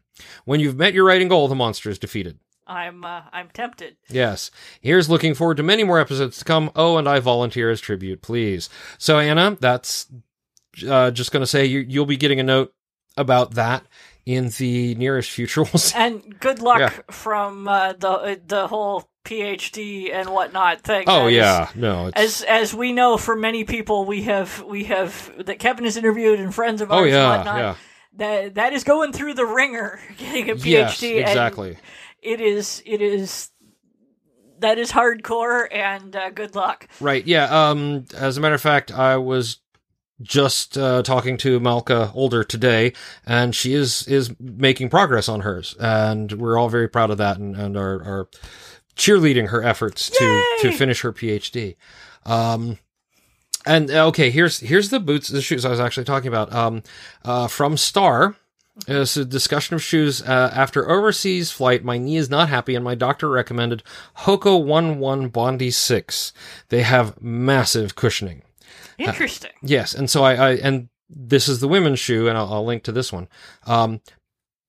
When 0.45 0.59
you've 0.59 0.77
met 0.77 0.93
your 0.93 1.05
writing 1.05 1.27
goal, 1.29 1.47
the 1.47 1.55
monster 1.55 1.89
is 1.89 1.97
defeated. 1.97 2.37
I'm 2.67 3.03
uh, 3.03 3.23
I'm 3.33 3.49
tempted. 3.49 3.97
Yes. 4.07 4.51
Here's 4.79 5.09
looking 5.09 5.33
forward 5.33 5.57
to 5.57 5.63
many 5.63 5.83
more 5.83 5.99
episodes 5.99 6.37
to 6.37 6.45
come. 6.45 6.69
Oh, 6.75 6.97
and 6.97 7.09
I 7.09 7.19
volunteer 7.19 7.69
as 7.71 7.81
tribute, 7.81 8.21
please. 8.21 8.69
So, 8.99 9.17
Anna, 9.19 9.57
that's 9.59 10.05
uh, 10.87 11.09
just 11.11 11.31
going 11.31 11.41
to 11.41 11.47
say 11.47 11.65
you, 11.65 11.79
you'll 11.79 12.05
be 12.05 12.15
getting 12.17 12.39
a 12.39 12.43
note 12.43 12.73
about 13.17 13.55
that 13.55 13.83
in 14.25 14.49
the 14.57 14.93
nearest 14.95 15.31
future. 15.31 15.65
And 15.95 16.39
good 16.39 16.59
luck 16.59 16.79
Yeah. 16.79 16.89
from 17.09 17.67
uh, 17.67 17.93
the 17.93 18.09
uh, 18.09 18.35
the 18.45 18.67
whole 18.67 19.09
PhD 19.23 20.13
and 20.13 20.29
whatnot 20.29 20.81
thing. 20.81 21.05
Oh, 21.07 21.27
is- 21.27 21.35
yeah. 21.35 21.69
No, 21.75 22.07
it's. 22.07 22.17
As 22.17 22.41
as 22.43 22.73
we 22.73 22.93
know 22.93 23.17
from 23.17 23.41
many 23.41 23.63
people 23.63 24.05
we 24.05 24.23
have 24.23 24.63
we 24.63 24.85
have 24.85 25.31
that 25.45 25.59
Kevin 25.59 25.85
has 25.85 25.97
interviewed 25.97 26.39
and 26.39 26.53
friends 26.53 26.81
of 26.81 26.91
oh, 26.91 26.95
ours 26.95 27.05
and 27.05 27.13
yeah. 27.13 27.37
whatnot, 27.37 27.57
Yeah. 27.57 27.75
that 28.17 28.55
that 28.55 28.73
is 28.73 28.83
going 28.83 29.13
through 29.13 29.35
the 29.35 29.45
wringer 29.45 29.99
getting 30.17 30.49
a 30.49 30.55
PhD. 30.55 30.65
Yes, 30.65 31.03
and 31.03 31.19
exactly. 31.19 31.77
it 32.21 32.41
is 32.41 32.81
it 32.85 33.01
is 33.01 33.51
that 34.59 34.77
is 34.77 34.91
hardcore 34.91 35.67
and 35.71 36.15
uh, 36.15 36.29
good 36.29 36.55
luck. 36.55 36.87
Right. 36.99 37.25
Yeah. 37.25 37.45
Um. 37.69 38.05
As 38.15 38.37
a 38.37 38.41
matter 38.41 38.55
of 38.55 38.61
fact, 38.61 38.91
I 38.91 39.17
was 39.17 39.57
just 40.21 40.77
uh, 40.77 41.01
talking 41.03 41.37
to 41.37 41.59
Malka 41.59 42.11
Older 42.13 42.43
today, 42.43 42.93
and 43.25 43.55
she 43.55 43.73
is 43.73 44.07
is 44.07 44.33
making 44.39 44.89
progress 44.89 45.27
on 45.27 45.41
hers, 45.41 45.75
and 45.79 46.31
we're 46.33 46.57
all 46.57 46.69
very 46.69 46.87
proud 46.87 47.09
of 47.11 47.17
that, 47.17 47.37
and, 47.37 47.55
and 47.55 47.75
are, 47.77 48.01
are 48.03 48.29
cheerleading 49.01 49.49
her 49.49 49.63
efforts 49.63 50.09
to 50.09 50.57
to 50.61 50.71
finish 50.71 51.01
her 51.01 51.11
PhD. 51.11 51.75
Um. 52.25 52.77
And 53.63 53.91
uh, 53.91 54.07
okay, 54.07 54.31
here's 54.31 54.59
here's 54.59 54.89
the 54.89 54.99
boots, 54.99 55.27
the 55.27 55.39
shoes 55.39 55.65
I 55.65 55.69
was 55.69 55.79
actually 55.79 56.05
talking 56.05 56.29
about. 56.29 56.51
Um, 56.51 56.81
uh, 57.23 57.47
from 57.47 57.77
Star, 57.77 58.35
it's 58.87 59.15
a 59.15 59.23
discussion 59.23 59.75
of 59.75 59.83
shoes. 59.83 60.19
Uh, 60.23 60.51
after 60.51 60.89
overseas 60.89 61.51
flight, 61.51 61.83
my 61.83 61.99
knee 61.99 62.17
is 62.17 62.27
not 62.27 62.49
happy, 62.49 62.73
and 62.73 62.83
my 62.83 62.95
doctor 62.95 63.29
recommended 63.29 63.83
Hoka 64.25 64.63
One 64.63 64.97
One 64.97 65.27
Bondi 65.27 65.69
Six. 65.69 66.33
They 66.69 66.81
have 66.81 67.21
massive 67.21 67.95
cushioning. 67.95 68.41
Interesting. 68.97 69.51
Yes, 69.61 69.93
and 69.93 70.09
so 70.09 70.23
I, 70.23 70.33
I 70.33 70.49
and 70.53 70.89
this 71.07 71.47
is 71.47 71.59
the 71.59 71.67
women's 71.67 71.99
shoe, 71.99 72.27
and 72.27 72.35
I'll, 72.35 72.51
I'll 72.51 72.65
link 72.65 72.81
to 72.85 72.91
this 72.91 73.13
one. 73.13 73.27
Um, 73.67 74.01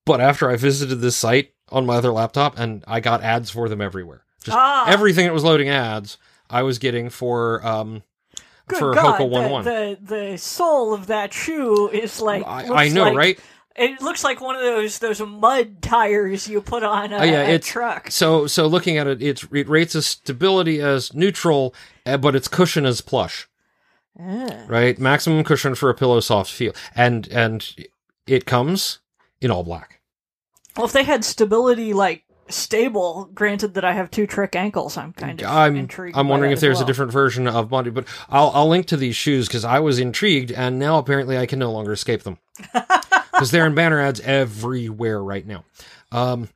but 0.05 0.21
after 0.21 0.51
I 0.51 0.55
visited 0.55 0.97
this 0.97 1.15
site 1.15 1.52
on 1.73 1.85
my 1.85 1.95
other 1.95 2.11
laptop, 2.11 2.57
and 2.57 2.83
I 2.87 2.99
got 2.99 3.21
ads 3.23 3.49
for 3.49 3.67
them 3.67 3.81
everywhere. 3.81 4.23
Just 4.43 4.57
Ah. 4.57 4.85
everything 4.87 5.25
that 5.25 5.33
was 5.33 5.43
loading 5.43 5.69
ads, 5.69 6.17
I 6.49 6.63
was 6.63 6.77
getting 6.79 7.09
for 7.09 7.65
um 7.65 8.03
Good 8.67 8.79
for 8.79 8.93
God, 8.93 9.19
Hoka 9.19 9.29
One 9.29 9.49
One. 9.51 9.65
the 9.65 9.97
the 10.01 10.37
sole 10.37 10.93
of 10.93 11.07
that 11.07 11.33
shoe 11.33 11.89
is 11.89 12.21
like 12.21 12.45
I, 12.47 12.85
I 12.85 12.87
know, 12.89 13.03
like- 13.03 13.15
right? 13.15 13.39
It 13.75 14.01
looks 14.03 14.23
like 14.23 14.39
one 14.39 14.55
of 14.55 14.61
those 14.61 14.99
those 14.99 15.19
mud 15.19 15.81
tires 15.81 16.47
you 16.47 16.61
put 16.61 16.83
on 16.83 17.11
a, 17.11 17.17
Oh, 17.17 17.23
yeah, 17.23 17.41
a 17.41 17.49
it's- 17.55 17.65
truck. 17.67 18.11
So 18.11 18.45
so 18.47 18.67
looking 18.67 18.97
at 18.99 19.07
it, 19.07 19.21
it's 19.21 19.43
it 19.51 19.67
rates 19.67 19.95
its 19.95 20.05
stability 20.07 20.79
as 20.79 21.13
neutral, 21.13 21.73
uh, 22.05 22.17
but 22.17 22.35
its 22.35 22.47
cushion 22.47 22.85
is 22.85 23.01
plush. 23.01 23.47
Ah. 24.19 24.65
Right, 24.67 24.99
maximum 24.99 25.43
cushion 25.43 25.73
for 25.73 25.89
a 25.89 25.95
pillow 25.95 26.19
soft 26.19 26.51
feel, 26.51 26.73
and 26.95 27.27
and 27.29 27.67
it 28.27 28.45
comes 28.45 28.99
in 29.41 29.49
all 29.49 29.63
black. 29.63 29.99
Well, 30.75 30.85
if 30.85 30.91
they 30.91 31.03
had 31.03 31.23
stability 31.23 31.93
like 31.93 32.23
stable, 32.49 33.29
granted 33.33 33.75
that 33.75 33.85
I 33.85 33.93
have 33.93 34.11
two 34.11 34.27
trick 34.27 34.55
ankles, 34.55 34.97
I'm 34.97 35.13
kind 35.13 35.41
of 35.41 35.47
I'm 35.47 35.75
intrigued. 35.75 36.17
I'm 36.17 36.27
wondering 36.27 36.51
if 36.51 36.59
there's 36.59 36.77
well. 36.77 36.83
a 36.83 36.87
different 36.87 37.11
version 37.11 37.47
of 37.47 37.69
Bondi, 37.69 37.89
but 37.89 38.07
I'll 38.29 38.51
I'll 38.53 38.67
link 38.67 38.87
to 38.87 38.97
these 38.97 39.15
shoes 39.15 39.47
because 39.47 39.65
I 39.65 39.79
was 39.79 39.99
intrigued, 39.99 40.51
and 40.51 40.79
now 40.79 40.97
apparently 40.97 41.37
I 41.37 41.45
can 41.45 41.59
no 41.59 41.71
longer 41.71 41.93
escape 41.93 42.23
them. 42.23 42.37
because 43.33 43.51
they're 43.51 43.65
in 43.65 43.75
banner 43.75 43.99
ads 43.99 44.19
everywhere 44.21 45.21
right 45.21 45.45
now. 45.45 45.65
Um, 46.11 46.49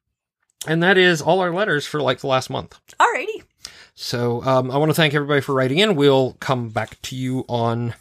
and 0.68 0.82
that 0.84 0.98
is 0.98 1.22
all 1.22 1.40
our 1.40 1.52
letters 1.52 1.86
for 1.86 2.02
like 2.02 2.20
the 2.20 2.28
last 2.28 2.50
month. 2.50 2.80
Alrighty. 3.00 3.44
So 3.96 4.44
um, 4.44 4.70
I 4.70 4.78
want 4.78 4.90
to 4.90 4.94
thank 4.94 5.14
everybody 5.14 5.42
for 5.42 5.54
writing 5.54 5.80
in. 5.80 5.96
We'll 5.96 6.34
come 6.40 6.70
back 6.70 7.02
to 7.04 7.16
you 7.16 7.46
on 7.50 7.96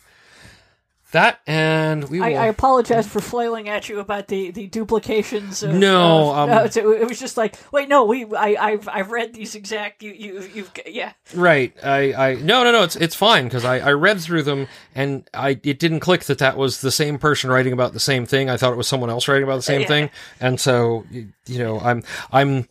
that, 1.17 1.41
and 1.47 2.09
we 2.09 2.21
will. 2.21 2.27
I, 2.27 2.33
I 2.35 2.47
apologize 2.47 3.07
for 3.07 3.21
flailing 3.21 3.69
at 3.69 3.89
you 3.89 3.99
about 4.01 4.29
the, 4.29 4.51
the 4.53 4.67
duplications. 4.69 5.63
Of, 5.63 5.75
No, 5.75 6.31
of- 6.33 6.49
um, 6.49 6.67
it's- 6.67 6.77
it, 6.77 6.85
was 7.09 7.19
just 7.19 7.37
like, 7.37 7.57
wait, 7.73 7.89
no, 7.89 8.05
we, 8.05 8.25
I, 8.35 8.57
I've, 8.59 8.89
I've 8.89 9.11
read 9.11 9.35
these 9.35 9.55
exact. 9.55 10.03
You, 10.03 10.13
you, 10.13 10.49
you've, 10.55 10.71
yeah. 10.87 11.13
Right. 11.35 11.75
I, 11.83 12.13
I 12.15 12.35
no 12.37 12.65
no 12.65 12.73
no 12.73 12.83
it's 12.83 12.97
it's 12.97 13.15
fine 13.15 13.45
because 13.45 13.65
I, 13.65 13.79
I 13.81 13.93
read 13.93 14.21
through 14.21 14.43
them 14.45 14.69
and 14.95 15.29
I 15.35 15.51
it 15.63 15.79
didn't 15.79 16.01
click 16.01 16.25
that 16.25 16.39
that 16.39 16.57
was 16.57 16.81
the 16.81 16.91
same 16.91 17.19
person 17.19 17.51
writing 17.51 17.73
about 17.73 17.93
the 17.93 18.01
same 18.01 18.27
thing. 18.27 18.49
I 18.51 18.57
thought 18.57 18.73
it 18.73 18.77
was 18.77 18.89
someone 18.89 19.11
else 19.11 19.27
writing 19.29 19.45
about 19.45 19.57
the 19.57 19.63
same 19.63 19.83
Yeah. 19.83 19.87
thing. 19.89 20.11
And 20.41 20.61
so 20.61 21.05
you 21.11 21.59
know 21.59 21.81
I'm 21.81 22.03
I'm 22.33 22.69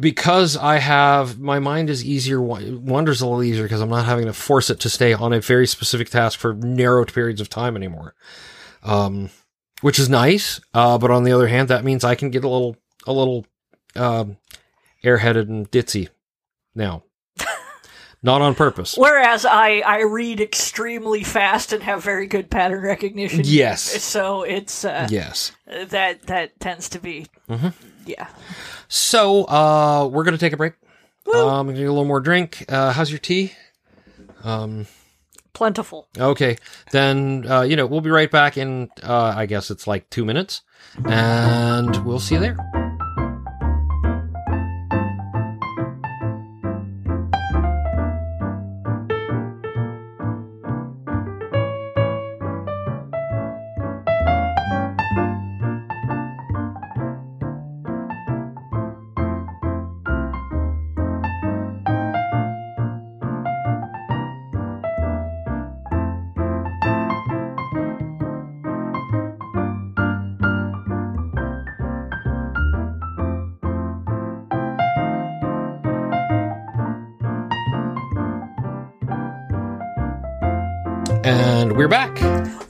because 0.00 0.56
I 0.56 0.78
have 0.78 1.38
my 1.38 1.58
mind 1.58 1.90
is 1.90 2.04
easier 2.04 2.40
wanders 2.40 3.20
a 3.20 3.26
little 3.26 3.42
easier 3.42 3.62
because 3.64 3.80
I'm 3.80 3.88
not 3.90 4.06
having 4.06 4.26
to 4.26 4.32
force 4.32 4.70
it 4.70 4.80
to 4.80 4.90
stay 4.90 5.12
on 5.12 5.32
a 5.32 5.40
very 5.40 5.66
specific 5.66 6.10
task 6.10 6.38
for 6.38 6.54
narrow 6.54 7.04
periods 7.04 7.40
of 7.40 7.48
time 7.48 7.76
anymore. 7.76 8.14
Um 8.82 9.30
which 9.80 9.98
is 9.98 10.08
nice. 10.08 10.60
Uh 10.72 10.98
but 10.98 11.10
on 11.10 11.24
the 11.24 11.32
other 11.32 11.48
hand 11.48 11.68
that 11.68 11.84
means 11.84 12.04
I 12.04 12.14
can 12.14 12.30
get 12.30 12.44
a 12.44 12.48
little 12.48 12.76
a 13.06 13.12
little 13.12 13.46
um 13.96 14.36
airheaded 15.04 15.48
and 15.48 15.70
ditzy 15.70 16.08
now. 16.74 17.02
Not 18.22 18.40
on 18.40 18.54
purpose. 18.54 18.94
Whereas 18.96 19.44
I, 19.44 19.80
I 19.80 20.00
read 20.00 20.40
extremely 20.40 21.22
fast 21.22 21.74
and 21.74 21.82
have 21.82 22.02
very 22.02 22.26
good 22.26 22.50
pattern 22.50 22.82
recognition. 22.82 23.42
Yes. 23.44 23.82
So 24.02 24.44
it's 24.44 24.82
uh, 24.84 25.08
Yes. 25.10 25.52
that 25.66 26.22
that 26.22 26.58
tends 26.58 26.88
to 26.90 26.98
be. 26.98 27.26
Mhm. 27.50 27.74
Yeah. 28.06 28.28
So, 28.94 29.42
uh, 29.46 30.06
we're 30.06 30.22
gonna 30.22 30.38
take 30.38 30.52
a 30.52 30.56
break. 30.56 30.74
Um, 31.34 31.66
get 31.74 31.82
a 31.82 31.90
little 31.90 32.04
more 32.04 32.20
drink. 32.20 32.64
Uh, 32.68 32.92
how's 32.92 33.10
your 33.10 33.18
tea? 33.18 33.52
Um, 34.44 34.86
Plentiful. 35.52 36.06
okay, 36.16 36.58
then 36.92 37.44
uh, 37.50 37.62
you 37.62 37.74
know 37.74 37.86
we'll 37.86 38.02
be 38.02 38.10
right 38.10 38.30
back 38.30 38.56
in. 38.56 38.90
Uh, 39.02 39.34
I 39.36 39.46
guess 39.46 39.72
it's 39.72 39.88
like 39.88 40.08
two 40.10 40.24
minutes, 40.24 40.62
and 41.06 42.04
we'll 42.06 42.20
see 42.20 42.36
you 42.36 42.40
there. 42.40 42.83
And 81.24 81.74
we're 81.76 81.88
back. 81.88 82.18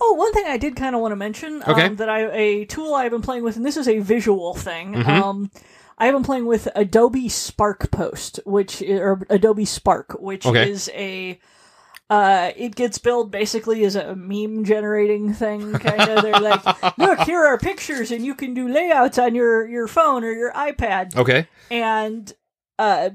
Oh, 0.00 0.14
one 0.16 0.32
thing 0.32 0.44
I 0.46 0.56
did 0.56 0.76
kind 0.76 0.94
of 0.94 1.00
want 1.00 1.12
to 1.12 1.16
mention 1.16 1.62
Okay. 1.66 1.86
um, 1.86 1.96
that 1.96 2.08
I 2.08 2.30
a 2.32 2.64
tool 2.66 2.94
I've 2.94 3.10
been 3.10 3.22
playing 3.22 3.42
with, 3.42 3.56
and 3.56 3.64
this 3.66 3.76
is 3.76 3.88
a 3.88 3.98
visual 3.98 4.54
thing. 4.54 4.94
Mhm. 4.94 5.08
Um, 5.08 5.50
I 5.98 6.06
have 6.06 6.14
been 6.14 6.22
playing 6.22 6.46
with 6.46 6.68
Adobe 6.76 7.28
Spark 7.28 7.90
Post, 7.90 8.38
which 8.44 8.80
or 8.82 9.20
Adobe 9.28 9.64
Spark, 9.64 10.16
which 10.20 10.46
Okay. 10.46 10.70
is 10.70 10.88
a 10.94 11.38
uh, 12.10 12.52
it 12.54 12.74
gets 12.76 12.98
billed 12.98 13.30
basically 13.32 13.82
as 13.84 13.96
a 13.96 14.14
meme 14.14 14.62
generating 14.64 15.32
thing. 15.32 15.72
Kind 15.78 16.02
of, 16.02 16.22
they're 16.22 16.38
like, 16.38 16.98
look, 16.98 17.20
here 17.20 17.42
are 17.44 17.58
pictures, 17.58 18.12
and 18.12 18.24
you 18.24 18.34
can 18.36 18.54
do 18.54 18.68
layouts 18.68 19.18
on 19.18 19.34
your 19.34 19.66
your 19.66 19.88
phone 19.88 20.22
or 20.22 20.30
your 20.32 20.52
iPad 20.52 21.16
Okay. 21.16 21.48
and 21.72 22.32
uh, 22.78 23.10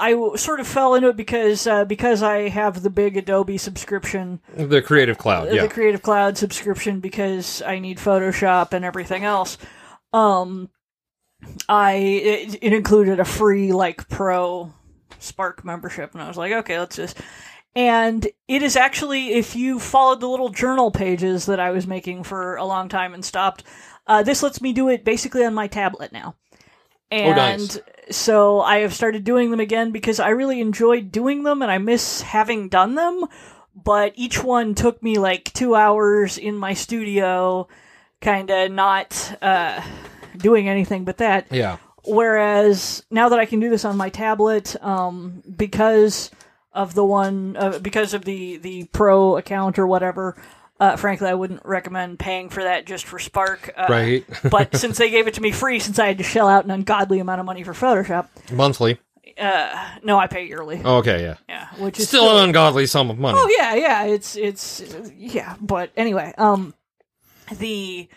I 0.00 0.36
sort 0.36 0.60
of 0.60 0.66
fell 0.66 0.94
into 0.94 1.08
it 1.08 1.16
because 1.16 1.66
uh, 1.66 1.84
because 1.84 2.22
I 2.22 2.48
have 2.48 2.82
the 2.82 2.90
big 2.90 3.16
Adobe 3.16 3.58
subscription, 3.58 4.40
The 4.56 4.82
Creative 4.82 5.18
Cloud. 5.18 5.52
Yeah. 5.52 5.62
the 5.62 5.68
Creative 5.68 6.02
Cloud 6.02 6.38
subscription, 6.38 7.00
because 7.00 7.62
I 7.62 7.78
need 7.78 7.98
Photoshop 7.98 8.72
and 8.72 8.84
everything 8.84 9.24
else. 9.24 9.58
Um, 10.12 10.70
I 11.68 11.92
it, 11.92 12.58
it 12.62 12.72
included 12.72 13.20
a 13.20 13.24
free 13.24 13.72
like 13.72 14.08
pro 14.08 14.72
Spark 15.18 15.64
membership, 15.64 16.14
and 16.14 16.22
I 16.22 16.28
was 16.28 16.36
like, 16.36 16.52
okay, 16.52 16.78
let's 16.78 16.96
just. 16.96 17.20
And 17.76 18.26
it 18.48 18.62
is 18.62 18.74
actually, 18.74 19.34
if 19.34 19.54
you 19.54 19.78
followed 19.78 20.20
the 20.20 20.28
little 20.28 20.48
journal 20.48 20.90
pages 20.90 21.46
that 21.46 21.60
I 21.60 21.70
was 21.70 21.86
making 21.86 22.24
for 22.24 22.56
a 22.56 22.64
long 22.64 22.88
time 22.88 23.14
and 23.14 23.24
stopped, 23.24 23.62
uh, 24.08 24.24
this 24.24 24.42
lets 24.42 24.60
me 24.60 24.72
do 24.72 24.88
it 24.88 25.04
basically 25.04 25.44
on 25.44 25.54
my 25.54 25.68
tablet 25.68 26.10
now. 26.10 26.34
And 27.10 27.36
nice. 27.36 27.78
so 28.10 28.60
I 28.60 28.78
have 28.78 28.94
started 28.94 29.24
doing 29.24 29.50
them 29.50 29.60
again 29.60 29.90
because 29.90 30.20
I 30.20 30.28
really 30.30 30.60
enjoyed 30.60 31.10
doing 31.10 31.42
them 31.42 31.62
and 31.62 31.70
I 31.70 31.78
miss 31.78 32.22
having 32.22 32.68
done 32.68 32.94
them. 32.94 33.24
But 33.74 34.12
each 34.16 34.42
one 34.42 34.74
took 34.74 35.02
me 35.02 35.18
like 35.18 35.52
two 35.52 35.74
hours 35.74 36.38
in 36.38 36.56
my 36.56 36.74
studio, 36.74 37.68
kind 38.20 38.50
of 38.50 38.70
not 38.70 39.38
uh, 39.40 39.80
doing 40.36 40.68
anything 40.68 41.04
but 41.04 41.18
that. 41.18 41.46
yeah. 41.50 41.78
Whereas 42.04 43.04
now 43.10 43.28
that 43.28 43.38
I 43.38 43.44
can 43.44 43.60
do 43.60 43.68
this 43.68 43.84
on 43.84 43.96
my 43.96 44.08
tablet, 44.08 44.74
um, 44.82 45.42
because 45.56 46.30
of 46.72 46.94
the 46.94 47.04
one, 47.04 47.56
uh, 47.56 47.78
because 47.78 48.14
of 48.14 48.24
the 48.24 48.56
the 48.56 48.84
pro 48.84 49.36
account 49.36 49.78
or 49.78 49.86
whatever, 49.86 50.36
uh, 50.80 50.96
frankly, 50.96 51.28
I 51.28 51.34
wouldn't 51.34 51.60
recommend 51.64 52.18
paying 52.18 52.48
for 52.48 52.64
that 52.64 52.86
just 52.86 53.04
for 53.04 53.18
Spark. 53.20 53.70
Uh, 53.76 53.86
Right. 53.88 54.24
but 54.50 54.74
since 54.82 54.98
they 54.98 55.10
gave 55.10 55.28
it 55.28 55.34
to 55.34 55.40
me 55.42 55.52
free, 55.52 55.78
since 55.78 55.98
I 55.98 56.06
had 56.06 56.18
to 56.18 56.24
shell 56.24 56.48
out 56.48 56.64
an 56.64 56.70
ungodly 56.72 57.20
amount 57.20 57.38
of 57.40 57.46
money 57.46 57.62
for 57.62 57.72
Photoshop, 57.72 58.28
Monthly. 58.50 58.98
uh, 59.38 59.88
no, 60.02 60.18
I 60.18 60.26
pay 60.26 60.46
yearly. 60.46 60.82
Okay. 60.84 61.22
Yeah. 61.22 61.34
Yeah, 61.48 61.68
which 61.78 62.00
is 62.00 62.08
Still 62.08 62.36
an 62.38 62.44
ungodly 62.48 62.86
sum 62.86 63.10
of 63.10 63.18
money. 63.18 63.38
Oh 63.40 63.54
yeah, 63.58 63.74
yeah. 63.74 64.04
It's 64.04 64.36
it's 64.36 64.82
yeah. 65.16 65.54
But 65.60 65.90
anyway, 65.96 66.32
um, 66.38 66.74
the 67.58 68.08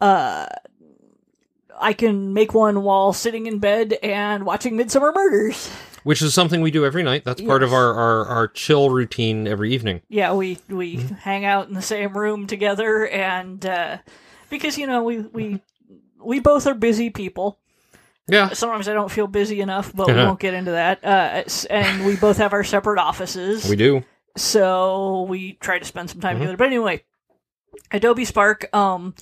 uh, 0.00 0.46
I 1.78 1.92
can 1.92 2.32
make 2.32 2.54
one 2.54 2.82
while 2.82 3.12
sitting 3.12 3.46
in 3.46 3.58
bed 3.58 3.94
and 4.02 4.46
watching 4.46 4.76
Midsomer 4.76 5.14
Murders. 5.14 5.70
Which 6.06 6.22
is 6.22 6.32
something 6.32 6.60
we 6.60 6.70
do 6.70 6.86
every 6.86 7.02
night. 7.02 7.24
That's 7.24 7.42
part 7.42 7.64
of 7.64 7.72
our, 7.72 7.92
our, 7.92 8.26
our 8.26 8.46
chill 8.46 8.90
routine 8.90 9.48
every 9.48 9.74
evening. 9.74 10.02
Yeah, 10.08 10.34
we 10.34 10.58
we 10.68 10.98
hang 11.22 11.44
out 11.44 11.66
in 11.66 11.74
the 11.74 11.82
same 11.82 12.16
room 12.16 12.46
together, 12.46 13.08
and 13.08 13.66
uh, 13.66 13.98
because 14.48 14.78
you 14.78 14.86
know 14.86 15.02
we 15.02 15.18
we 15.18 15.60
we 16.24 16.38
both 16.38 16.68
are 16.68 16.74
busy 16.74 17.10
people. 17.10 17.58
Yeah. 18.28 18.50
Sometimes 18.50 18.88
I 18.88 18.92
don't 18.92 19.10
feel 19.10 19.26
busy 19.26 19.60
enough, 19.60 19.92
but 19.92 20.06
we 20.06 20.14
won't 20.14 20.38
get 20.38 20.54
into 20.54 20.70
that. 20.70 21.04
Uh, 21.04 21.42
and 21.70 22.06
we 22.06 22.14
both 22.14 22.36
have 22.36 22.52
our 22.52 22.62
separate 22.62 23.00
offices. 23.00 23.68
We 23.68 23.74
do. 23.74 24.04
so 24.36 25.22
we 25.28 25.54
try 25.54 25.80
to 25.80 25.84
spend 25.84 26.10
some 26.10 26.20
time 26.20 26.36
Mhm. 26.36 26.40
together. 26.40 26.56
But 26.56 26.68
anyway, 26.68 27.02
Adobe 27.90 28.24
Spark. 28.24 28.72
Um, 28.72 29.14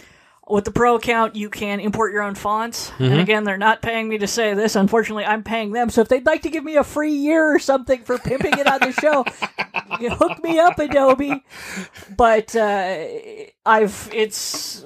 with 0.49 0.65
the 0.65 0.71
pro 0.71 0.97
account, 0.97 1.37
you 1.37 1.49
can 1.49 1.81
import 1.81 2.13
your 2.13 2.23
own 2.23 2.35
fonts. 2.35 2.91
Mhm. 2.99 3.13
And 3.13 3.21
again, 3.21 3.45
they're 3.45 3.57
not 3.57 3.81
paying 3.83 4.09
me 4.09 4.19
to 4.19 4.27
say 4.27 4.53
this. 4.55 4.77
Unfortunately, 4.77 5.25
I'm 5.25 5.43
paying 5.43 5.73
them. 5.73 5.89
So 5.91 6.03
if 6.03 6.09
they'd 6.09 6.27
like 6.27 6.43
to 6.43 6.51
give 6.51 6.63
me 6.65 6.77
a 6.77 6.85
free 6.85 7.13
year 7.15 7.55
or 7.55 7.59
something 7.59 8.03
for 8.03 8.19
pimping 8.19 8.59
it 8.59 8.67
on 8.67 8.81
the 8.81 8.93
show, 8.93 9.25
you 10.01 10.11
hook 10.11 10.43
me 10.43 10.59
up, 10.59 10.79
Adobe. 10.79 11.43
But 12.17 12.55
uh, 12.55 13.05
I've 13.65 14.11
it's. 14.13 14.85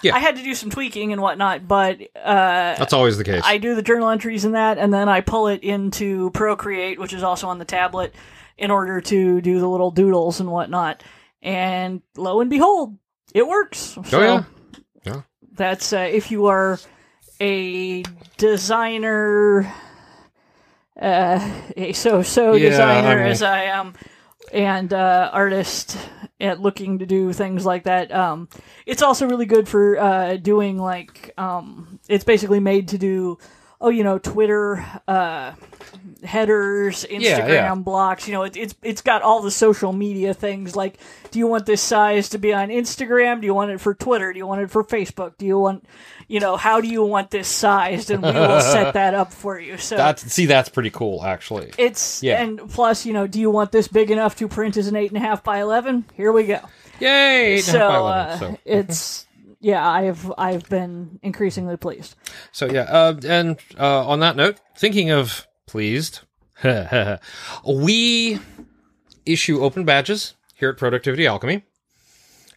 Yeah. 0.00 0.16
I 0.16 0.18
had 0.20 0.36
to 0.36 0.42
do 0.42 0.54
some 0.54 0.70
tweaking 0.70 1.12
and 1.12 1.20
whatnot, 1.22 1.68
but 1.68 2.00
uh, 2.16 2.74
That's 2.76 2.92
always 2.92 3.18
the 3.18 3.24
case. 3.24 3.42
I 3.44 3.58
do 3.58 3.74
the 3.76 3.82
journal 3.82 4.08
entries 4.08 4.44
in 4.44 4.52
that, 4.52 4.78
and 4.78 4.92
then 4.92 5.08
I 5.08 5.20
pull 5.20 5.46
it 5.48 5.62
into 5.62 6.30
Procreate, 6.30 6.98
which 6.98 7.12
is 7.12 7.22
also 7.22 7.46
on 7.48 7.58
the 7.58 7.64
tablet, 7.64 8.12
in 8.58 8.70
order 8.72 9.00
to 9.00 9.40
do 9.40 9.60
the 9.60 9.68
little 9.68 9.90
doodles 9.92 10.40
and 10.40 10.50
whatnot. 10.50 11.02
And 11.40 12.02
lo 12.16 12.40
and 12.40 12.50
behold, 12.50 12.96
it 13.34 13.46
works. 13.46 13.96
So 14.04 14.20
oh 14.20 14.22
yeah. 14.22 14.44
That's 15.54 15.92
uh, 15.92 15.98
if 16.10 16.30
you 16.30 16.46
are 16.46 16.78
a 17.40 18.02
designer, 18.38 19.72
uh, 21.00 21.50
a 21.76 21.92
so-so 21.92 22.54
Yeah, 22.54 22.70
designer 22.70 23.08
I 23.08 23.22
mean- 23.22 23.26
as 23.26 23.42
I 23.42 23.64
am, 23.64 23.94
and 24.52 24.92
uh, 24.92 25.30
artist 25.32 25.96
at 26.40 26.60
looking 26.60 26.98
to 26.98 27.06
do 27.06 27.32
things 27.32 27.64
like 27.64 27.84
that. 27.84 28.10
Um, 28.12 28.48
it's 28.86 29.02
also 29.02 29.28
really 29.28 29.46
good 29.46 29.68
for 29.68 29.98
uh, 29.98 30.36
doing 30.36 30.78
like 30.78 31.32
um, 31.38 32.00
it's 32.08 32.24
basically 32.24 32.60
made 32.60 32.88
to 32.88 32.98
do 32.98 33.38
oh, 33.82 33.90
you 33.90 34.04
know, 34.04 34.16
Twitter 34.18 34.82
uh, 35.06 35.52
headers, 36.24 37.04
Instagram 37.04 37.20
Yeah, 37.22 37.46
yeah. 37.48 37.74
blocks. 37.74 38.26
You 38.26 38.34
know, 38.34 38.44
it, 38.44 38.56
it's 38.56 38.74
it's 38.82 39.02
got 39.02 39.22
all 39.22 39.42
the 39.42 39.50
social 39.50 39.92
media 39.92 40.32
things. 40.34 40.74
Like, 40.76 40.98
do 41.30 41.38
you 41.38 41.46
want 41.46 41.66
this 41.66 41.82
size 41.82 42.30
to 42.30 42.38
be 42.38 42.52
on 42.52 42.68
Instagram? 42.68 43.40
Do 43.40 43.46
you 43.46 43.54
want 43.54 43.70
it 43.70 43.80
for 43.80 43.94
Twitter? 43.94 44.32
Do 44.32 44.38
you 44.38 44.46
want 44.46 44.60
it 44.62 44.70
for 44.70 44.84
Facebook? 44.84 45.36
Do 45.38 45.46
you 45.46 45.58
want, 45.58 45.84
you 46.28 46.40
know, 46.40 46.56
how 46.56 46.80
do 46.80 46.88
you 46.88 47.02
want 47.04 47.30
this 47.30 47.48
sized? 47.48 48.10
And 48.10 48.22
we 48.22 48.30
will 48.30 48.60
set 48.60 48.94
that 48.94 49.14
up 49.14 49.32
for 49.32 49.58
you. 49.58 49.76
So 49.78 49.96
That's 49.96 50.22
see, 50.32 50.46
that's 50.46 50.68
pretty 50.68 50.90
cool, 50.90 51.24
actually. 51.24 51.72
it's 51.78 52.22
Yeah. 52.22 52.42
and 52.42 52.70
plus, 52.70 53.04
you 53.04 53.12
know, 53.12 53.26
do 53.26 53.40
you 53.40 53.50
want 53.50 53.72
this 53.72 53.88
big 53.88 54.10
enough 54.10 54.36
to 54.36 54.48
print 54.48 54.76
as 54.76 54.86
an 54.86 54.96
eight 54.96 55.10
and 55.10 55.16
a 55.18 55.20
half 55.26 55.42
by 55.42 55.60
eleven? 55.60 56.04
Here 56.16 56.32
we 56.32 56.44
go. 56.44 56.60
Yay! 57.00 57.54
eight 57.54 57.66
and 57.68 57.76
a 57.76 57.80
half 57.80 57.88
by 57.90 57.94
So, 57.94 58.00
11, 58.00 58.14
uh, 58.14 58.38
so. 58.38 58.58
it's 58.64 59.26
yeah, 59.62 59.88
I've 59.88 60.30
I've 60.36 60.68
been 60.68 61.18
increasingly 61.22 61.76
pleased. 61.78 62.14
So 62.52 62.66
yeah, 62.66 62.82
uh, 62.82 63.14
and 63.26 63.58
uh, 63.78 64.06
on 64.06 64.20
that 64.20 64.36
note, 64.36 64.58
thinking 64.76 65.10
of 65.10 65.46
pleased, 65.66 66.20
we 67.66 68.38
issue 69.24 69.62
open 69.62 69.84
badges 69.84 70.34
here 70.54 70.68
at 70.70 70.76
Productivity 70.76 71.26
Alchemy. 71.26 71.64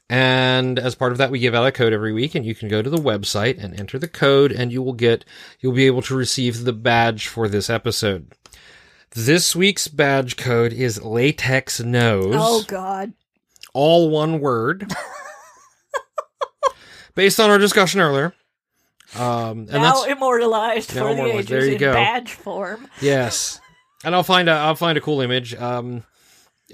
And 0.07 0.77
as 0.77 0.93
part 0.93 1.13
of 1.13 1.17
that, 1.17 1.31
we 1.31 1.39
give 1.39 1.55
out 1.55 1.65
a 1.65 1.71
code 1.71 1.91
every 1.93 2.13
week, 2.13 2.35
and 2.35 2.45
you 2.45 2.53
can 2.53 2.69
go 2.69 2.83
to 2.83 2.89
the 2.91 2.97
website 2.97 3.63
and 3.63 3.79
enter 3.79 3.97
the 3.97 4.07
code, 4.07 4.51
and 4.51 4.71
you 4.71 4.83
will 4.83 4.93
get 4.93 5.25
you'll 5.59 5.73
be 5.73 5.87
able 5.87 6.03
to 6.03 6.15
receive 6.15 6.63
the 6.63 6.73
badge 6.73 7.27
for 7.27 7.47
this 7.47 7.69
episode. 7.71 8.31
This 9.11 9.55
week's 9.55 9.87
badge 9.87 10.37
code 10.37 10.73
is 10.73 11.01
latex 11.03 11.79
nose, 11.79 12.35
Oh 12.37 12.63
God. 12.67 13.13
all 13.73 14.09
one 14.11 14.39
word, 14.41 14.93
based 17.15 17.39
on 17.39 17.49
our 17.49 17.57
discussion 17.57 17.99
earlier. 18.01 18.33
Um, 19.15 19.59
and 19.59 19.71
now 19.71 19.93
that's 19.93 20.07
immortalized 20.07 20.95
Now 20.95 21.07
for 21.07 21.15
the 21.15 21.23
ages 21.25 21.47
There 21.49 21.65
you 21.65 21.73
in 21.73 21.77
go. 21.77 21.93
badge 21.93 22.31
form. 22.33 22.87
Yes, 23.01 23.59
and 24.03 24.13
I'll 24.15 24.23
find 24.23 24.49
a 24.49 24.53
I'll 24.53 24.75
find 24.75 24.97
a 24.97 25.01
cool 25.01 25.21
image. 25.21 25.55
Um, 25.55 26.03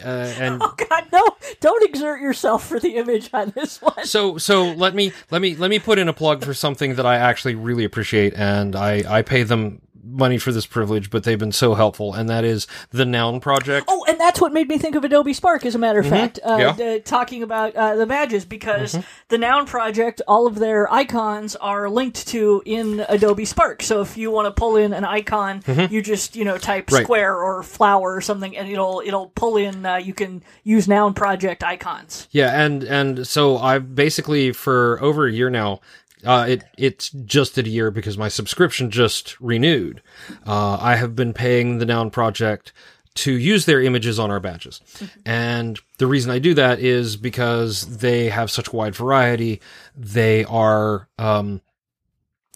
uh, 0.04 0.08
and 0.08 0.62
Oh 0.64 0.74
God, 0.90 1.06
no! 1.12 1.36
Don't 1.60 1.84
exert 1.88 2.22
yourself 2.22 2.66
for 2.66 2.80
the 2.80 2.96
image 2.96 3.30
on 3.34 3.52
this 3.56 3.82
one. 3.82 4.06
so 4.06 4.38
so 4.38 4.72
let 4.72 4.96
me 4.96 5.12
let 5.30 5.42
me 5.42 5.56
let 5.56 5.70
me 5.70 5.78
put 5.78 6.00
in 6.00 6.08
a 6.08 6.14
plug 6.14 6.44
for 6.44 6.54
something 6.54 6.96
that 6.96 7.06
I 7.06 7.18
actually 7.18 7.56
really 7.56 7.84
appreciate, 7.84 8.34
and 8.36 8.76
I 8.76 9.04
I 9.20 9.22
pay 9.22 9.44
them 9.44 9.82
money 10.04 10.38
for 10.38 10.52
this 10.52 10.66
privilege, 10.66 11.10
but 11.10 11.24
they've 11.24 11.40
been 11.40 11.52
so 11.52 11.74
helpful, 11.76 12.14
and 12.14 12.30
that 12.30 12.44
is 12.44 12.68
the 12.92 13.06
Noun 13.06 13.40
Project. 13.40 13.86
Oh, 13.88 14.06
and 14.08 14.20
that's 14.20 14.40
what 14.42 14.54
made 14.54 14.68
me 14.68 14.78
think 14.78 14.96
of 14.96 15.04
Adobe 15.04 15.34
Spark, 15.34 15.66
as 15.66 15.76
a 15.76 15.80
matter 15.80 16.00
of 16.00 16.08
fact. 16.08 16.40
Uh, 16.44 16.52
Mm-hmm. 16.52 16.60
Yeah. 16.62 16.70
Mm-hmm. 16.72 16.96
d- 16.98 17.00
talking 17.02 17.44
about 17.44 17.76
uh, 17.76 17.96
the 17.96 18.06
badges, 18.06 18.46
because 18.46 18.98
the 19.30 19.38
Noun 19.38 19.66
Project, 19.66 20.22
all 20.28 20.48
of 20.48 20.56
their 20.56 20.92
icons 20.92 21.56
are 21.56 21.90
linked 21.90 22.28
to 22.30 22.62
in 22.66 23.06
Adobe 23.10 23.46
Spark. 23.46 23.82
So 23.84 24.02
if 24.02 24.18
you 24.18 24.32
want 24.32 24.48
to 24.48 24.52
pull 24.60 24.76
in 24.76 24.92
an 24.94 25.06
icon, 25.06 25.64
you 25.90 26.02
just 26.02 26.36
you 26.36 26.44
know 26.46 26.58
type 26.58 26.82
Mm-hmm. 26.88 26.96
Right. 26.96 27.04
square 27.04 27.36
or 27.38 27.64
flower 27.64 28.16
or 28.16 28.22
something, 28.22 28.58
and 28.58 28.68
it'll 28.70 29.02
it'll 29.06 29.28
pull 29.28 29.56
in. 29.58 29.86
Uh, 29.86 29.96
you 29.98 30.14
can 30.14 30.44
use 30.64 30.88
Noun 30.88 31.14
Project 31.14 31.64
icons. 31.64 32.28
Yeah, 32.32 32.60
and 32.64 32.84
and 32.84 33.26
so 33.28 33.58
I've 33.58 33.96
basically 33.96 34.52
for 34.52 34.98
over 35.02 35.26
a 35.28 35.32
year 35.32 35.50
now. 35.50 35.80
Uh, 36.26 36.46
it 36.50 36.64
it's 36.78 37.10
just 37.10 37.58
at 37.58 37.66
a 37.66 37.70
year 37.70 37.92
because 37.92 38.18
my 38.18 38.28
subscription 38.28 38.92
just 38.92 39.40
renewed. 39.40 40.02
Uh, 40.46 40.78
I 40.80 40.96
have 40.96 41.16
been 41.16 41.34
paying 41.34 41.78
the 41.78 41.86
Noun 41.86 42.10
Project 42.10 42.74
to 43.14 43.34
use 43.34 43.66
their 43.66 43.82
images 43.82 44.20
on 44.20 44.32
our 44.32 44.40
badges, 44.40 44.82
and 45.26 45.80
the 45.98 46.08
reason 46.08 46.32
I 46.32 46.40
do 46.40 46.54
that 46.54 46.80
is 46.80 47.18
because 47.18 47.98
they 47.98 48.30
have 48.30 48.52
such 48.52 48.70
a 48.70 48.76
wide 48.76 48.96
variety. 48.96 49.62
They 49.96 50.46
are 50.46 51.10
um, 51.18 51.62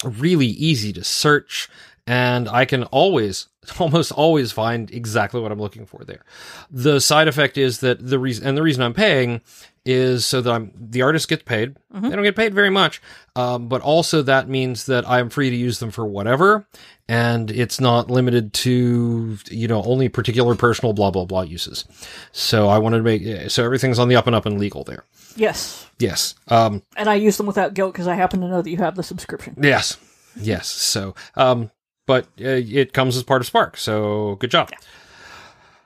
really 0.03 0.47
easy 0.47 0.93
to 0.93 1.03
search, 1.03 1.69
and 2.07 2.47
I 2.47 2.65
can 2.65 2.83
always, 2.85 3.47
almost 3.79 4.11
always 4.11 4.51
find 4.51 4.91
exactly 4.91 5.41
what 5.41 5.51
I'm 5.51 5.59
looking 5.59 5.85
for 5.85 6.03
there. 6.05 6.23
The 6.69 6.99
side 7.01 7.27
effect 7.27 7.57
is 7.57 7.79
that 7.79 8.07
the 8.07 8.19
reason, 8.19 8.47
and 8.47 8.57
the 8.57 8.63
reason 8.63 8.83
I'm 8.83 8.93
paying 8.93 9.41
is 9.85 10.25
so 10.25 10.41
that 10.41 10.51
I'm 10.51 10.71
the 10.75 11.01
artist 11.01 11.27
gets 11.27 11.43
paid. 11.43 11.75
They 11.91 12.09
don't 12.09 12.23
get 12.23 12.35
paid 12.35 12.53
very 12.53 12.69
much, 12.69 13.01
um, 13.35 13.69
but 13.69 13.81
also 13.81 14.21
that 14.23 14.49
means 14.49 14.87
that 14.87 15.07
I'm 15.07 15.29
free 15.29 15.49
to 15.49 15.55
use 15.55 15.79
them 15.79 15.91
for 15.91 16.05
whatever, 16.05 16.67
and 17.07 17.49
it's 17.49 17.79
not 17.79 18.09
limited 18.09 18.51
to 18.53 19.37
you 19.49 19.67
know 19.67 19.81
only 19.83 20.09
particular 20.09 20.55
personal 20.55 20.93
blah 20.93 21.11
blah 21.11 21.25
blah 21.25 21.41
uses. 21.41 21.85
So 22.31 22.67
I 22.67 22.79
wanted 22.79 22.97
to 22.97 23.03
make 23.03 23.49
so 23.49 23.63
everything's 23.63 23.99
on 23.99 24.09
the 24.09 24.15
up 24.15 24.27
and 24.27 24.35
up 24.35 24.45
and 24.45 24.59
legal 24.59 24.83
there. 24.83 25.05
Yes, 25.37 25.85
Yes. 25.99 26.35
Um, 26.47 26.81
and 26.95 27.09
I 27.09 27.15
use 27.15 27.37
them 27.37 27.45
without 27.45 27.73
guilt 27.73 27.93
because 27.93 28.07
I 28.07 28.15
happen 28.15 28.41
to 28.41 28.47
know 28.47 28.61
that 28.61 28.69
you 28.69 28.77
have 28.77 28.95
the 28.95 29.03
subscription. 29.03 29.55
Yes. 29.61 29.97
Yes. 30.35 30.67
So, 30.67 31.15
um, 31.35 31.71
but 32.05 32.25
uh, 32.41 32.59
it 32.59 32.93
comes 32.93 33.15
as 33.15 33.23
part 33.23 33.41
of 33.41 33.47
Spark. 33.47 33.77
So 33.77 34.35
good 34.35 34.51
job. 34.51 34.71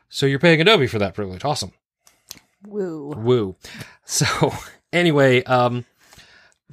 So 0.10 0.26
you're 0.26 0.40
paying 0.40 0.60
Adobe 0.60 0.88
for 0.88 1.00
that 1.00 1.14
privilege. 1.14 1.46
Awesome. 1.46 1.72
Woo. 2.66 3.14
Woo. 3.18 3.56
So 4.06 4.54
anyway, 4.94 5.44
um, 5.44 5.86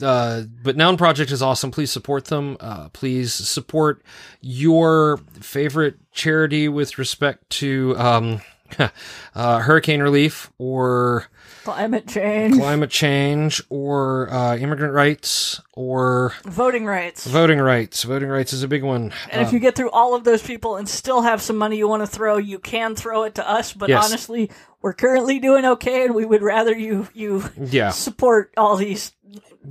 uh, 0.00 0.42
but 0.62 0.76
Noun 0.76 0.96
Project 0.96 1.30
is 1.30 1.42
awesome. 1.42 1.70
Please 1.70 1.90
support 1.90 2.26
them. 2.26 2.56
Uh, 2.60 2.88
please 2.90 3.32
support 3.32 4.02
your 4.40 5.18
favorite 5.40 5.96
charity 6.12 6.68
with 6.68 6.98
respect 6.98 7.48
to 7.50 7.96
um, 7.98 8.40
uh, 9.34 9.58
hurricane 9.60 10.02
relief 10.02 10.52
or 10.58 11.28
Climate 11.66 12.06
change, 12.06 12.54
climate 12.54 12.90
change 12.90 13.60
or 13.70 14.32
uh, 14.32 14.56
immigrant 14.56 14.94
rights 14.94 15.60
or 15.72 16.32
voting 16.44 16.86
rights. 16.86 17.26
voting 17.26 17.58
rights. 17.60 18.04
Voting 18.04 18.28
rights 18.28 18.52
is 18.52 18.62
a 18.62 18.68
big 18.68 18.84
one. 18.84 19.12
And 19.32 19.42
if 19.42 19.52
you 19.52 19.58
get 19.58 19.74
through 19.74 19.90
all 19.90 20.14
of 20.14 20.22
those 20.22 20.42
people 20.44 20.76
and 20.76 20.88
still 20.88 21.22
have 21.22 21.42
some 21.42 21.56
money 21.56 21.76
you 21.76 21.88
want 21.88 22.02
to 22.02 22.06
throw, 22.06 22.36
you 22.36 22.60
can 22.60 22.94
throw 22.94 23.24
it 23.24 23.34
to 23.34 23.48
us. 23.48 23.72
But 23.72 23.88
Yes. 23.88 24.04
honestly, 24.08 24.48
we're 24.80 24.92
currently 24.92 25.40
doing 25.40 25.64
okay, 25.64 26.04
and 26.04 26.14
we 26.14 26.24
would 26.24 26.40
rather 26.42 26.72
you 26.72 27.08
you 27.14 27.42
Yeah. 27.60 27.90
support 27.90 28.52
all 28.56 28.76
these 28.76 29.12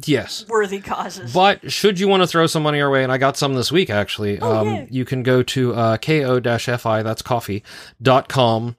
Yes. 0.03 0.45
worthy 0.49 0.81
causes. 0.81 1.31
But 1.31 1.71
should 1.71 1.97
you 1.97 2.09
want 2.09 2.23
to 2.23 2.27
throw 2.27 2.45
some 2.45 2.63
money 2.63 2.81
our 2.81 2.89
way, 2.89 3.03
and 3.03 3.11
I 3.11 3.17
got 3.17 3.37
some 3.37 3.55
this 3.55 3.71
week 3.71 3.89
actually, 3.89 4.37
um, 4.39 4.67
yay. 4.67 4.87
you 4.91 5.05
can 5.05 5.23
go 5.23 5.43
to 5.43 5.73
uh, 5.73 5.97
ko-fi, 5.97 7.03
that's 7.03 7.21
coffee, 7.21 7.63
dot 8.01 8.27
com, 8.27 8.75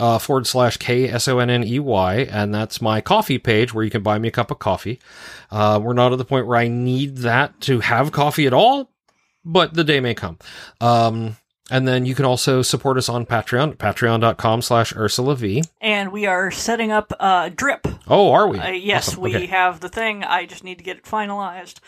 uh, 0.00 0.18
forward 0.18 0.46
slash 0.46 0.76
K-S-O-N-N-E-Y, 0.76 2.14
and 2.30 2.54
that's 2.54 2.80
my 2.80 3.00
coffee 3.00 3.38
page 3.38 3.72
where 3.74 3.84
you 3.84 3.90
can 3.90 4.02
buy 4.02 4.18
me 4.18 4.28
a 4.28 4.32
cup 4.32 4.50
of 4.50 4.58
coffee. 4.58 5.00
Uh, 5.50 5.80
we're 5.82 5.92
not 5.92 6.12
at 6.12 6.18
the 6.18 6.24
point 6.24 6.46
where 6.46 6.58
I 6.58 6.68
need 6.68 7.18
that 7.18 7.60
to 7.62 7.80
have 7.80 8.12
coffee 8.12 8.46
at 8.46 8.52
all, 8.52 8.90
but 9.44 9.74
the 9.74 9.84
day 9.84 10.00
may 10.00 10.14
come. 10.14 10.38
Um, 10.80 11.36
and 11.70 11.86
then 11.86 12.06
you 12.06 12.14
can 12.14 12.24
also 12.24 12.62
support 12.62 12.96
us 12.96 13.08
on 13.10 13.26
Patreon, 13.26 13.76
patreon.com 13.76 14.62
slash 14.62 14.94
Ursula 14.96 15.34
V. 15.36 15.62
and 15.82 16.12
we 16.12 16.24
are 16.26 16.50
setting 16.50 16.90
up 16.92 17.12
uh, 17.20 17.50
drip. 17.54 17.86
Oh, 18.06 18.30
are 18.32 18.48
we? 18.48 18.58
Uh, 18.58 18.70
yes, 18.70 19.08
Awesome. 19.10 19.22
we 19.22 19.36
Okay. 19.36 19.46
have 19.46 19.80
the 19.80 19.88
thing. 19.90 20.24
I 20.24 20.46
just 20.46 20.64
need 20.64 20.78
to 20.78 20.84
get 20.84 20.96
it 20.98 21.04
finalized. 21.04 21.80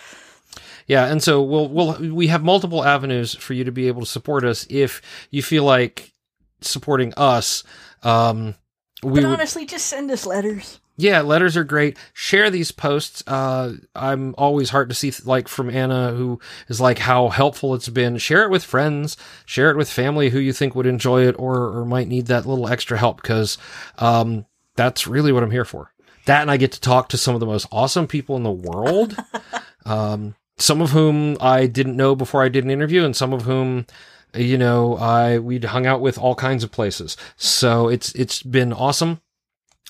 Yeah, 0.86 1.06
and 1.06 1.22
so 1.22 1.40
we'll 1.40 1.68
we'll 1.68 2.12
we 2.14 2.26
have 2.26 2.42
multiple 2.42 2.84
avenues 2.84 3.34
for 3.36 3.54
you 3.54 3.62
to 3.64 3.70
be 3.72 3.86
able 3.86 4.00
to 4.00 4.06
support 4.06 4.44
us 4.44 4.66
if 4.68 5.00
you 5.30 5.42
feel 5.42 5.62
like 5.64 6.12
supporting 6.60 7.14
us. 7.16 7.62
Um, 8.02 8.54
we 9.02 9.10
But 9.10 9.12
would, 9.12 9.24
honestly, 9.24 9.66
just 9.66 9.86
send 9.86 10.10
us 10.10 10.26
letters. 10.26 10.80
yeah, 10.96 11.22
letters 11.22 11.56
are 11.56 11.64
great. 11.64 11.96
Share 12.12 12.50
these 12.50 12.70
posts. 12.72 13.22
Uh, 13.26 13.74
I'm 13.96 14.34
always 14.36 14.70
heart 14.70 14.88
to 14.90 14.94
see 14.94 15.12
like 15.24 15.48
from 15.48 15.70
Anna 15.70 16.12
who 16.12 16.38
is 16.68 16.80
like 16.80 16.98
how 16.98 17.28
helpful 17.28 17.74
it's 17.74 17.88
been. 17.88 18.18
Share 18.18 18.44
it 18.44 18.50
with 18.50 18.62
friends. 18.64 19.16
Share 19.46 19.70
it 19.70 19.76
with 19.78 19.88
family 19.90 20.28
who 20.30 20.38
you 20.38 20.52
think 20.52 20.74
would 20.74 20.86
enjoy 20.86 21.26
it 21.26 21.36
or 21.38 21.78
or 21.78 21.84
might 21.86 22.08
need 22.08 22.26
that 22.26 22.44
little 22.46 22.68
extra 22.68 22.98
help 22.98 23.22
because 23.22 23.56
um, 23.98 24.44
that's 24.76 25.06
really 25.06 25.32
what 25.32 25.42
I'm 25.42 25.50
here 25.50 25.64
for. 25.64 25.92
That 26.26 26.42
and 26.42 26.50
I 26.50 26.58
get 26.58 26.72
to 26.72 26.80
talk 26.80 27.08
to 27.10 27.16
some 27.16 27.34
of 27.34 27.40
the 27.40 27.46
most 27.46 27.66
awesome 27.72 28.06
people 28.06 28.36
in 28.36 28.42
the 28.42 28.50
world. 28.50 29.16
um, 29.86 30.34
some 30.58 30.82
of 30.82 30.90
whom 30.90 31.38
I 31.40 31.66
didn't 31.66 31.96
know 31.96 32.14
before 32.14 32.42
I 32.44 32.50
did 32.50 32.64
an 32.64 32.70
interview, 32.70 33.02
and 33.04 33.16
some 33.16 33.32
of 33.32 33.42
whom, 33.42 33.86
you 34.34 34.58
know, 34.58 34.96
I 34.96 35.38
we'd 35.38 35.64
hung 35.64 35.86
out 35.86 36.00
with 36.00 36.18
all 36.18 36.34
kinds 36.34 36.64
of 36.64 36.70
places. 36.70 37.16
So 37.36 37.88
it's 37.88 38.12
it's 38.14 38.42
been 38.42 38.72
awesome, 38.72 39.20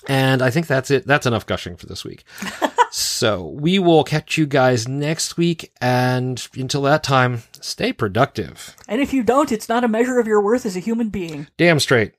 and 0.07 0.41
I 0.41 0.49
think 0.49 0.67
that's 0.67 0.91
it. 0.91 1.05
That's 1.05 1.25
enough 1.25 1.45
gushing 1.45 1.75
for 1.75 1.85
this 1.85 2.03
week. 2.03 2.23
so 2.91 3.47
we 3.47 3.79
will 3.79 4.03
catch 4.03 4.37
you 4.37 4.45
guys 4.45 4.87
next 4.87 5.37
week, 5.37 5.71
and 5.81 6.47
until 6.55 6.81
that 6.83 7.03
time, 7.03 7.43
stay 7.59 7.93
productive. 7.93 8.75
And 8.87 9.01
if 9.01 9.13
you 9.13 9.23
don't, 9.23 9.51
it's 9.51 9.69
not 9.69 9.83
a 9.83 9.87
measure 9.87 10.19
of 10.19 10.27
your 10.27 10.41
worth 10.41 10.65
as 10.65 10.75
a 10.75 10.79
human 10.79 11.09
being. 11.09 11.47
Damn 11.57 11.79
straight. 11.79 12.13